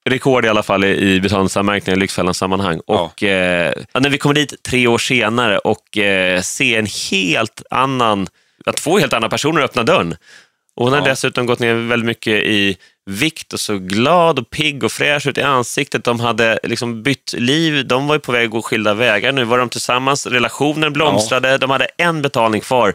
rekord 0.09 0.45
i 0.45 0.49
alla 0.49 0.63
fall 0.63 0.83
i, 0.83 1.19
betalningsanmärkningar 1.21 1.97
i 1.97 1.99
Lyxfällans 1.99 2.37
sammanhang. 2.37 2.81
Ja. 2.87 2.99
Och, 2.99 3.23
eh, 3.23 3.73
när 3.99 4.09
vi 4.09 4.17
kommer 4.17 4.35
dit 4.35 4.63
tre 4.63 4.87
år 4.87 4.97
senare 4.97 5.57
och 5.57 5.97
eh, 5.97 6.41
ser 6.41 6.79
en 6.79 6.87
helt 7.11 7.61
annan, 7.69 8.27
ja, 8.65 8.73
två 8.73 8.99
helt 8.99 9.13
andra 9.13 9.29
personer 9.29 9.61
öppna 9.61 9.83
dörren. 9.83 10.15
Och 10.79 10.85
hon 10.85 10.93
har 10.93 10.99
Ja. 10.99 11.05
dessutom 11.05 11.45
gått 11.45 11.59
ner 11.59 11.73
väldigt 11.73 12.05
mycket 12.05 12.33
i 12.33 12.77
vikt 13.05 13.53
och 13.53 13.59
så 13.59 13.77
glad 13.77 14.39
och 14.39 14.49
pigg 14.49 14.83
och 14.83 14.91
fräsch 14.91 15.27
ut 15.27 15.37
i 15.37 15.41
ansiktet. 15.41 16.03
De 16.03 16.19
hade 16.19 16.59
liksom 16.63 17.03
bytt 17.03 17.33
liv, 17.33 17.87
de 17.87 18.07
var 18.07 18.15
ju 18.15 18.19
på 18.19 18.31
väg 18.31 18.45
att 18.45 18.51
gå 18.51 18.61
skilda 18.61 18.93
vägar. 18.93 19.31
Nu 19.31 19.43
var 19.43 19.57
de 19.57 19.69
tillsammans, 19.69 20.27
relationen 20.27 20.93
blomstrade, 20.93 21.57
de 21.57 21.69
hade 21.69 21.87
en 21.97 22.21
betalning 22.21 22.61
kvar. 22.61 22.93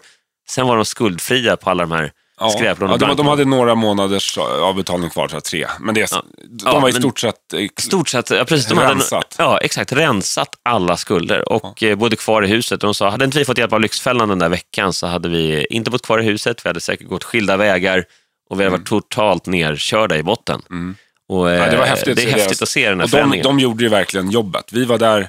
Sen 0.49 0.67
var 0.67 0.77
de 0.77 0.85
skuldfria 0.85 1.57
på 1.57 1.71
alla 1.71 1.83
de 1.83 1.93
här 1.93 2.11
Ja. 2.41 2.51
skräplån 2.51 2.89
Ja, 2.89 2.93
och 2.95 2.99
de, 2.99 3.17
de 3.17 3.27
hade 3.27 3.45
några 3.45 3.75
månaders 3.75 4.39
avbetalning 4.39 5.11
kvar, 5.11 5.29
jag, 5.33 5.45
tre. 5.45 5.67
Men 5.81 5.95
det, 5.95 6.11
Ja. 6.13 6.23
de 6.49 6.65
Ja, 6.65 6.79
var 6.81 6.89
i 6.89 6.93
stort 6.93 7.19
sett... 7.19 7.53
eh, 7.55 7.67
stort 7.81 8.09
sett, 8.09 8.31
ja, 8.31 8.45
precis. 8.45 8.67
De 8.69 8.79
Rensat. 8.81 9.35
Hade, 9.39 9.51
ja, 9.51 9.59
exakt. 9.59 9.93
Rensat 9.93 10.49
alla 10.63 10.97
skulder 10.97 11.53
och 11.53 11.83
eh, 11.83 11.97
bodde 11.97 12.17
kvar 12.17 12.43
i 12.45 12.47
huset. 12.49 12.81
De 12.81 12.95
sa, 12.95 13.11
hade 13.11 13.25
inte 13.25 13.39
vi 13.39 13.45
fått 13.45 13.59
hjälp 13.59 13.73
av 13.73 13.81
Lyxfällan 13.81 14.29
den 14.29 14.39
där 14.39 14.49
veckan 14.49 14.93
så 14.93 15.07
hade 15.07 15.29
vi 15.29 15.67
inte 15.71 15.91
bott 15.91 16.03
kvar 16.07 16.19
i 16.19 16.25
huset. 16.25 16.65
Vi 16.65 16.69
hade 16.69 16.81
säkert 16.81 17.09
gått 17.09 17.25
skilda 17.25 17.57
vägar 17.57 18.05
och 18.51 18.61
vi 18.61 18.65
hade 18.65 18.77
varit 18.77 18.87
totalt 18.89 19.47
nerkörda 19.47 20.17
i 20.17 20.23
botten. 20.23 20.61
Och, 20.61 20.71
Mm. 20.71 20.97
Ja, 21.29 21.71
det 21.71 21.77
var 21.77 21.85
eh, 21.85 21.91
häftigt. 21.91 22.17
Det 22.17 22.23
är 22.25 22.33
Så 22.33 22.39
häftigt 22.39 22.63
att 22.63 22.69
se 22.69 22.89
den 22.89 22.99
här 23.01 23.05
och 23.05 23.11
de, 23.11 23.17
förändringen. 23.17 23.45
de 23.45 23.59
gjorde 23.61 23.85
ju 23.85 23.91
verkligen 23.91 24.31
jobbet. 24.31 24.65
Vi 24.73 24.85
var 24.85 24.99
där 24.99 25.29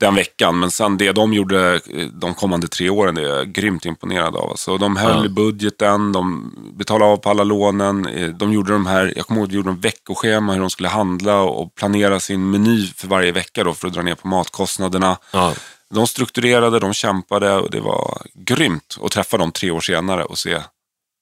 den 0.00 0.14
veckan, 0.14 0.58
men 0.58 0.70
sen 0.70 0.96
det 0.98 1.12
de 1.12 1.32
gjorde 1.32 1.74
eh, 1.74 2.06
de 2.06 2.34
kommande 2.34 2.68
tre 2.68 2.90
åren, 2.90 3.14
det 3.14 3.22
är 3.22 3.36
jag 3.36 3.52
grymt 3.52 3.84
imponerad 3.84 4.36
av. 4.36 4.52
Så 4.56 4.76
de 4.76 4.96
höll 4.96 5.22
Ja. 5.24 5.28
budgeten, 5.30 6.12
de 6.12 6.52
betalade 6.78 7.12
av 7.12 7.16
på 7.16 7.30
alla 7.30 7.44
lånen. 7.44 8.06
eh, 8.06 8.28
De 8.28 8.52
gjorde 8.52 8.72
de 8.72 8.86
här, 8.86 9.12
jag 9.16 9.26
kommer 9.26 9.40
ihåg 9.40 9.48
de 9.50 9.56
gjorde 9.56 9.70
en 9.70 9.80
veckoschema 9.80 10.52
hur 10.52 10.60
de 10.60 10.70
skulle 10.70 10.88
handla 10.88 11.40
och 11.40 11.74
planera 11.74 12.20
sin 12.20 12.50
meny 12.50 12.86
för 12.86 13.08
varje 13.08 13.32
vecka 13.32 13.64
då, 13.64 13.74
för 13.74 13.86
att 13.88 13.94
dra 13.94 14.02
ner 14.02 14.14
på 14.14 14.28
matkostnaderna. 14.28 15.16
Ja. 15.32 15.52
De 15.90 16.06
strukturerade, 16.06 16.78
de 16.80 16.92
kämpade 16.94 17.54
och 17.56 17.70
det 17.70 17.80
var 17.80 18.22
grymt 18.34 18.98
att 19.02 19.10
träffa 19.10 19.36
dem 19.36 19.52
tre 19.52 19.70
år 19.70 19.80
senare 19.80 20.24
och 20.24 20.38
se 20.38 20.58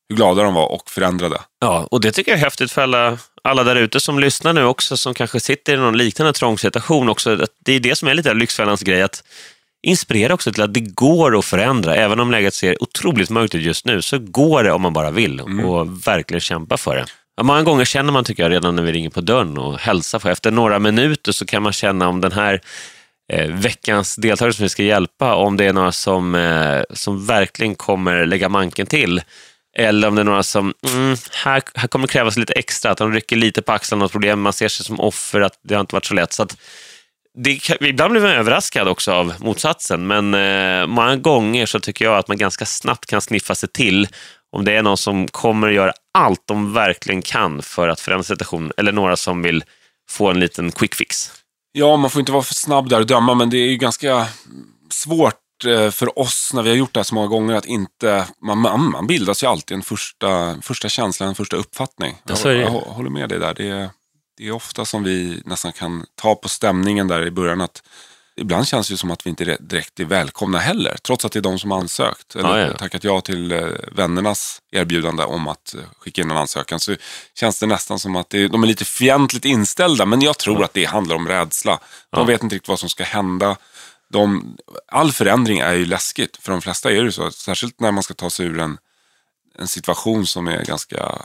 hur 0.08 0.16
glada 0.16 0.42
de 0.42 0.54
var 0.54 0.72
och 0.72 0.90
förändrade. 0.90 1.40
Ja, 1.60 1.88
och 1.90 2.00
det 2.00 2.12
tycker 2.12 2.32
jag 2.32 2.38
är 2.38 2.44
häftigt 2.44 2.70
för 2.72 2.82
alla, 2.82 3.18
alla 3.48 3.64
där 3.64 3.76
ute 3.76 4.00
som 4.00 4.18
lyssnar 4.18 4.52
nu 4.52 4.64
också, 4.64 4.96
som 4.96 5.14
kanske 5.14 5.40
sitter 5.40 5.74
i 5.74 5.76
någon 5.76 5.98
liknande 5.98 6.32
trång 6.32 6.58
situation 6.58 7.08
också. 7.08 7.46
Det 7.64 7.72
är 7.72 7.80
det 7.80 7.96
som 7.96 8.08
är 8.08 8.14
lite 8.14 8.30
av 8.30 8.36
Lyxfällans 8.36 8.82
grej, 8.82 9.02
att 9.02 9.24
inspirera 9.82 10.34
också 10.34 10.52
till 10.52 10.62
att 10.62 10.74
det 10.74 10.80
går 10.80 11.38
att 11.38 11.44
förändra. 11.44 11.96
Även 11.96 12.20
om 12.20 12.30
läget 12.30 12.54
ser 12.54 12.82
otroligt 12.82 13.30
mörkt 13.30 13.54
ut 13.54 13.62
just 13.62 13.86
nu, 13.86 14.02
så 14.02 14.18
går 14.18 14.64
det 14.64 14.72
om 14.72 14.82
man 14.82 14.92
bara 14.92 15.10
vill 15.10 15.40
och 15.40 16.06
verkligen 16.06 16.40
kämpa 16.40 16.76
för 16.76 16.96
det. 16.96 17.06
Många 17.42 17.62
gånger 17.62 17.84
känner 17.84 18.12
man, 18.12 18.24
tycker 18.24 18.42
jag, 18.42 18.52
redan 18.52 18.76
när 18.76 18.82
vi 18.82 18.92
ringer 18.92 19.10
på 19.10 19.20
dörren 19.20 19.58
och 19.58 19.78
hälsar 19.78 20.18
på. 20.18 20.28
Efter 20.28 20.50
några 20.50 20.78
minuter 20.78 21.32
så 21.32 21.46
kan 21.46 21.62
man 21.62 21.72
känna 21.72 22.08
om 22.08 22.20
den 22.20 22.32
här 22.32 22.60
eh, 23.32 23.46
veckans 23.46 24.16
deltagare 24.16 24.52
som 24.52 24.62
vi 24.62 24.68
ska 24.68 24.82
hjälpa, 24.82 25.34
om 25.34 25.56
det 25.56 25.64
är 25.64 25.72
några 25.72 25.92
som, 25.92 26.34
eh, 26.34 26.82
som 26.90 27.26
verkligen 27.26 27.74
kommer 27.74 28.26
lägga 28.26 28.48
manken 28.48 28.86
till. 28.86 29.22
Eller 29.76 30.08
om 30.08 30.14
det 30.14 30.22
är 30.22 30.24
några 30.24 30.42
som, 30.42 30.74
mm, 30.88 31.16
här, 31.32 31.62
här 31.74 31.88
kommer 31.88 32.06
det 32.06 32.12
krävas 32.12 32.36
lite 32.36 32.52
extra, 32.52 32.90
att 32.90 32.98
de 32.98 33.12
rycker 33.12 33.36
lite 33.36 33.62
på 33.62 33.72
axlarna 33.72 34.04
åt 34.04 34.12
problem, 34.12 34.40
man 34.40 34.52
ser 34.52 34.68
sig 34.68 34.86
som 34.86 35.00
offer, 35.00 35.40
att 35.40 35.58
det 35.62 35.74
har 35.74 35.80
inte 35.80 35.94
varit 35.94 36.04
så 36.04 36.14
lätt. 36.14 36.32
Så 36.32 36.42
att 36.42 36.56
det, 37.38 37.70
ibland 37.80 38.12
blir 38.12 38.22
man 38.22 38.30
överraskad 38.30 38.88
också 38.88 39.12
av 39.12 39.34
motsatsen, 39.38 40.06
men 40.06 40.34
eh, 40.34 40.86
många 40.86 41.16
gånger 41.16 41.66
så 41.66 41.80
tycker 41.80 42.04
jag 42.04 42.16
att 42.16 42.28
man 42.28 42.36
ganska 42.36 42.66
snabbt 42.66 43.06
kan 43.06 43.20
sniffa 43.20 43.54
sig 43.54 43.68
till 43.68 44.08
om 44.52 44.64
det 44.64 44.72
är 44.72 44.82
någon 44.82 44.96
som 44.96 45.28
kommer 45.28 45.68
att 45.68 45.74
göra 45.74 45.92
allt 46.18 46.42
de 46.46 46.72
verkligen 46.72 47.22
kan 47.22 47.62
för 47.62 47.88
att 47.88 48.00
förändra 48.00 48.24
situationen, 48.24 48.72
eller 48.76 48.92
några 48.92 49.16
som 49.16 49.42
vill 49.42 49.64
få 50.10 50.30
en 50.30 50.40
liten 50.40 50.72
quick 50.72 50.94
fix. 50.94 51.30
Ja, 51.72 51.96
man 51.96 52.10
får 52.10 52.20
inte 52.20 52.32
vara 52.32 52.42
för 52.42 52.54
snabb 52.54 52.88
där 52.88 53.00
och 53.00 53.06
döma, 53.06 53.34
men 53.34 53.50
det 53.50 53.56
är 53.56 53.66
ju 53.66 53.76
ganska 53.76 54.26
svårt 54.90 55.43
för 55.90 56.18
oss 56.18 56.50
när 56.54 56.62
vi 56.62 56.68
har 56.70 56.76
gjort 56.76 56.94
det 56.94 57.00
här 57.00 57.04
så 57.04 57.14
många 57.14 57.26
gånger 57.28 57.54
att 57.54 57.66
inte... 57.66 58.26
Man, 58.42 58.58
man, 58.58 58.90
man 58.90 59.06
bildas 59.06 59.42
ju 59.42 59.46
alltid 59.46 59.74
en 59.76 59.82
första, 59.82 60.56
första 60.62 60.88
känsla, 60.88 61.26
en 61.26 61.34
första 61.34 61.56
uppfattning. 61.56 62.16
Ja, 62.28 62.36
så 62.36 62.48
är 62.48 62.54
det. 62.54 62.60
jag, 62.60 62.72
jag 62.72 62.80
håller 62.80 63.10
med 63.10 63.28
dig 63.28 63.38
där. 63.38 63.54
Det 63.54 63.68
är, 63.68 63.90
det 64.38 64.46
är 64.46 64.52
ofta 64.52 64.84
som 64.84 65.02
vi 65.04 65.42
nästan 65.44 65.72
kan 65.72 66.04
ta 66.14 66.34
på 66.34 66.48
stämningen 66.48 67.08
där 67.08 67.26
i 67.26 67.30
början. 67.30 67.60
att 67.60 67.82
Ibland 68.36 68.66
känns 68.66 68.88
det 68.88 68.92
ju 68.92 68.96
som 68.98 69.10
att 69.10 69.26
vi 69.26 69.30
inte 69.30 69.44
re- 69.44 69.56
direkt 69.60 70.00
är 70.00 70.04
välkomna 70.04 70.58
heller, 70.58 70.96
trots 71.02 71.24
att 71.24 71.32
det 71.32 71.38
är 71.38 71.40
de 71.40 71.58
som 71.58 71.70
har 71.70 71.78
ansökt. 71.78 72.36
Eller 72.36 72.58
Ja, 72.58 72.66
ja. 72.66 72.76
tackat 72.78 73.04
ja 73.04 73.20
till 73.20 73.52
eh, 73.52 73.58
vännernas 73.92 74.58
erbjudande 74.72 75.22
om 75.24 75.48
att 75.48 75.74
eh, 75.74 75.80
skicka 75.98 76.22
in 76.22 76.30
en 76.30 76.36
ansökan. 76.36 76.80
Så 76.80 76.96
känns 77.38 77.58
det 77.60 77.66
nästan 77.66 77.98
som 77.98 78.16
att 78.16 78.30
det, 78.30 78.48
de 78.48 78.62
är 78.62 78.66
lite 78.66 78.84
fientligt 78.84 79.44
inställda. 79.44 80.04
Men 80.06 80.20
jag 80.22 80.38
tror 80.38 80.64
att 80.64 80.74
det 80.74 80.84
handlar 80.84 81.16
om 81.16 81.28
rädsla. 81.28 81.78
De 82.10 82.26
vet 82.26 82.42
inte 82.42 82.54
riktigt 82.54 82.68
vad 82.68 82.78
som 82.80 82.88
ska 82.88 83.04
hända. 83.04 83.56
De, 84.14 84.56
all 84.88 85.12
förändring 85.12 85.58
är 85.58 85.72
ju 85.72 85.84
läskigt. 85.84 86.36
För 86.36 86.52
de 86.52 86.62
flesta 86.62 86.92
är 86.92 87.04
det 87.04 87.12
så. 87.12 87.30
Särskilt 87.30 87.80
när 87.80 87.92
man 87.92 88.02
ska 88.02 88.14
ta 88.14 88.30
sig 88.30 88.46
ur 88.46 88.60
en, 88.60 88.78
en 89.58 89.68
situation 89.68 90.26
som 90.26 90.48
är 90.48 90.64
ganska 90.64 91.18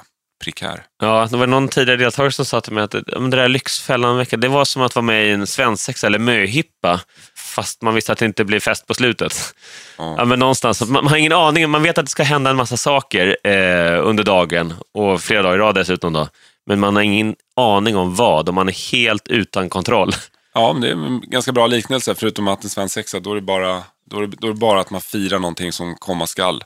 prekär. 0.44 0.84
Ja, 1.02 1.28
det 1.32 1.38
var 1.38 1.48
någon 1.48 1.68
tidigare 1.68 1.98
deltagare 1.98 2.32
som 2.32 2.46
sa 2.46 2.62
till 2.62 2.74
mig 2.74 2.84
att 2.84 2.92
det 2.92 3.30
där 3.30 3.48
Lyxfällan-veckan, 3.48 4.40
det 4.40 4.48
var 4.48 4.66
som 4.66 4.82
att 4.82 4.96
vara 4.96 5.04
med 5.04 5.28
i 5.28 5.32
en 5.32 5.48
svensexa 5.48 6.08
eller 6.08 6.20
möhippa, 6.20 7.00
fast 7.36 7.82
man 7.82 7.96
visste 7.96 8.12
att 8.12 8.20
det 8.20 8.26
inte 8.26 8.46
blir 8.46 8.60
fest 8.60 8.88
på 8.88 8.94
slutet. 8.94 9.56
Ja. 9.98 10.16
Ja, 10.18 10.26
men 10.26 10.40
någonstans, 10.40 10.82
man, 10.82 10.92
man 10.92 11.08
har 11.08 11.18
ingen 11.18 11.34
aning, 11.34 11.70
man 11.70 11.84
vet 11.84 11.98
att 11.98 12.06
det 12.06 12.12
ska 12.12 12.24
hända 12.24 12.50
en 12.50 12.58
massa 12.58 12.78
saker 12.78 13.38
eh, 13.48 14.08
under 14.08 14.24
dagen 14.24 14.74
och 14.94 15.22
flera 15.22 15.42
dagar 15.42 15.56
i 15.56 15.60
rad 15.60 15.76
dessutom. 15.76 16.14
Då. 16.14 16.28
Men 16.66 16.80
man 16.80 16.96
har 16.96 17.04
ingen 17.04 17.36
aning 17.56 17.98
om 17.98 18.16
vad 18.16 18.48
och 18.48 18.56
man 18.56 18.70
är 18.70 18.92
helt 18.92 19.28
utan 19.28 19.70
kontroll. 19.70 20.14
Ja, 20.54 20.74
men 20.74 20.82
det 20.82 20.88
är 20.88 20.92
en 20.92 21.22
ganska 21.28 21.52
bra 21.52 21.68
liknelse. 21.68 22.16
Förutom 22.16 22.48
att 22.48 22.64
en 22.64 22.70
svensexa, 22.70 23.20
då 23.20 23.32
är 23.32 23.36
det 23.36 23.42
bara, 23.42 23.84
då 24.06 24.18
är 24.18 24.22
det, 24.28 24.38
då 24.40 24.48
är 24.48 24.52
det 24.52 24.60
bara 24.60 24.80
att 24.82 24.90
man 24.90 25.02
firar 25.02 25.40
någonting 25.40 25.72
som 25.72 25.96
komma 25.96 26.28
skall. 26.28 26.64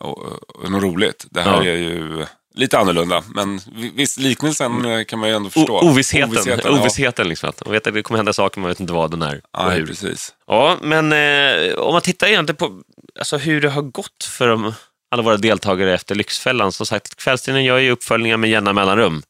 Och, 0.00 0.18
och 0.62 0.70
något 0.70 0.82
roligt. 0.82 1.26
Det 1.30 1.40
här 1.40 1.52
Ja. 1.64 1.70
är 1.70 1.76
ju 1.76 2.26
lite 2.54 2.78
annorlunda. 2.78 3.22
Men 3.34 3.60
visst, 3.94 4.18
liknelsen 4.18 4.84
eh, 4.84 5.04
kan 5.04 5.18
man 5.18 5.28
ju 5.28 5.34
ändå 5.34 5.50
förstå. 5.50 5.74
O- 5.80 5.88
ovissheten, 5.90 6.30
ovissheten, 6.30 6.72
ovissheten, 6.80 7.24
ja. 7.26 7.28
liksom. 7.28 7.48
Att 7.48 7.64
man 7.64 7.72
vet 7.72 7.86
att 7.86 7.94
det 7.94 8.02
kommer 8.02 8.18
hända 8.18 8.32
saker, 8.32 8.60
man 8.60 8.68
vet 8.68 8.80
inte 8.80 8.92
vad 8.92 9.10
den 9.10 9.22
är 9.22 9.40
och 9.52 9.64
Nej, 9.64 9.78
hur. 9.78 9.86
precis. 9.86 10.34
Ja, 10.46 10.76
men 10.82 11.12
eh, 11.12 11.74
om 11.74 11.92
man 11.92 12.02
tittar 12.02 12.26
egentligen 12.26 12.56
på 12.56 12.82
alltså, 13.18 13.36
hur 13.36 13.60
det 13.60 13.68
har 13.70 13.82
gått 13.82 14.24
för 14.24 14.48
de, 14.48 14.72
alla 15.10 15.22
våra 15.22 15.36
deltagare 15.36 15.94
efter 15.94 16.14
Lyxfällan. 16.14 16.72
Som 16.72 16.86
sagt, 16.86 17.14
kvällstidningen 17.16 17.66
gör 17.68 17.78
ju 17.78 17.90
uppföljningar 17.90 18.36
med 18.36 18.50
jämna 18.50 18.72
mellanrum. 18.72 19.22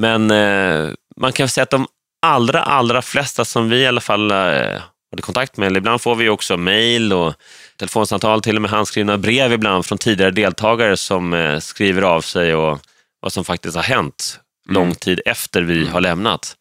Men 0.00 0.30
eh, 0.30 0.90
man 1.16 1.32
kan 1.32 1.48
säga 1.48 1.62
att 1.62 1.70
de 1.70 1.86
allra, 2.22 2.62
allra 2.62 3.02
flesta 3.02 3.44
som 3.44 3.68
vi 3.68 3.76
i 3.76 3.86
alla 3.86 4.00
fall 4.00 4.30
eh, 4.30 4.80
hade 5.10 5.22
kontakt 5.22 5.56
med, 5.56 5.66
eller 5.66 5.78
ibland 5.78 6.00
får 6.00 6.14
vi 6.14 6.28
också 6.28 6.56
mejl 6.56 7.12
och 7.12 7.34
telefonsamtal, 7.78 8.42
till 8.42 8.56
och 8.56 8.62
med 8.62 8.70
handskrivna 8.70 9.18
brev 9.18 9.52
ibland 9.52 9.86
från 9.86 9.98
tidigare 9.98 10.30
deltagare 10.30 10.96
som 10.96 11.34
eh, 11.34 11.58
skriver 11.58 12.02
av 12.02 12.20
sig 12.20 12.54
och 12.54 12.80
vad 13.20 13.32
som 13.32 13.44
faktiskt 13.44 13.76
har 13.76 13.82
hänt 13.82 14.40
lång 14.68 14.94
tid 14.94 15.20
efter 15.24 15.62
vi 15.62 15.86
har 15.86 16.00
lämnat. 16.00 16.56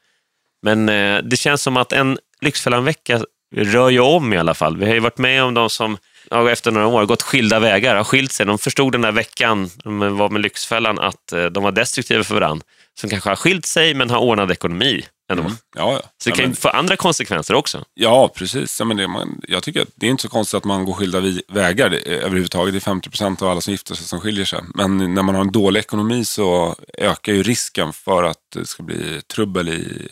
Men 0.62 0.90
eh, 0.90 1.18
det 1.18 1.38
känns 1.38 1.62
som 1.62 1.78
att 1.78 1.92
en 1.94 2.18
Lyxfällan-vecka 2.42 3.22
rör 3.56 3.90
ju 3.90 4.00
om 4.00 4.34
i 4.34 4.38
alla 4.38 4.54
fall. 4.54 4.78
Vi 4.78 4.86
har 4.86 4.94
ju 4.94 5.00
varit 5.00 5.18
med 5.18 5.44
om 5.44 5.54
de 5.54 5.70
som 5.70 5.98
ja, 6.30 6.52
efter 6.52 6.72
några 6.72 6.88
år 6.88 7.06
gått 7.06 7.22
skilda 7.22 7.60
vägar, 7.60 7.96
har 7.96 8.04
skilt 8.04 8.32
sig. 8.32 8.46
De 8.46 8.58
förstod 8.58 8.92
den 8.92 9.02
där 9.02 9.12
veckan 9.12 9.70
de 9.84 10.18
var 10.18 10.30
med 10.30 10.42
Lyxfällan 10.42 11.00
att 11.00 11.34
de 11.52 11.64
var 11.64 11.72
destruktiva 11.72 12.24
för 12.24 12.36
varandra. 12.36 12.66
Som 13.00 13.10
kanske 13.10 13.30
har 13.30 13.36
skilt 13.36 13.66
sig 13.66 13.94
men 13.94 14.10
har 14.10 14.20
ordnad 14.20 14.52
ekonomi 14.52 15.06
ändå. 15.32 15.44
Mm. 15.44 15.56
Ja, 15.76 15.94
ja. 15.94 16.02
Så 16.24 16.30
det 16.30 16.36
kan 16.36 16.50
ju 16.50 16.56
få 16.56 16.70
andra 16.70 16.96
konsekvenser 16.96 17.54
också. 17.54 17.86
ja, 17.94 18.28
precis. 18.36 18.80
Ja, 18.80 18.86
men 18.86 18.98
det, 18.98 19.08
man, 19.08 19.42
jag 19.48 19.64
tycker 19.64 19.82
att 19.82 19.88
det 19.96 20.06
är 20.06 20.10
inte 20.10 20.22
så 20.22 20.30
konstigt 20.30 20.58
att 20.58 20.64
man 20.64 20.86
går 20.86 20.94
skilda 20.94 21.20
vi, 21.20 21.42
vägar 21.48 21.90
det, 21.90 21.98
är 21.98 22.18
överhuvudtaget. 22.18 22.74
Det 22.74 22.78
är 22.78 22.80
50 22.80 23.10
procent 23.10 23.42
av 23.42 23.50
alla 23.50 23.62
som 23.62 23.72
gifter 23.72 23.96
sig 23.96 24.08
som 24.08 24.20
skiljer 24.20 24.46
sig. 24.46 24.60
Men 24.76 25.14
när 25.14 25.24
man 25.24 25.36
har 25.36 25.42
en 25.42 25.52
dålig 25.52 25.80
ekonomi 25.80 26.26
så 26.26 26.76
ökar 26.98 27.34
ju 27.34 27.44
risken 27.44 27.94
för 27.94 28.24
att 28.24 28.38
det 28.54 28.66
ska 28.66 28.84
bli 28.84 29.22
trubbel 29.22 29.70
i, 29.70 30.08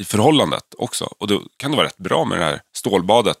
i 0.00 0.04
förhållandet 0.04 0.64
också. 0.78 1.04
Och 1.18 1.26
då 1.26 1.42
kan 1.56 1.70
det 1.70 1.76
vara 1.76 1.86
rätt 1.86 1.98
bra 1.98 2.24
med 2.24 2.38
det 2.38 2.44
här 2.44 2.60
stålbadet, 2.76 3.38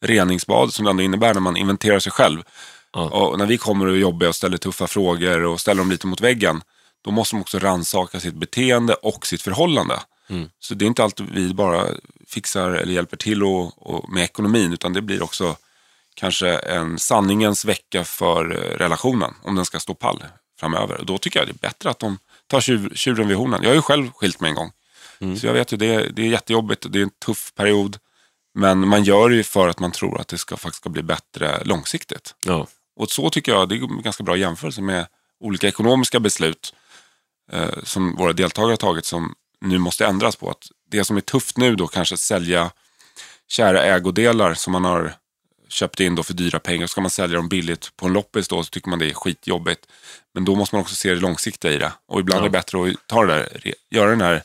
reningsbadet 0.00 0.74
som 0.74 0.84
det 0.84 0.90
ändå 0.90 1.02
innebär 1.02 1.34
när 1.34 1.40
man 1.40 1.56
inventerar 1.56 1.98
sig 1.98 2.12
själv. 2.12 2.42
Ja. 2.92 3.08
Och 3.08 3.38
när 3.38 3.46
vi 3.46 3.58
kommer 3.58 3.86
och 3.86 3.98
jobbar 3.98 4.28
och 4.28 4.34
ställer 4.34 4.56
tuffa 4.56 4.86
frågor 4.86 5.44
och 5.44 5.60
ställer 5.60 5.78
dem 5.78 5.90
lite 5.90 6.06
mot 6.06 6.20
väggen, 6.20 6.62
då 7.04 7.10
måste 7.10 7.34
man 7.34 7.42
också 7.42 7.58
rannsaka 7.58 8.20
sitt 8.20 8.34
beteende 8.34 8.94
och 8.94 9.26
sitt 9.26 9.42
förhållande. 9.42 10.00
Mm. 10.30 10.48
Så 10.58 10.74
det 10.74 10.84
är 10.84 10.86
inte 10.86 11.04
alltid 11.04 11.26
vi 11.30 11.54
bara 11.54 11.86
fixar 12.26 12.70
eller 12.70 12.92
hjälper 12.92 13.16
till 13.16 13.42
och, 13.42 13.86
och 13.90 14.12
med 14.12 14.24
ekonomin, 14.24 14.72
utan 14.72 14.92
det 14.92 15.02
blir 15.02 15.22
också 15.22 15.56
kanske 16.14 16.48
en 16.48 16.98
sanningens 16.98 17.64
vecka 17.64 18.04
för 18.04 18.52
eh, 18.52 18.78
relationen, 18.78 19.34
om 19.42 19.54
den 19.54 19.64
ska 19.64 19.80
stå 19.80 19.94
pall 19.94 20.24
framöver. 20.60 20.98
Och 20.98 21.06
då 21.06 21.18
tycker 21.18 21.38
jag 21.38 21.48
det 21.48 21.52
är 21.52 21.68
bättre 21.68 21.90
att 21.90 21.98
de 21.98 22.18
tar 22.46 22.60
tjur, 22.60 22.92
tjuren 22.94 23.28
vid 23.28 23.36
hornen. 23.36 23.62
Jag 23.62 23.70
har 23.70 23.74
ju 23.74 23.82
själv 23.82 24.10
skilt 24.12 24.40
mig 24.40 24.48
en 24.48 24.54
gång. 24.54 24.72
Så 25.38 25.46
jag 25.46 25.52
vet 25.52 25.72
ju, 25.72 25.76
det, 25.76 26.08
det 26.08 26.22
är 26.22 26.26
jättejobbigt 26.26 26.84
och 26.84 26.90
det 26.90 26.98
är 26.98 27.02
en 27.02 27.10
tuff 27.24 27.52
period. 27.54 27.98
Men 28.54 28.88
man 28.88 29.04
gör 29.04 29.28
det 29.28 29.36
ju 29.36 29.42
för 29.42 29.68
att 29.68 29.80
man 29.80 29.92
tror 29.92 30.20
att 30.20 30.28
det 30.28 30.38
ska, 30.38 30.56
faktiskt 30.56 30.80
ska 30.80 30.90
bli 30.90 31.02
bättre 31.02 31.64
långsiktigt. 31.64 32.34
Ja. 32.44 32.66
Och 32.96 33.10
så 33.10 33.30
tycker 33.30 33.52
jag, 33.52 33.68
det 33.68 33.74
är 33.74 33.82
en 33.82 34.02
ganska 34.02 34.24
bra 34.24 34.36
jämförelse 34.36 34.80
med 34.80 35.06
olika 35.40 35.68
ekonomiska 35.68 36.20
beslut 36.20 36.74
eh, 37.52 37.82
som 37.82 38.16
våra 38.16 38.32
deltagare 38.32 38.72
har 38.72 38.76
tagit 38.76 39.04
som 39.04 39.34
nu 39.60 39.78
måste 39.78 40.06
ändras 40.06 40.36
på. 40.36 40.50
Att 40.50 40.64
det 40.90 41.04
som 41.04 41.16
är 41.16 41.20
tufft 41.20 41.56
nu 41.56 41.76
då 41.76 41.86
kanske 41.86 42.16
sälja 42.16 42.70
kära 43.48 43.82
ägodelar 43.84 44.54
som 44.54 44.72
man 44.72 44.84
har 44.84 45.14
köpt 45.68 46.00
in 46.00 46.14
då 46.14 46.22
för 46.22 46.34
dyra 46.34 46.58
pengar. 46.60 46.86
Ska 46.86 47.00
man 47.00 47.10
sälja 47.10 47.36
dem 47.36 47.48
billigt 47.48 47.96
på 47.96 48.06
en 48.06 48.12
loppis 48.12 48.48
då 48.48 48.62
så 48.64 48.70
tycker 48.70 48.88
man 48.90 48.98
det 48.98 49.10
är 49.10 49.14
skitjobbigt. 49.14 49.80
Men 50.34 50.44
då 50.44 50.54
måste 50.54 50.74
man 50.74 50.80
också 50.82 50.94
se 50.94 51.14
det 51.14 51.20
långsiktiga 51.20 51.72
i 51.72 51.78
det. 51.78 51.92
Och 52.08 52.20
ibland 52.20 52.40
Ja. 52.40 52.44
är 52.44 52.48
det 52.48 52.58
bättre 52.58 52.90
att 52.90 53.06
ta 53.06 53.24
det 53.24 53.34
där, 53.34 53.74
göra 53.90 54.10
den 54.10 54.20
här 54.20 54.42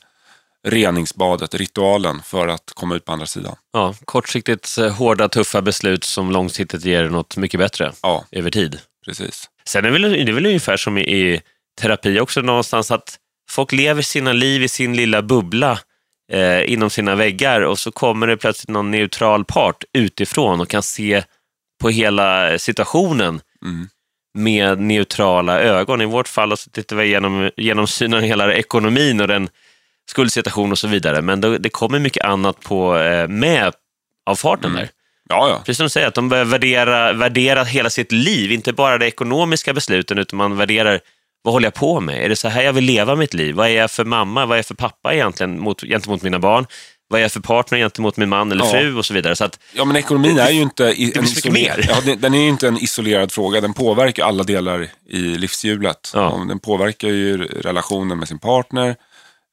reningsbadet, 0.68 1.54
ritualen 1.56 2.22
för 2.22 2.48
att 2.48 2.72
komma 2.76 2.96
ut 2.96 3.06
på 3.06 3.12
andra 3.12 3.26
sidan. 3.26 3.56
Ja, 3.74 3.96
kortsiktigt 4.06 4.78
eh, 4.78 4.90
hårda, 4.96 5.30
tuffa 5.30 5.62
beslut 5.62 6.04
som 6.04 6.32
långsiktigt 6.32 6.86
ger 6.86 7.10
något 7.10 7.38
mycket 7.38 7.60
bättre 7.60 7.94
Ja, 8.02 8.26
över 8.32 8.52
tid. 8.52 8.80
precis. 9.06 9.50
Sen 9.68 9.86
är 9.86 9.92
det 9.92 10.00
väl, 10.00 10.12
det 10.12 10.32
är 10.32 10.34
väl 10.34 10.46
ungefär 10.46 10.78
som 10.78 10.98
i, 10.98 11.02
i 11.02 11.42
terapi 11.82 12.20
också 12.20 12.42
någonstans 12.42 12.92
att 12.92 13.18
folk 13.50 13.72
lever 13.72 14.02
sina 14.02 14.34
liv 14.34 14.64
i 14.64 14.68
sin 14.68 14.96
lilla 14.96 15.22
bubbla 15.22 15.80
eh, 16.32 16.72
inom 16.74 16.90
sina 16.90 17.16
väggar 17.16 17.62
och 17.62 17.80
så 17.80 17.92
kommer 17.92 18.28
det 18.28 18.38
plötsligt 18.38 18.70
någon 18.70 18.92
neutral 18.92 19.46
part 19.46 19.84
utifrån 19.94 20.62
och 20.62 20.70
kan 20.70 20.84
se 20.84 21.24
på 21.82 21.90
hela 21.90 22.60
situationen 22.60 23.42
Mm. 23.66 23.88
med 24.38 24.80
neutrala 24.80 25.60
ögon. 25.60 26.02
I 26.02 26.06
vårt 26.06 26.28
fall 26.28 26.58
så 26.58 26.70
tittar 26.70 26.96
vi 26.96 27.04
igenom, 27.06 27.52
genomsynar 27.58 28.22
hela 28.22 28.54
ekonomin 28.54 29.22
och 29.22 29.28
den 29.28 29.50
skuldsituation 30.12 30.72
och 30.72 30.78
så 30.80 30.88
vidare. 30.88 31.22
Men 31.22 31.42
det, 31.42 31.58
det 31.58 31.70
kommer 31.70 32.00
mycket 32.00 32.26
annat 32.26 32.60
på, 32.62 32.98
eh, 32.98 33.28
med 33.28 33.74
av 34.26 34.36
farten 34.36 34.66
Mm. 34.72 34.76
där. 34.82 34.90
Ja, 35.30 35.50
ja. 35.50 35.58
Precis 35.66 35.78
som 35.78 35.84
du 35.86 35.90
säger, 35.90 36.08
att 36.08 36.14
de 36.14 36.30
börjar 36.30 36.46
värdera, 36.46 37.14
värdera 37.14 37.64
hela 37.64 37.90
sitt 37.90 38.12
liv, 38.12 38.52
inte 38.52 38.74
bara 38.74 38.98
de 38.98 39.06
ekonomiska 39.06 39.74
besluten, 39.74 40.18
utan 40.18 40.38
man 40.38 40.58
värderar 40.58 41.00
vad 41.46 41.54
håller 41.54 41.66
jag 41.66 41.74
på 41.74 42.00
med? 42.00 42.26
Är 42.26 42.30
det 42.30 42.36
så 42.36 42.48
här 42.48 42.62
jag 42.62 42.74
vill 42.74 42.84
leva 42.84 43.16
mitt 43.16 43.34
liv? 43.34 43.56
Vad 43.56 43.68
är 43.68 43.72
jag 43.72 43.92
för 43.92 44.06
mamma? 44.06 44.46
Vad 44.46 44.56
är 44.56 44.60
jag 44.60 44.66
för 44.66 44.76
pappa 44.76 45.14
egentligen 45.14 45.60
mot, 45.60 45.82
gentemot 45.82 46.22
mina 46.22 46.40
barn? 46.40 46.66
Vad 47.08 47.20
är 47.20 47.24
jag 47.24 47.32
för 47.32 47.40
partner 47.40 47.78
gentemot 47.80 48.18
min 48.18 48.30
man 48.30 48.52
eller 48.52 48.66
Ja. 48.66 48.72
fru 48.72 48.96
och 48.98 49.06
så 49.06 49.14
vidare. 49.14 49.36
Så 49.36 49.44
att, 49.46 49.60
Ja, 49.74 49.86
men 49.86 49.96
ekonomin 49.96 50.40
är 50.40 50.50
ju 50.50 50.62
inte 50.62 50.84
i- 50.84 51.12
det 51.16 51.22
blir 51.44 51.52
mer. 51.52 51.86
ja, 52.06 52.16
den- 52.16 52.34
är 52.34 52.40
ju 52.40 52.50
inte 52.50 52.68
en 52.68 52.78
isolerad 52.78 53.32
fråga. 53.32 53.62
Den 53.62 53.74
påverkar 53.74 54.26
alla 54.26 54.44
delar 54.44 54.88
i 55.10 55.18
livshjulet. 55.18 56.12
Ja. 56.14 56.46
Den 56.48 56.60
påverkar 56.60 57.08
ju 57.08 57.38
relationen 57.44 58.20
med 58.20 58.28
sin 58.28 58.40
partner, 58.40 58.96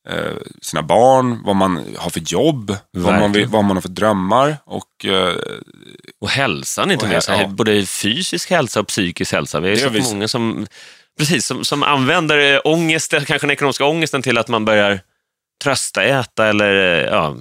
eh, 0.09 0.37
sina 0.62 0.83
barn, 0.83 1.42
vad 1.44 1.57
man 1.57 1.85
har 1.98 2.11
för 2.11 2.20
jobb, 2.20 2.76
vad 2.92 3.14
man, 3.14 3.33
vill, 3.33 3.46
vad 3.46 3.64
man 3.64 3.76
har 3.76 3.83
för 3.83 3.88
drömmar. 3.88 4.57
Och, 4.64 5.05
eh, 5.07 5.35
och 6.20 6.28
hälsan 6.31 6.90
inte 6.90 7.09
minst, 7.09 7.28
ja. 7.28 7.46
både 7.46 7.87
fysisk 7.87 8.50
hälsa 8.50 8.81
och 8.81 8.87
psykisk 8.88 9.33
hälsa. 9.33 9.61
Vi 9.61 9.68
har 9.68 9.90
ju 9.90 10.02
sett 10.02 10.12
många 10.12 10.28
som, 10.28 10.66
precis, 11.18 11.46
som, 11.46 11.64
som 11.64 11.83
använder 11.83 12.66
ångesten, 12.66 13.25
kanske 13.25 13.46
den 13.46 13.53
ekonomiska 13.53 13.85
ångesten 13.85 14.22
till 14.22 14.38
att 14.38 14.48
man 14.48 14.64
börjar 14.64 15.01
trösta, 15.64 16.03
äta 16.03 16.46
eller 16.46 17.05
eh, 17.05 17.11
ja, 17.11 17.37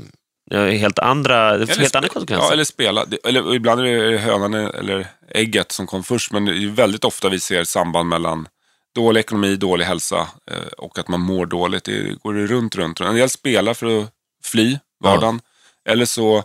ja, 0.52 0.66
helt 0.70 1.00
andra, 1.00 1.68
får 1.68 1.80
helt 1.80 1.96
andra 1.96 2.10
konsekvenser. 2.10 2.48
Ja, 2.48 2.54
eller 2.54 2.64
spela. 2.64 3.06
Eller, 3.24 3.56
ibland 3.56 3.82
är 3.82 4.12
det 4.12 4.18
hönan 4.18 4.54
eller 4.54 5.08
ägget 5.30 5.72
som 5.72 5.88
kom 5.88 6.04
först, 6.04 6.32
men 6.32 6.46
det 6.46 6.52
är 6.52 6.68
väldigt 6.68 7.06
ofta 7.06 7.30
vi 7.30 7.40
ser 7.40 7.64
samband 7.64 8.10
mellan 8.10 8.48
dålig 8.96 9.20
ekonomi, 9.20 9.56
dålig 9.56 9.86
hälsa 9.86 10.28
eh, 10.52 10.68
och 10.78 11.00
att 11.00 11.08
man 11.08 11.22
mår 11.22 11.46
dåligt. 11.46 11.84
Det 11.84 12.24
går 12.24 12.34
det 12.34 12.48
runt, 12.48 12.76
runt. 12.76 13.00
En 13.00 13.16
del 13.16 13.30
spelar 13.30 13.74
för 13.74 14.02
att 14.02 14.10
fly 14.44 14.78
vardagen. 15.04 15.42
Eller 15.90 16.06
så 16.06 16.44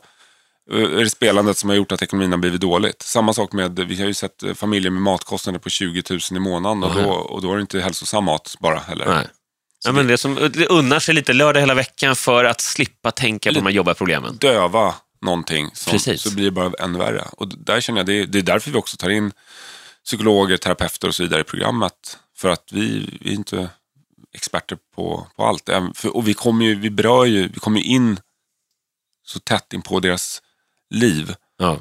är 0.70 1.04
det 1.04 1.10
spelandet 1.10 1.58
som 1.58 1.68
har 1.68 1.76
gjort 1.76 1.92
att 1.92 2.02
ekonomin 2.02 2.30
har 2.30 2.38
blivit 2.38 2.60
dåligt. 2.60 3.02
Samma 3.02 3.32
sak 3.32 3.52
med, 3.52 3.78
vi 3.78 4.00
har 4.00 4.06
ju 4.06 4.14
sett 4.14 4.42
eh, 4.42 4.54
familjer 4.54 4.90
med 4.90 5.02
matkostnader 5.02 5.58
på 5.58 5.68
20 5.68 6.02
000 6.10 6.20
i 6.30 6.38
månaden 6.38 6.82
och, 6.82 6.94
då, 6.94 7.10
och 7.10 7.42
då 7.42 7.52
är 7.52 7.56
det 7.56 7.60
inte 7.60 7.80
hälsosam 7.80 8.24
mat 8.24 8.56
bara 8.58 8.78
heller. 8.78 9.06
Nej. 9.06 9.26
Ja, 9.84 9.92
men 9.92 10.06
det 10.06 10.18
som 10.18 10.34
det 10.34 10.66
unnar 10.66 10.98
sig 10.98 11.14
lite 11.14 11.32
lördag 11.32 11.60
hela 11.60 11.74
veckan 11.74 12.16
för 12.16 12.44
att 12.44 12.60
slippa 12.60 13.10
tänka 13.10 13.50
på 13.50 13.54
de 13.54 13.66
här 13.66 13.72
jobbiga 13.72 13.94
problemen. 13.94 14.36
döva 14.36 14.94
någonting 15.22 15.70
som, 15.74 15.90
Precis. 15.90 16.22
så 16.22 16.34
blir 16.34 16.44
det 16.44 16.50
bara 16.50 16.72
ännu 16.78 16.98
värre. 16.98 17.24
Och 17.32 17.48
där 17.48 17.80
känner 17.80 17.98
jag, 17.98 18.06
det 18.06 18.20
är, 18.20 18.26
det 18.26 18.38
är 18.38 18.42
därför 18.42 18.70
vi 18.70 18.78
också 18.78 18.96
tar 18.96 19.10
in 19.10 19.32
psykologer, 20.04 20.56
terapeuter 20.56 21.08
och 21.08 21.14
så 21.14 21.22
vidare 21.22 21.40
i 21.40 21.44
programmet. 21.44 22.18
För 22.36 22.48
att 22.48 22.68
vi, 22.72 23.18
vi 23.20 23.30
är 23.30 23.34
inte 23.34 23.68
experter 24.34 24.78
på, 24.94 25.26
på 25.36 25.44
allt. 25.44 25.70
För, 25.94 26.16
och 26.16 26.28
vi 26.28 26.34
kommer 26.34 26.64
ju, 26.64 26.74
vi 26.74 26.90
berör 26.90 27.24
ju, 27.24 27.48
vi 27.48 27.60
kommer 27.60 27.80
in 27.80 28.20
så 29.26 29.38
tätt 29.38 29.72
in 29.72 29.82
på 29.82 30.00
deras 30.00 30.42
liv. 30.90 31.34
Ja. 31.58 31.78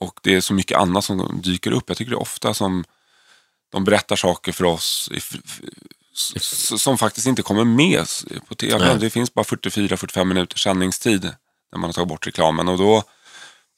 Och 0.00 0.20
det 0.22 0.34
är 0.34 0.40
så 0.40 0.54
mycket 0.54 0.78
annat 0.78 1.04
som 1.04 1.40
dyker 1.42 1.72
upp. 1.72 1.84
Jag 1.86 1.96
tycker 1.96 2.10
det 2.10 2.16
är 2.16 2.20
ofta 2.20 2.54
som 2.54 2.84
de 3.72 3.84
berättar 3.84 4.16
saker 4.16 4.52
för 4.52 4.64
oss 4.64 5.08
i, 5.12 5.20
som 6.78 6.98
faktiskt 6.98 7.26
inte 7.26 7.42
kommer 7.42 7.64
med 7.64 8.06
på 8.48 8.54
tv. 8.54 8.78
Nej. 8.78 8.98
Det 8.98 9.10
finns 9.10 9.34
bara 9.34 9.42
44-45 9.42 10.24
minuters 10.24 10.62
sändningstid 10.62 11.24
när 11.72 11.78
man 11.78 11.88
har 11.88 11.92
tagit 11.92 12.08
bort 12.08 12.26
reklamen. 12.26 12.68
Och 12.68 12.78
då, 12.78 13.02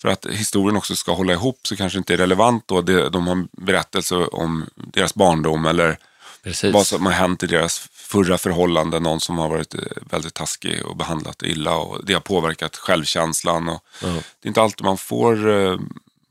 för 0.03 0.09
att 0.09 0.27
historien 0.27 0.77
också 0.77 0.97
ska 0.97 1.13
hålla 1.13 1.33
ihop 1.33 1.67
så 1.67 1.77
kanske 1.77 1.97
det 1.97 2.01
inte 2.01 2.15
är 2.15 2.19
relevant 2.19 2.69
då. 2.69 2.81
Det, 2.81 3.09
de 3.09 3.27
har 3.27 3.47
berättelser 3.67 4.35
om 4.35 4.67
deras 4.75 5.15
barndom 5.15 5.67
eller 5.67 5.99
Precis. 6.43 6.75
vad 6.75 6.87
som 6.87 7.07
har 7.07 7.13
hänt 7.13 7.43
i 7.43 7.47
deras 7.47 7.89
förra 8.13 8.39
förhållande. 8.39 9.01
Någon 9.01 9.21
som 9.21 9.39
har 9.39 9.49
varit 9.49 9.75
eh, 9.75 9.81
väldigt 10.11 10.35
taskig 10.35 10.87
och 10.87 10.97
behandlat 10.97 11.43
illa 11.43 11.77
och 11.77 12.07
det 12.07 12.13
har 12.13 12.21
påverkat 12.21 12.77
självkänslan. 12.77 13.69
Och 13.69 13.85
Ja. 14.03 14.09
Det 14.09 14.47
är 14.47 14.49
inte 14.49 14.63
alltid 14.63 14.85
man 14.85 14.99
får 14.99 15.51
eh, 15.51 15.79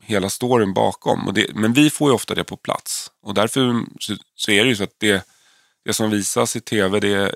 hela 0.02 0.30
storyn 0.30 0.74
bakom. 0.74 1.30
Det, 1.34 1.46
men 1.54 1.72
vi 1.72 1.90
får 1.90 2.10
ju 2.10 2.14
ofta 2.14 2.34
det 2.34 2.44
på 2.44 2.56
plats. 2.56 3.10
Och 3.22 3.34
därför 3.34 3.84
så, 4.00 4.16
så 4.34 4.50
är 4.50 4.64
det 4.64 4.68
ju 4.68 4.76
så 4.76 4.84
att 4.84 4.96
det, 4.98 5.26
det 5.84 5.94
som 5.94 6.10
visas 6.10 6.56
i 6.56 6.60
tv, 6.60 7.00
det, 7.00 7.34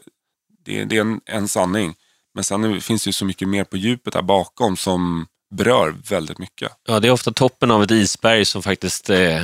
det, 0.65 0.85
det 0.85 0.97
är 0.97 1.01
en, 1.01 1.21
en 1.25 1.49
sanning. 1.49 1.95
Men 2.35 2.45
sen 2.45 2.81
finns 2.81 3.05
det 3.05 3.09
ju 3.09 3.13
så 3.13 3.25
mycket 3.25 3.49
mer 3.49 3.65
på 3.65 3.77
djupet 3.77 4.13
där 4.13 4.23
bakom 4.23 4.77
som 4.77 5.27
berör 5.55 5.97
väldigt 6.11 6.39
mycket. 6.39 6.73
Ja, 6.87 7.01
det 7.01 7.09
är 7.09 7.13
ofta 7.13 7.33
toppen 7.33 7.71
av 7.71 7.83
ett 7.83 7.91
isberg 7.91 8.45
som 8.45 8.63
faktiskt 8.63 9.11
eh, 9.11 9.43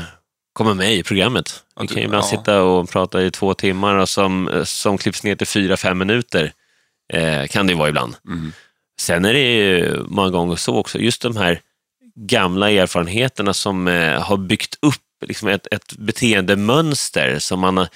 kommer 0.52 0.74
med 0.74 0.94
i 0.94 1.02
programmet. 1.02 1.64
Vi 1.80 1.86
kan 1.86 1.96
ju 1.96 2.04
ibland 2.04 2.24
ja. 2.24 2.28
sitta 2.28 2.62
och 2.62 2.90
prata 2.90 3.22
i 3.22 3.30
två 3.30 3.54
timmar 3.54 3.94
och 3.94 4.08
som, 4.08 4.62
som 4.64 4.98
klipps 4.98 5.22
ner 5.22 5.36
till 5.36 5.46
fyra, 5.46 5.76
fem 5.76 5.98
minuter. 5.98 6.52
Eh, 7.12 7.46
kan 7.46 7.66
det 7.66 7.74
vara 7.74 7.88
ibland. 7.88 8.16
Mm. 8.26 8.52
Sen 9.00 9.24
är 9.24 9.32
det 9.32 9.40
ju 9.40 10.02
många 10.06 10.30
gånger 10.30 10.56
så 10.56 10.76
också, 10.76 10.98
just 10.98 11.22
de 11.22 11.36
här 11.36 11.60
gamla 12.16 12.70
erfarenheterna 12.70 13.54
som 13.54 13.88
eh, 13.88 14.22
har 14.22 14.36
byggt 14.36 14.78
upp 14.82 14.94
liksom 15.26 15.48
ett, 15.48 15.66
ett 15.70 15.96
beteendemönster 15.96 17.38
som 17.38 17.60
man 17.60 17.86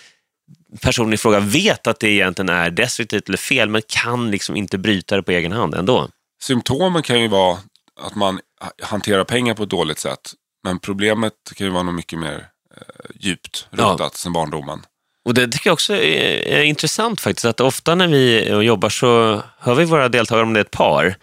personen 0.81 1.13
i 1.13 1.17
fråga 1.17 1.41
vet 1.41 1.87
att 1.87 2.01
det 2.01 2.09
egentligen 2.09 2.49
är 2.49 2.71
destruktivt 2.71 3.29
eller 3.29 3.39
fel, 3.39 3.69
men 3.69 3.83
kan 3.89 4.31
liksom 4.31 4.57
inte 4.57 4.79
bryta 4.79 5.17
det 5.17 5.23
på 5.23 5.33
egen 5.33 5.53
hand 5.53 5.75
ändå. 5.75 6.09
Symptomen 6.43 7.03
kan 7.03 7.21
ju 7.21 7.29
vara 7.29 7.59
att 8.01 8.15
man 8.15 8.41
ha- 8.61 8.73
hanterar 8.83 9.25
pengar 9.25 9.55
på 9.55 9.63
ett 9.63 9.71
dåligt 9.71 9.99
sätt. 9.99 10.33
Men 10.67 10.79
problemet 10.79 11.33
kan 11.57 11.67
ju 11.67 11.73
vara 11.73 11.83
något 11.83 11.95
mycket 11.95 12.19
mer 12.19 12.47
eh, 12.77 13.11
djupt 13.15 13.69
Ja. 13.71 13.85
rotat 13.85 14.17
sen 14.17 14.33
barndomen. 14.33 14.83
Och 15.25 15.35
Det 15.35 15.49
tycker 15.49 15.69
jag 15.71 15.73
också 15.75 15.95
är, 15.95 16.47
är 16.59 16.63
intressant 16.63 17.21
faktiskt, 17.21 17.45
att 17.45 17.61
ofta 17.61 17.95
när 17.95 18.09
vi 18.09 18.49
jobbar 18.49 18.89
så 18.89 19.43
hör 19.59 19.75
vi 19.75 19.85
våra 19.85 20.09
deltagare, 20.09 20.43
om 20.45 20.53
det 20.53 20.61
är 20.61 20.65
ett 20.65 20.71
par, 20.71 21.17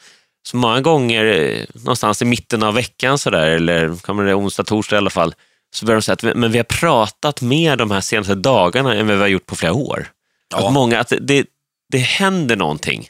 Så 0.47 0.57
många 0.57 0.81
gånger, 0.81 1.25
eh, 1.25 1.65
någonstans 1.73 2.21
i 2.21 2.25
mitten 2.25 2.63
av 2.63 2.73
veckan 2.73 3.17
sådär, 3.17 3.47
eller 3.47 3.95
kan 3.95 4.15
man 4.15 4.25
det 4.25 4.33
onsdag, 4.33 4.63
torsdag 4.63 4.95
i 4.95 4.97
alla 4.97 5.09
fall, 5.09 5.35
så 5.75 5.85
börjar 5.85 5.97
de 5.97 6.01
säga 6.01 6.13
att 6.13 6.23
vi, 6.23 6.33
men 6.35 6.51
vi 6.51 6.57
har 6.57 6.63
pratat 6.63 7.41
mer 7.41 7.75
de 7.75 7.91
här 7.91 8.01
senaste 8.01 8.35
dagarna 8.35 8.95
än 8.95 9.07
vad 9.07 9.15
vi 9.15 9.21
har 9.21 9.27
gjort 9.27 9.45
på 9.45 9.55
flera 9.55 9.73
år. 9.73 10.07
Ja. 10.51 10.67
Att 10.67 10.73
många, 10.73 10.99
att 10.99 11.13
det, 11.21 11.45
det 11.91 11.97
händer 11.97 12.55
någonting. 12.55 13.09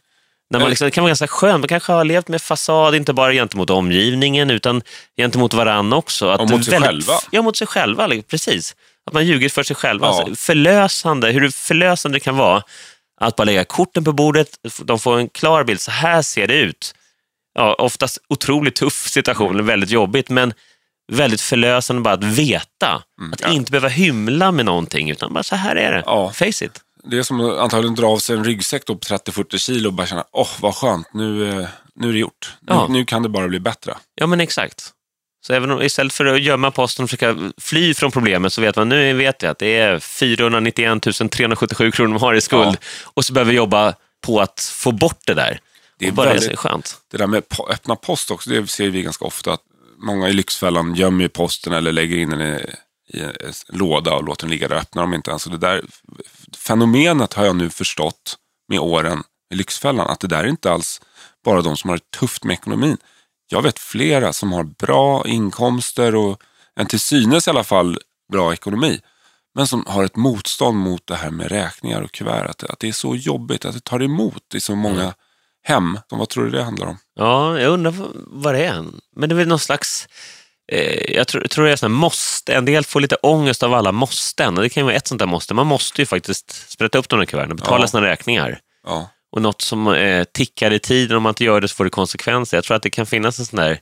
När 0.53 0.59
man 0.59 0.69
liksom, 0.69 0.85
det 0.85 0.91
kan 0.91 1.01
vara 1.03 1.09
ganska 1.09 1.27
skönt, 1.27 1.59
man 1.61 1.67
kanske 1.67 1.91
har 1.93 2.03
levt 2.03 2.27
med 2.27 2.41
fasad, 2.41 2.95
inte 2.95 3.13
bara 3.13 3.33
gentemot 3.33 3.69
omgivningen, 3.69 4.49
utan 4.49 4.81
gentemot 5.17 5.53
varandra 5.53 5.97
också. 5.97 6.29
Att 6.29 6.41
Och 6.41 6.49
mot 6.49 6.65
sig 6.65 6.71
väldigt- 6.79 7.07
själva. 7.07 7.19
Ja, 7.31 7.41
mot 7.41 7.57
sig 7.57 7.67
själva, 7.67 8.07
liksom, 8.07 8.27
precis. 8.29 8.75
Att 9.05 9.13
man 9.13 9.25
ljuger 9.25 9.49
för 9.49 9.63
sig 9.63 9.75
själva. 9.75 10.07
Ja. 10.07 10.19
Alltså, 10.19 10.35
förlösande, 10.45 11.31
hur 11.31 11.49
förlösande 11.49 12.15
det 12.15 12.19
kan 12.19 12.37
vara 12.37 12.63
att 13.21 13.35
bara 13.35 13.43
lägga 13.43 13.65
korten 13.65 14.03
på 14.03 14.11
bordet, 14.11 14.47
de 14.83 14.99
får 14.99 15.17
en 15.19 15.29
klar 15.29 15.63
bild, 15.63 15.81
så 15.81 15.91
här 15.91 16.21
ser 16.21 16.47
det 16.47 16.55
ut. 16.55 16.95
Ja, 17.55 17.73
oftast 17.73 18.17
otroligt 18.29 18.75
tuff 18.75 19.07
situation, 19.07 19.65
väldigt 19.65 19.89
jobbigt, 19.89 20.29
men 20.29 20.53
väldigt 21.11 21.41
förlösande 21.41 22.01
bara 22.01 22.13
att 22.13 22.23
veta. 22.23 23.03
att 23.33 23.41
ja. 23.41 23.47
inte 23.49 23.71
behöva 23.71 23.87
hymla 23.87 24.51
med 24.51 24.65
någonting, 24.65 25.09
utan 25.11 25.33
bara 25.33 25.43
så 25.43 25.55
här 25.55 25.75
är 25.75 25.91
det. 25.91 26.03
Ja. 26.05 26.31
Face 26.33 26.65
it. 26.65 26.81
Det 27.05 27.17
är 27.17 27.23
som 27.23 27.41
att 27.41 27.57
antagligen 27.59 27.95
dra 27.95 28.07
av 28.07 28.17
sig 28.17 28.35
en 28.37 28.43
ryggsäck 28.43 28.85
på 28.85 28.93
30-40 28.93 29.57
kilo 29.57 29.89
och 29.89 29.93
bara 29.93 30.07
känna, 30.07 30.23
åh 30.31 30.49
vad 30.61 30.75
skönt, 30.75 31.07
nu, 31.13 31.49
eh, 31.61 31.67
nu 31.95 32.09
är 32.09 32.13
det 32.13 32.19
gjort. 32.19 32.53
Nu, 32.59 32.67
Ja. 32.73 32.87
nu 32.89 33.05
kan 33.05 33.23
det 33.23 33.29
bara 33.29 33.47
bli 33.47 33.59
bättre. 33.59 33.97
Ja, 34.15 34.27
men 34.27 34.39
exakt. 34.41 34.89
Så 35.47 35.53
även 35.53 35.71
om, 35.71 35.81
istället 35.81 36.13
för 36.13 36.25
att 36.25 36.41
gömma 36.41 36.71
posten 36.71 37.03
och 37.03 37.09
försöka 37.09 37.51
fly 37.61 37.93
från 37.93 38.11
problemet 38.11 38.53
så 38.53 38.61
vet 38.61 38.75
man, 38.75 38.89
nu 38.89 39.13
vet 39.13 39.41
jag 39.41 39.49
att 39.51 39.59
det 39.59 39.75
är 39.77 39.99
491 39.99 41.31
377 41.31 41.91
kronor 41.91 42.11
man 42.11 42.21
har 42.21 42.33
i 42.33 42.41
skuld 42.41 42.67
Ja. 42.81 42.87
och 43.13 43.25
så 43.25 43.33
behöver 43.33 43.51
vi 43.51 43.57
jobba 43.57 43.93
på 44.25 44.39
att 44.41 44.71
få 44.75 44.91
bort 44.91 45.19
det 45.25 45.33
där. 45.33 45.59
Det 45.99 46.05
är 46.05 46.09
och 46.09 46.15
bara 46.15 46.27
väldigt- 46.29 46.47
det 46.47 46.53
är 46.53 46.57
skönt. 46.57 46.97
Det 47.11 47.17
där 47.17 47.27
med 47.27 47.43
öppna 47.69 47.95
post 47.95 48.31
också, 48.31 48.49
det 48.49 48.67
ser 48.69 48.89
vi 48.89 49.01
ganska 49.01 49.25
ofta. 49.25 49.53
att 49.53 49.61
Många 49.97 50.29
i 50.29 50.33
Lyxfällan 50.33 50.95
gömmer 50.95 51.27
posten 51.27 51.73
eller 51.73 51.91
lägger 51.91 52.17
in 52.17 52.29
den 52.29 52.41
i, 52.41 52.65
i 53.13 53.19
en 53.21 53.33
låda 53.69 54.13
och 54.13 54.23
låter 54.23 54.43
den 54.43 54.51
ligga 54.51 54.67
där, 54.67 54.75
öppnar 54.75 55.03
dem 55.03 55.13
inte 55.13 55.29
ens. 55.29 55.45
Och 55.45 55.51
det 55.51 55.57
där 55.57 55.81
fenomenet 56.67 57.33
har 57.33 57.45
jag 57.45 57.55
nu 57.55 57.69
förstått 57.69 58.37
med 58.69 58.79
åren 58.79 59.23
i 59.53 59.55
Lyxfällan, 59.55 60.07
att 60.07 60.19
det 60.19 60.27
där 60.27 60.43
är 60.43 60.47
inte 60.47 60.71
alls 60.71 61.01
bara 61.45 61.61
de 61.61 61.77
som 61.77 61.89
har 61.89 61.97
det 61.97 62.19
tufft 62.19 62.43
med 62.43 62.53
ekonomin. 62.53 62.97
Jag 63.47 63.61
vet 63.61 63.79
flera 63.79 64.33
som 64.33 64.53
har 64.53 64.63
bra 64.63 65.27
inkomster 65.27 66.15
och 66.15 66.41
en 66.75 66.85
till 66.85 66.99
synes 66.99 67.47
i 67.47 67.49
alla 67.49 67.63
fall 67.63 67.99
bra 68.31 68.53
ekonomi. 68.53 68.99
Men 69.55 69.67
som 69.67 69.85
har 69.87 70.03
ett 70.03 70.15
motstånd 70.15 70.77
mot 70.77 71.07
det 71.07 71.15
här 71.15 71.31
med 71.31 71.51
räkningar 71.51 72.01
och 72.01 72.11
kuvert. 72.11 72.45
Att, 72.49 72.63
att 72.63 72.79
det 72.79 72.87
är 72.87 72.91
så 72.91 73.15
jobbigt, 73.15 73.65
att 73.65 73.73
det 73.73 73.83
tar 73.83 74.03
emot 74.03 74.55
i 74.55 74.59
så 74.59 74.75
många 74.75 75.13
hem. 75.63 75.99
Vad 76.09 76.29
tror 76.29 76.45
du 76.45 76.51
det 76.51 76.63
handlar 76.63 76.87
om? 76.87 76.97
Ja, 77.15 77.59
jag 77.59 77.71
undrar 77.71 77.93
vad 78.15 78.53
det 78.53 78.65
är. 78.65 78.85
Men 79.15 79.29
det 79.29 79.35
är 79.35 79.37
väl 79.37 79.47
någon 79.47 79.59
slags... 79.59 80.07
Eh, 80.71 81.15
jag 81.15 81.27
tror, 81.27 81.41
tror 81.41 81.65
det 81.65 81.71
är 81.71 81.81
här 81.81 81.89
måste. 81.89 82.53
En 82.53 82.65
del 82.65 82.85
får 82.85 83.01
lite 83.01 83.15
ångest 83.15 83.63
av 83.63 83.73
alla 83.73 83.91
måsten. 83.91 84.55
Det 84.55 84.69
kan 84.69 84.81
ju 84.81 84.85
vara 84.85 84.95
ett 84.95 85.07
sånt 85.07 85.19
där 85.19 85.25
måste. 85.25 85.53
Man 85.53 85.67
måste 85.67 86.01
ju 86.01 86.05
faktiskt 86.05 86.71
sprätta 86.71 86.97
upp 86.97 87.09
de 87.09 87.19
där 87.19 87.25
kuverten 87.25 87.51
och 87.51 87.57
betala 87.57 87.83
Ja. 87.83 87.87
sina 87.87 88.03
räkningar. 88.03 88.59
Ja, 88.87 89.09
och 89.35 89.41
något 89.41 89.61
som 89.61 89.87
eh, 89.87 90.23
tickar 90.23 90.71
i 90.73 90.79
tiden. 90.79 91.17
Om 91.17 91.23
man 91.23 91.29
inte 91.31 91.43
gör 91.43 91.61
det 91.61 91.67
så 91.67 91.75
får 91.75 91.83
det 91.83 91.89
konsekvenser. 91.89 92.57
Jag 92.57 92.63
tror 92.63 92.77
att 92.77 92.83
det 92.83 92.89
kan 92.89 93.05
finnas 93.05 93.39
en 93.39 93.45
sån 93.45 93.59
där 93.59 93.79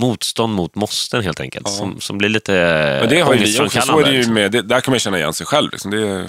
motstånd 0.00 0.54
mot 0.54 0.74
måsten 0.74 1.22
helt 1.22 1.40
enkelt. 1.40 1.66
Ja. 1.68 1.72
Som, 1.72 2.00
som 2.00 2.18
blir 2.18 2.28
lite 2.28 2.52
men 3.00 3.08
det 3.08 3.20
har 3.20 3.34
ju 3.34 3.40
vi 3.40 3.60
också. 3.60 3.80
Så 3.80 4.00
är 4.00 4.04
det 4.04 4.12
ju 4.12 4.30
med, 4.30 4.52
det, 4.52 4.62
där 4.62 4.80
kan 4.80 4.92
man 4.92 4.98
känna 4.98 5.18
igen 5.18 5.32
sig 5.34 5.46
själv. 5.46 5.72
Liksom. 5.72 5.90
Det 5.90 6.08
är 6.08 6.28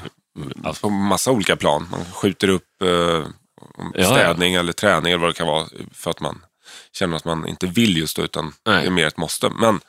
på 0.81 0.89
massa 0.89 1.31
olika 1.31 1.55
plan. 1.55 1.87
Man 1.91 2.05
skjuter 2.13 2.47
upp 2.49 2.81
eh, 2.83 4.03
städning 4.05 4.53
eller 4.53 4.73
träning 4.73 5.11
eller 5.13 5.21
vad 5.21 5.29
det 5.29 5.33
kan 5.33 5.47
vara. 5.47 5.65
För 5.93 6.11
att 6.11 6.19
man 6.19 6.41
känner 6.93 7.15
att 7.15 7.25
man 7.25 7.47
inte 7.47 7.67
vill 7.67 7.97
just 7.97 8.15
då, 8.15 8.23
utan 8.23 8.53
Nej. 8.65 8.81
det 8.81 8.87
är 8.87 8.91
mer 8.91 9.07
ett 9.07 9.17
måste. 9.17 9.49
Men 9.49 9.79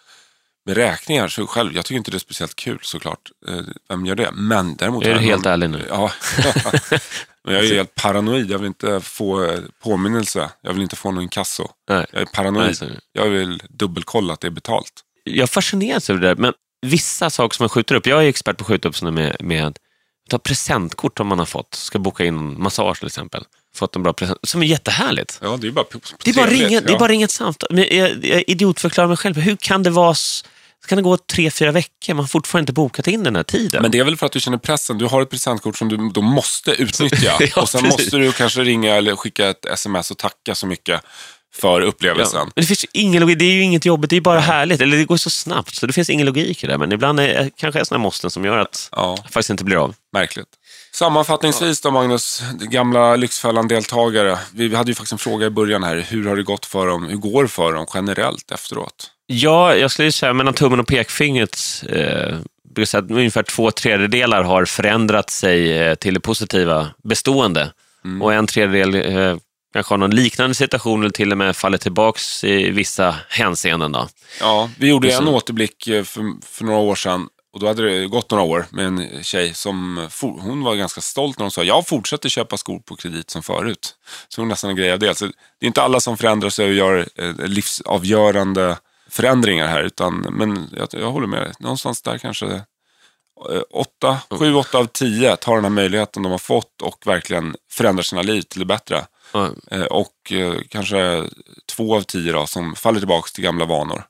med 0.67 0.77
räkningar, 0.77 1.29
så 1.29 1.47
själv, 1.47 1.73
jag 1.75 1.85
tycker 1.85 1.97
inte 1.99 2.11
det 2.11 2.17
är 2.17 2.19
speciellt 2.19 2.57
kul 2.57 2.79
såklart. 2.83 3.31
Eh, 3.49 3.61
Vem 3.89 4.07
gör 4.07 4.15
det? 4.15 4.31
Men 4.33 4.77
däremot... 4.77 5.05
Är 5.07 5.15
du 5.15 5.21
helt 5.21 5.45
någon- 5.45 5.53
ärlig 5.53 5.71
nu? 5.71 5.87
Ja. 5.89 6.11
Men 7.45 7.55
jag 7.55 7.65
är 7.65 7.75
helt 7.75 7.95
paranoid. 7.95 8.51
Jag 8.51 8.59
vill 8.59 8.67
inte 8.67 9.01
få 9.01 9.45
eh, 9.45 9.61
påminnelse. 9.83 10.51
Jag 10.63 10.73
vill 10.73 10.83
inte 10.83 10.97
få 10.97 11.11
någon 11.11 11.23
inkasso. 11.23 11.69
Nej. 11.89 12.07
Jag 12.13 12.23
är 12.23 12.27
paranoid. 12.27 12.65
Nej, 12.67 12.75
så- 12.75 12.87
Jag 13.13 13.27
vill 13.27 13.63
dubbelkolla 13.69 14.33
att 14.33 14.41
det 14.41 14.47
är 14.49 14.51
betalt. 14.51 14.93
Jag 15.25 15.51
fascineras 15.51 16.11
över 16.11 16.21
det 16.21 16.29
där, 16.29 16.35
men 16.37 16.53
vissa 16.87 17.31
saker 17.31 17.57
som 17.57 17.63
man 17.65 17.69
skjuter 17.69 17.95
upp. 17.95 18.07
Jag 18.07 18.25
är 18.25 18.29
expert 18.29 18.57
på 18.57 18.63
att 18.63 18.69
skjuta 18.69 18.89
upp 18.89 18.97
sådana 18.97 19.15
med, 19.21 19.37
med 19.41 19.79
ta 20.31 20.39
presentkort 20.39 21.21
om 21.21 21.27
man 21.27 21.39
har 21.39 21.47
fått. 21.47 21.75
Ska 21.75 21.99
boka 21.99 22.25
in 22.25 22.63
massage 22.63 22.99
till 22.99 23.07
exempel. 23.07 23.45
Fått 23.75 23.97
en 23.97 24.03
bra 24.03 24.13
present, 24.13 24.39
som 24.43 24.63
är 24.63 24.67
jättehärligt. 24.67 25.39
Ja, 25.43 25.59
det 25.61 25.67
är 25.67 25.71
bara 25.71 25.85
Det 26.25 26.31
är 26.31 26.35
bara, 26.35 26.47
ringa, 26.47 26.81
det 26.81 26.89
är 26.89 26.93
ja. 26.93 26.99
bara 26.99 27.09
ringa 27.09 27.25
ett 27.25 27.31
samtal. 27.31 27.69
Men 27.73 27.87
jag, 27.91 28.25
jag 28.25 28.45
idiotförklarar 28.47 29.09
mig 29.09 29.17
själv. 29.17 29.37
Hur 29.37 29.57
kan 29.57 29.83
det 29.83 29.91
vara 29.91 30.15
kan 30.87 30.97
det 30.97 31.03
gå 31.03 31.17
tre, 31.17 31.51
fyra 31.51 31.73
veckor? 31.73 32.15
Man 32.15 32.23
har 32.23 32.29
fortfarande 32.29 32.63
inte 32.63 32.73
bokat 32.73 33.07
in 33.07 33.23
den 33.23 33.37
här 33.37 33.43
tiden. 33.43 33.83
Men 33.83 33.91
det 33.91 33.99
är 33.99 34.05
väl 34.05 34.17
för 34.17 34.27
att 34.27 34.33
du 34.33 34.41
känner 34.41 34.59
pressen. 34.59 34.99
Du 34.99 35.07
har 35.07 35.23
ett 35.23 35.31
presentkort 35.31 35.79
som 35.79 35.89
du 35.89 35.97
då 35.97 36.23
måste 36.23 36.71
utnyttja. 36.71 37.33
Ja, 37.57 37.63
och 37.63 37.69
sen 37.69 37.83
precis. 37.83 37.99
måste 37.99 38.17
du 38.17 38.33
kanske 38.33 38.61
ringa 38.61 38.95
eller 38.95 39.17
skicka 39.17 39.51
ett 39.51 39.67
sms 39.67 40.11
och 40.11 40.19
tacka 40.19 40.55
så 40.55 40.67
mycket 40.67 41.03
för 41.55 41.81
Ja. 41.81 41.87
upplevelsen. 41.87 42.41
Men 42.55 42.63
det 42.63 42.67
finns 42.67 42.85
ju 42.85 42.89
ingen 42.93 43.21
logik. 43.21 43.39
Det 43.39 43.45
är 43.45 43.53
ju 43.53 43.63
inget 43.63 43.85
jobbigt, 43.87 44.11
det 44.11 44.17
är 44.17 44.21
bara 44.21 44.41
härligt. 44.41 44.81
Eller 44.81 44.97
det 44.97 45.05
går 45.05 45.17
så 45.17 45.31
snabbt, 45.31 45.75
så 45.75 45.87
det 45.87 45.93
finns 45.93 46.11
ingen 46.11 46.27
logik 46.27 46.65
i 46.65 46.67
det. 46.67 46.79
Men 46.79 46.93
ibland 46.93 47.21
är, 47.21 47.51
kanske 47.57 47.81
är 47.81 47.85
sådana 47.85 48.03
måsten 48.03 48.31
som 48.31 48.45
gör 48.45 48.59
att 48.59 48.89
Ja, 48.93 49.19
det 49.27 49.33
faktiskt 49.33 49.51
inte 49.51 49.65
blir 49.65 49.77
av. 49.77 49.95
märkligt. 50.13 50.47
Sammanfattningsvis 50.93 51.81
då 51.81 51.91
Magnus, 51.91 52.43
gamla 52.61 53.17
Lyxfällan-deltagare. 53.17 54.39
Vi 54.55 54.75
hade 54.75 54.91
ju 54.91 54.95
faktiskt 54.95 55.13
en 55.13 55.19
fråga 55.19 55.47
i 55.47 55.51
början 55.51 55.83
här. 55.83 56.07
Hur 56.09 56.29
har 56.29 56.37
det 56.37 56.43
gått 56.43 56.67
för 56.67 56.87
dem? 56.87 57.07
Hur 57.07 57.17
går 57.17 57.43
det 57.43 57.49
för 57.49 57.73
dem 57.73 57.87
generellt 57.95 58.51
efteråt? 58.51 59.11
Ja, 59.27 59.75
jag 59.75 59.91
skulle 59.91 60.13
säga 60.13 60.33
mellan 60.33 60.55
tummen 60.55 60.81
och 60.81 60.87
pekfingret. 60.87 61.85
Eh, 61.89 62.35
att 62.95 63.11
ungefär 63.11 63.43
två 63.43 63.71
tredjedelar 63.71 64.43
har 64.43 64.65
förändrat 64.65 65.31
sig 65.31 65.79
eh, 65.79 65.95
till 65.95 66.15
det 66.15 66.21
positiva 66.21 66.89
bestående. 67.05 67.73
Mm. 68.05 68.23
Och 68.23 68.35
en 68.35 68.47
tredjedel 68.47 68.95
eh, 69.17 69.37
kanske 69.73 69.93
har 69.93 69.99
någon 69.99 70.15
liknande 70.15 70.55
situation 70.55 71.01
eller 71.01 71.11
till 71.11 71.33
och 71.33 71.39
med 71.39 71.57
faller 71.57 71.79
tillbaks 71.79 72.45
i 72.45 72.71
vissa 72.71 73.17
hänseenden. 73.29 73.93
Då. 73.93 74.09
Ja, 74.41 74.71
vi 74.79 74.89
gjorde 74.89 75.13
en 75.13 75.29
återblick 75.29 75.87
eh, 75.87 76.05
för, 76.05 76.23
för 76.47 76.65
några 76.65 76.79
år 76.79 76.95
sedan. 76.95 77.29
Och 77.53 77.61
då 77.61 77.67
hade 77.67 78.01
det 78.01 78.07
gått 78.07 78.31
några 78.31 78.45
år 78.45 78.67
med 78.71 78.87
en 78.87 79.23
tjej 79.23 79.55
som 79.55 80.09
hon 80.21 80.65
var 80.65 80.75
ganska 80.75 81.01
stolt 81.01 81.39
när 81.39 81.45
hon 81.45 81.51
sa 81.51 81.65
jag 81.65 81.87
fortsätter 81.87 82.29
köpa 82.29 82.57
skor 82.57 82.79
på 82.79 82.97
kredit 82.97 83.31
som 83.31 83.43
förut. 83.43 83.95
Så 84.29 84.41
hon 84.41 84.49
nästan 84.49 84.71
en 84.71 84.77
grej 84.77 84.93
av 84.93 84.99
det. 84.99 85.15
Så 85.15 85.25
det 85.27 85.65
är 85.65 85.67
inte 85.67 85.83
alla 85.83 86.01
som 86.01 86.17
förändrar 86.17 86.51
sig 86.51 86.69
och 86.69 86.75
gör 86.75 87.09
eh, 87.17 87.35
livsavgörande 87.47 88.77
förändringar 89.11 89.67
här. 89.67 89.83
Utan, 89.83 90.15
men 90.15 90.69
jag, 90.77 90.89
jag 90.93 91.11
håller 91.11 91.27
med 91.27 91.43
dig. 91.43 91.53
Någonstans 91.59 92.03
där 92.03 92.19
kanske 92.19 92.47
eh, 92.47 93.63
åtta, 93.71 94.19
sju, 94.31 94.55
åtta 94.55 94.79
av 94.79 94.87
tio 94.87 95.37
tar 95.37 95.55
den 95.55 95.65
här 95.65 95.71
möjligheten 95.71 96.23
de 96.23 96.33
har 96.33 96.39
fått 96.39 96.83
och 96.83 97.07
verkligen 97.07 97.57
förändrar 97.71 98.03
sina 98.03 98.23
liv 98.23 98.43
till 98.43 98.59
det 98.59 98.67
bättre. 98.67 99.07
Eh, 99.71 99.83
och 99.83 100.33
eh, 100.33 100.55
kanske 100.69 101.25
två 101.77 101.97
av 101.97 102.03
tio 102.03 102.33
då, 102.33 102.47
som 102.47 102.75
faller 102.77 102.99
tillbaka 102.99 103.29
till 103.35 103.45
gamla 103.45 103.65
vanor. 103.65 104.03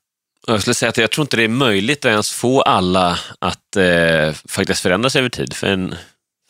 Jag 0.47 0.61
skulle 0.61 0.75
säga 0.75 0.89
att 0.91 0.97
jag 0.99 1.11
tror 1.11 1.23
inte 1.23 1.37
det 1.37 1.45
är 1.45 1.49
möjligt 1.49 2.05
att 2.05 2.11
ens 2.11 2.33
få 2.33 2.61
alla 2.63 3.19
att 3.39 3.77
eh, 3.77 4.33
faktiskt 4.49 4.81
förändras 4.83 5.17
över 5.17 5.29
tid. 5.29 5.55
För 5.55 5.67
en, 5.67 5.95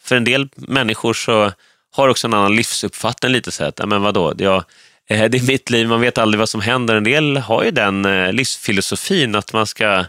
för 0.02 0.16
en 0.16 0.24
del 0.24 0.48
människor 0.56 1.14
så 1.14 1.52
har 1.96 2.08
också 2.08 2.26
en 2.26 2.34
annan 2.34 2.56
livsuppfattning 2.56 3.32
lite 3.32 3.50
så 3.52 3.64
att, 3.64 3.78
ja, 3.78 3.86
men 3.86 4.02
vadå, 4.02 4.34
jag, 4.38 4.64
eh, 5.08 5.24
det 5.30 5.38
är 5.38 5.46
mitt 5.46 5.70
liv, 5.70 5.88
man 5.88 6.00
vet 6.00 6.18
aldrig 6.18 6.38
vad 6.38 6.48
som 6.48 6.60
händer. 6.60 6.96
En 6.96 7.04
del 7.04 7.36
har 7.36 7.64
ju 7.64 7.70
den 7.70 8.04
eh, 8.04 8.32
livsfilosofin 8.32 9.34
att 9.34 9.52
man 9.52 9.66
ska 9.66 10.04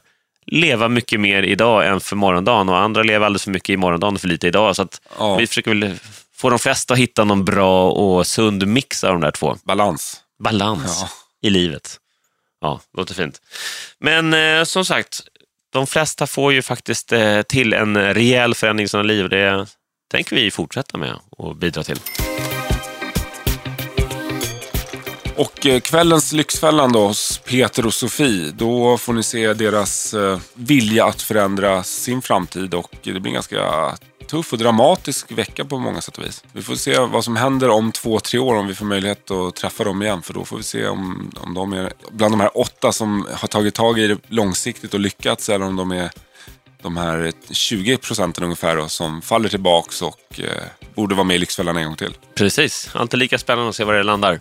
leva 0.45 0.87
mycket 0.87 1.19
mer 1.19 1.43
idag 1.43 1.87
än 1.87 1.99
för 1.99 2.15
morgondagen 2.15 2.69
och 2.69 2.77
andra 2.77 3.03
lever 3.03 3.25
alldeles 3.25 3.43
för 3.43 3.51
mycket 3.51 3.69
i 3.73 3.77
morgondagen 3.77 4.15
och 4.15 4.21
för 4.21 4.27
lite 4.27 4.47
idag. 4.47 4.75
Så 4.75 4.81
att 4.81 5.01
Ja. 5.19 5.35
vi 5.35 5.47
försöker 5.47 5.71
väl 5.71 5.93
få 6.41 6.49
de 6.49 6.59
flesta 6.59 6.93
att 6.93 6.99
hitta 6.99 7.23
någon 7.23 7.45
bra 7.45 7.91
och 7.91 8.27
sund 8.27 8.67
mix 8.67 9.03
av 9.03 9.11
de 9.11 9.21
där 9.21 9.31
två 9.31 9.55
Balans. 9.63 10.21
balans 10.43 10.97
Ja. 11.01 11.09
i 11.47 11.49
livet. 11.49 11.97
Ja, 12.61 12.79
låter 12.97 13.13
fint. 13.13 13.41
Men 13.99 14.33
eh, 14.33 14.63
som 14.63 14.85
sagt, 14.85 15.21
de 15.73 15.87
flesta 15.87 16.27
får 16.27 16.53
ju 16.53 16.61
faktiskt 16.61 17.11
eh, 17.11 17.41
till 17.41 17.73
en 17.73 18.13
rejäl 18.13 18.55
förändring 18.55 18.85
i 18.85 18.87
sina 18.87 19.03
liv. 19.03 19.29
Det 19.29 19.67
tänker 20.11 20.35
vi 20.35 20.51
fortsätta 20.51 20.97
med 20.97 21.15
och 21.29 21.55
bidra 21.55 21.83
till. 21.83 21.99
Och 25.35 25.65
eh, 25.65 25.79
kvällens 25.79 26.31
Lyxfällan 26.33 26.91
då 26.91 27.07
hos 27.07 27.37
Peter 27.37 27.85
och 27.85 27.93
Sofie, 27.93 28.51
då 28.51 28.97
får 28.97 29.13
ni 29.13 29.23
se 29.23 29.53
deras 29.53 30.13
eh, 30.13 30.39
vilja 30.53 31.05
att 31.05 31.21
förändra 31.21 31.83
sin 31.83 32.21
framtid 32.21 32.73
och 32.73 32.91
det 33.03 33.11
blir 33.11 33.27
en 33.27 33.33
ganska 33.33 33.97
tuff 34.31 34.53
och 34.53 34.59
dramatisk 34.59 35.31
vecka 35.31 35.65
på 35.65 35.79
många 35.79 36.01
sätt 36.01 36.17
och 36.17 36.25
vis. 36.25 36.43
Vi 36.51 36.61
får 36.61 36.75
se 36.75 36.99
vad 36.99 37.23
som 37.23 37.35
händer 37.35 37.69
om 37.69 37.91
två, 37.91 38.19
tre 38.19 38.39
år 38.39 38.55
om 38.55 38.67
vi 38.67 38.75
får 38.75 38.85
möjlighet 38.85 39.31
att 39.31 39.55
träffa 39.55 39.83
dem 39.83 40.01
igen 40.01 40.21
för 40.21 40.33
då 40.33 40.45
får 40.45 40.57
vi 40.57 40.63
se 40.63 40.87
om, 40.87 41.31
om 41.37 41.53
de 41.53 41.73
är 41.73 41.93
bland 42.11 42.33
de 42.33 42.39
här 42.39 42.57
åtta 42.57 42.91
som 42.91 43.27
har 43.33 43.47
tagit 43.47 43.75
tag 43.75 43.99
i 43.99 44.07
det 44.07 44.17
långsiktigt 44.27 44.93
och 44.93 44.99
lyckats 44.99 45.49
eller 45.49 45.65
om 45.65 45.75
de 45.75 45.91
är 45.91 46.11
de 46.81 46.97
här 46.97 47.31
20 47.51 47.97
procenten 47.97 48.43
ungefär 48.43 48.75
då, 48.75 48.87
som 48.87 49.21
faller 49.21 49.49
tillbaks 49.49 50.01
och 50.01 50.39
eh, 50.39 50.63
borde 50.95 51.15
vara 51.15 51.23
med 51.23 51.35
i 51.35 51.39
Lyxfällan 51.39 51.77
en 51.77 51.85
gång 51.85 51.95
till. 51.95 52.13
Precis, 52.35 52.89
alltid 52.93 53.19
lika 53.19 53.37
spännande 53.37 53.69
att 53.69 53.75
se 53.75 53.83
var 53.83 53.93
det 53.93 54.03
landar. 54.03 54.39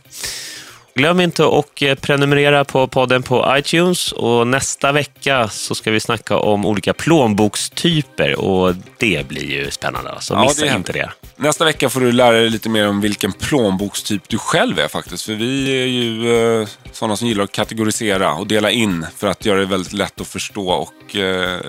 Glöm 0.94 1.20
inte 1.20 1.46
att 1.46 1.82
eh, 1.82 1.94
prenumerera 1.94 2.64
på 2.64 2.86
podden 2.86 3.22
på 3.22 3.54
iTunes 3.58 4.12
och 4.12 4.46
nästa 4.46 4.92
vecka 4.92 5.48
så 5.48 5.74
ska 5.74 5.90
vi 5.90 6.00
snacka 6.00 6.36
om 6.38 6.66
olika 6.66 6.94
plånbokstyper 6.94 8.40
och 8.40 8.74
det 8.98 9.28
blir 9.28 9.44
ju 9.44 9.70
spännande. 9.70 10.14
Så 10.20 10.34
Ja, 10.34 10.42
missa 10.42 10.64
det 10.66 10.76
inte 10.76 10.92
det. 10.92 11.10
Nästa 11.36 11.64
vecka 11.64 11.88
får 11.88 12.00
du 12.00 12.12
lära 12.12 12.36
dig 12.36 12.50
lite 12.50 12.68
mer 12.68 12.88
om 12.88 13.00
vilken 13.00 13.32
plånbokstyp 13.32 14.28
du 14.28 14.38
själv 14.38 14.78
är 14.78 14.88
faktiskt. 14.88 15.22
För 15.22 15.34
vi 15.34 15.82
är 15.82 15.86
ju 15.86 16.60
eh, 16.60 16.68
sådana 16.92 17.16
som 17.16 17.28
gillar 17.28 17.44
att 17.44 17.52
kategorisera 17.52 18.34
och 18.34 18.46
dela 18.46 18.70
in 18.70 19.06
för 19.16 19.26
att 19.26 19.46
göra 19.46 19.60
det 19.60 19.66
väldigt 19.66 19.92
lätt 19.92 20.20
att 20.20 20.26
förstå. 20.26 20.70
Och 20.70 21.16
eh, 21.16 21.60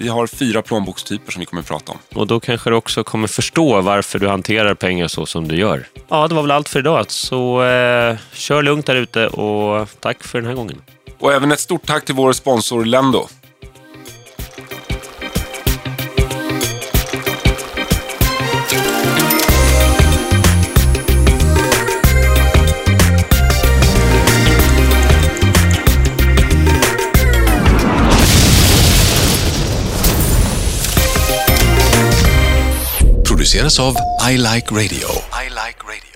vi 0.00 0.08
har 0.08 0.26
fyra 0.26 0.62
plånbokstyper 0.62 1.32
som 1.32 1.40
vi 1.40 1.46
kommer 1.46 1.62
att 1.62 1.68
prata 1.68 1.92
om. 1.92 1.98
Och 2.14 2.26
då 2.26 2.40
kanske 2.40 2.70
du 2.70 2.76
också 2.76 3.04
kommer 3.04 3.28
förstå 3.28 3.80
varför 3.80 4.18
du 4.18 4.28
hanterar 4.28 4.74
pengar 4.74 5.08
så 5.08 5.26
som 5.26 5.48
du 5.48 5.56
gör. 5.56 5.86
Ja, 6.08 6.28
det 6.28 6.34
var 6.34 6.42
väl 6.42 6.50
allt 6.50 6.68
för 6.68 6.78
idag. 6.78 7.10
Så 7.10 7.62
eh, 7.62 8.16
kör 8.32 8.62
lugnt 8.62 8.86
där 8.86 8.96
ute 8.96 9.26
och 9.26 9.88
tack 10.00 10.24
för 10.24 10.38
den 10.38 10.46
här 10.46 10.54
gången. 10.54 10.82
Och 11.18 11.32
även 11.32 11.52
ett 11.52 11.60
stort 11.60 11.86
tack 11.86 12.04
till 12.04 12.14
vår 12.14 12.32
sponsor 12.32 12.84
Lendo. 12.84 13.28
listeners 33.70 33.96
of 33.96 33.96
I 34.20 34.36
Like 34.36 34.70
Radio. 34.72 35.08
I 35.32 35.48
Like 35.48 35.86
Radio. 35.86 36.09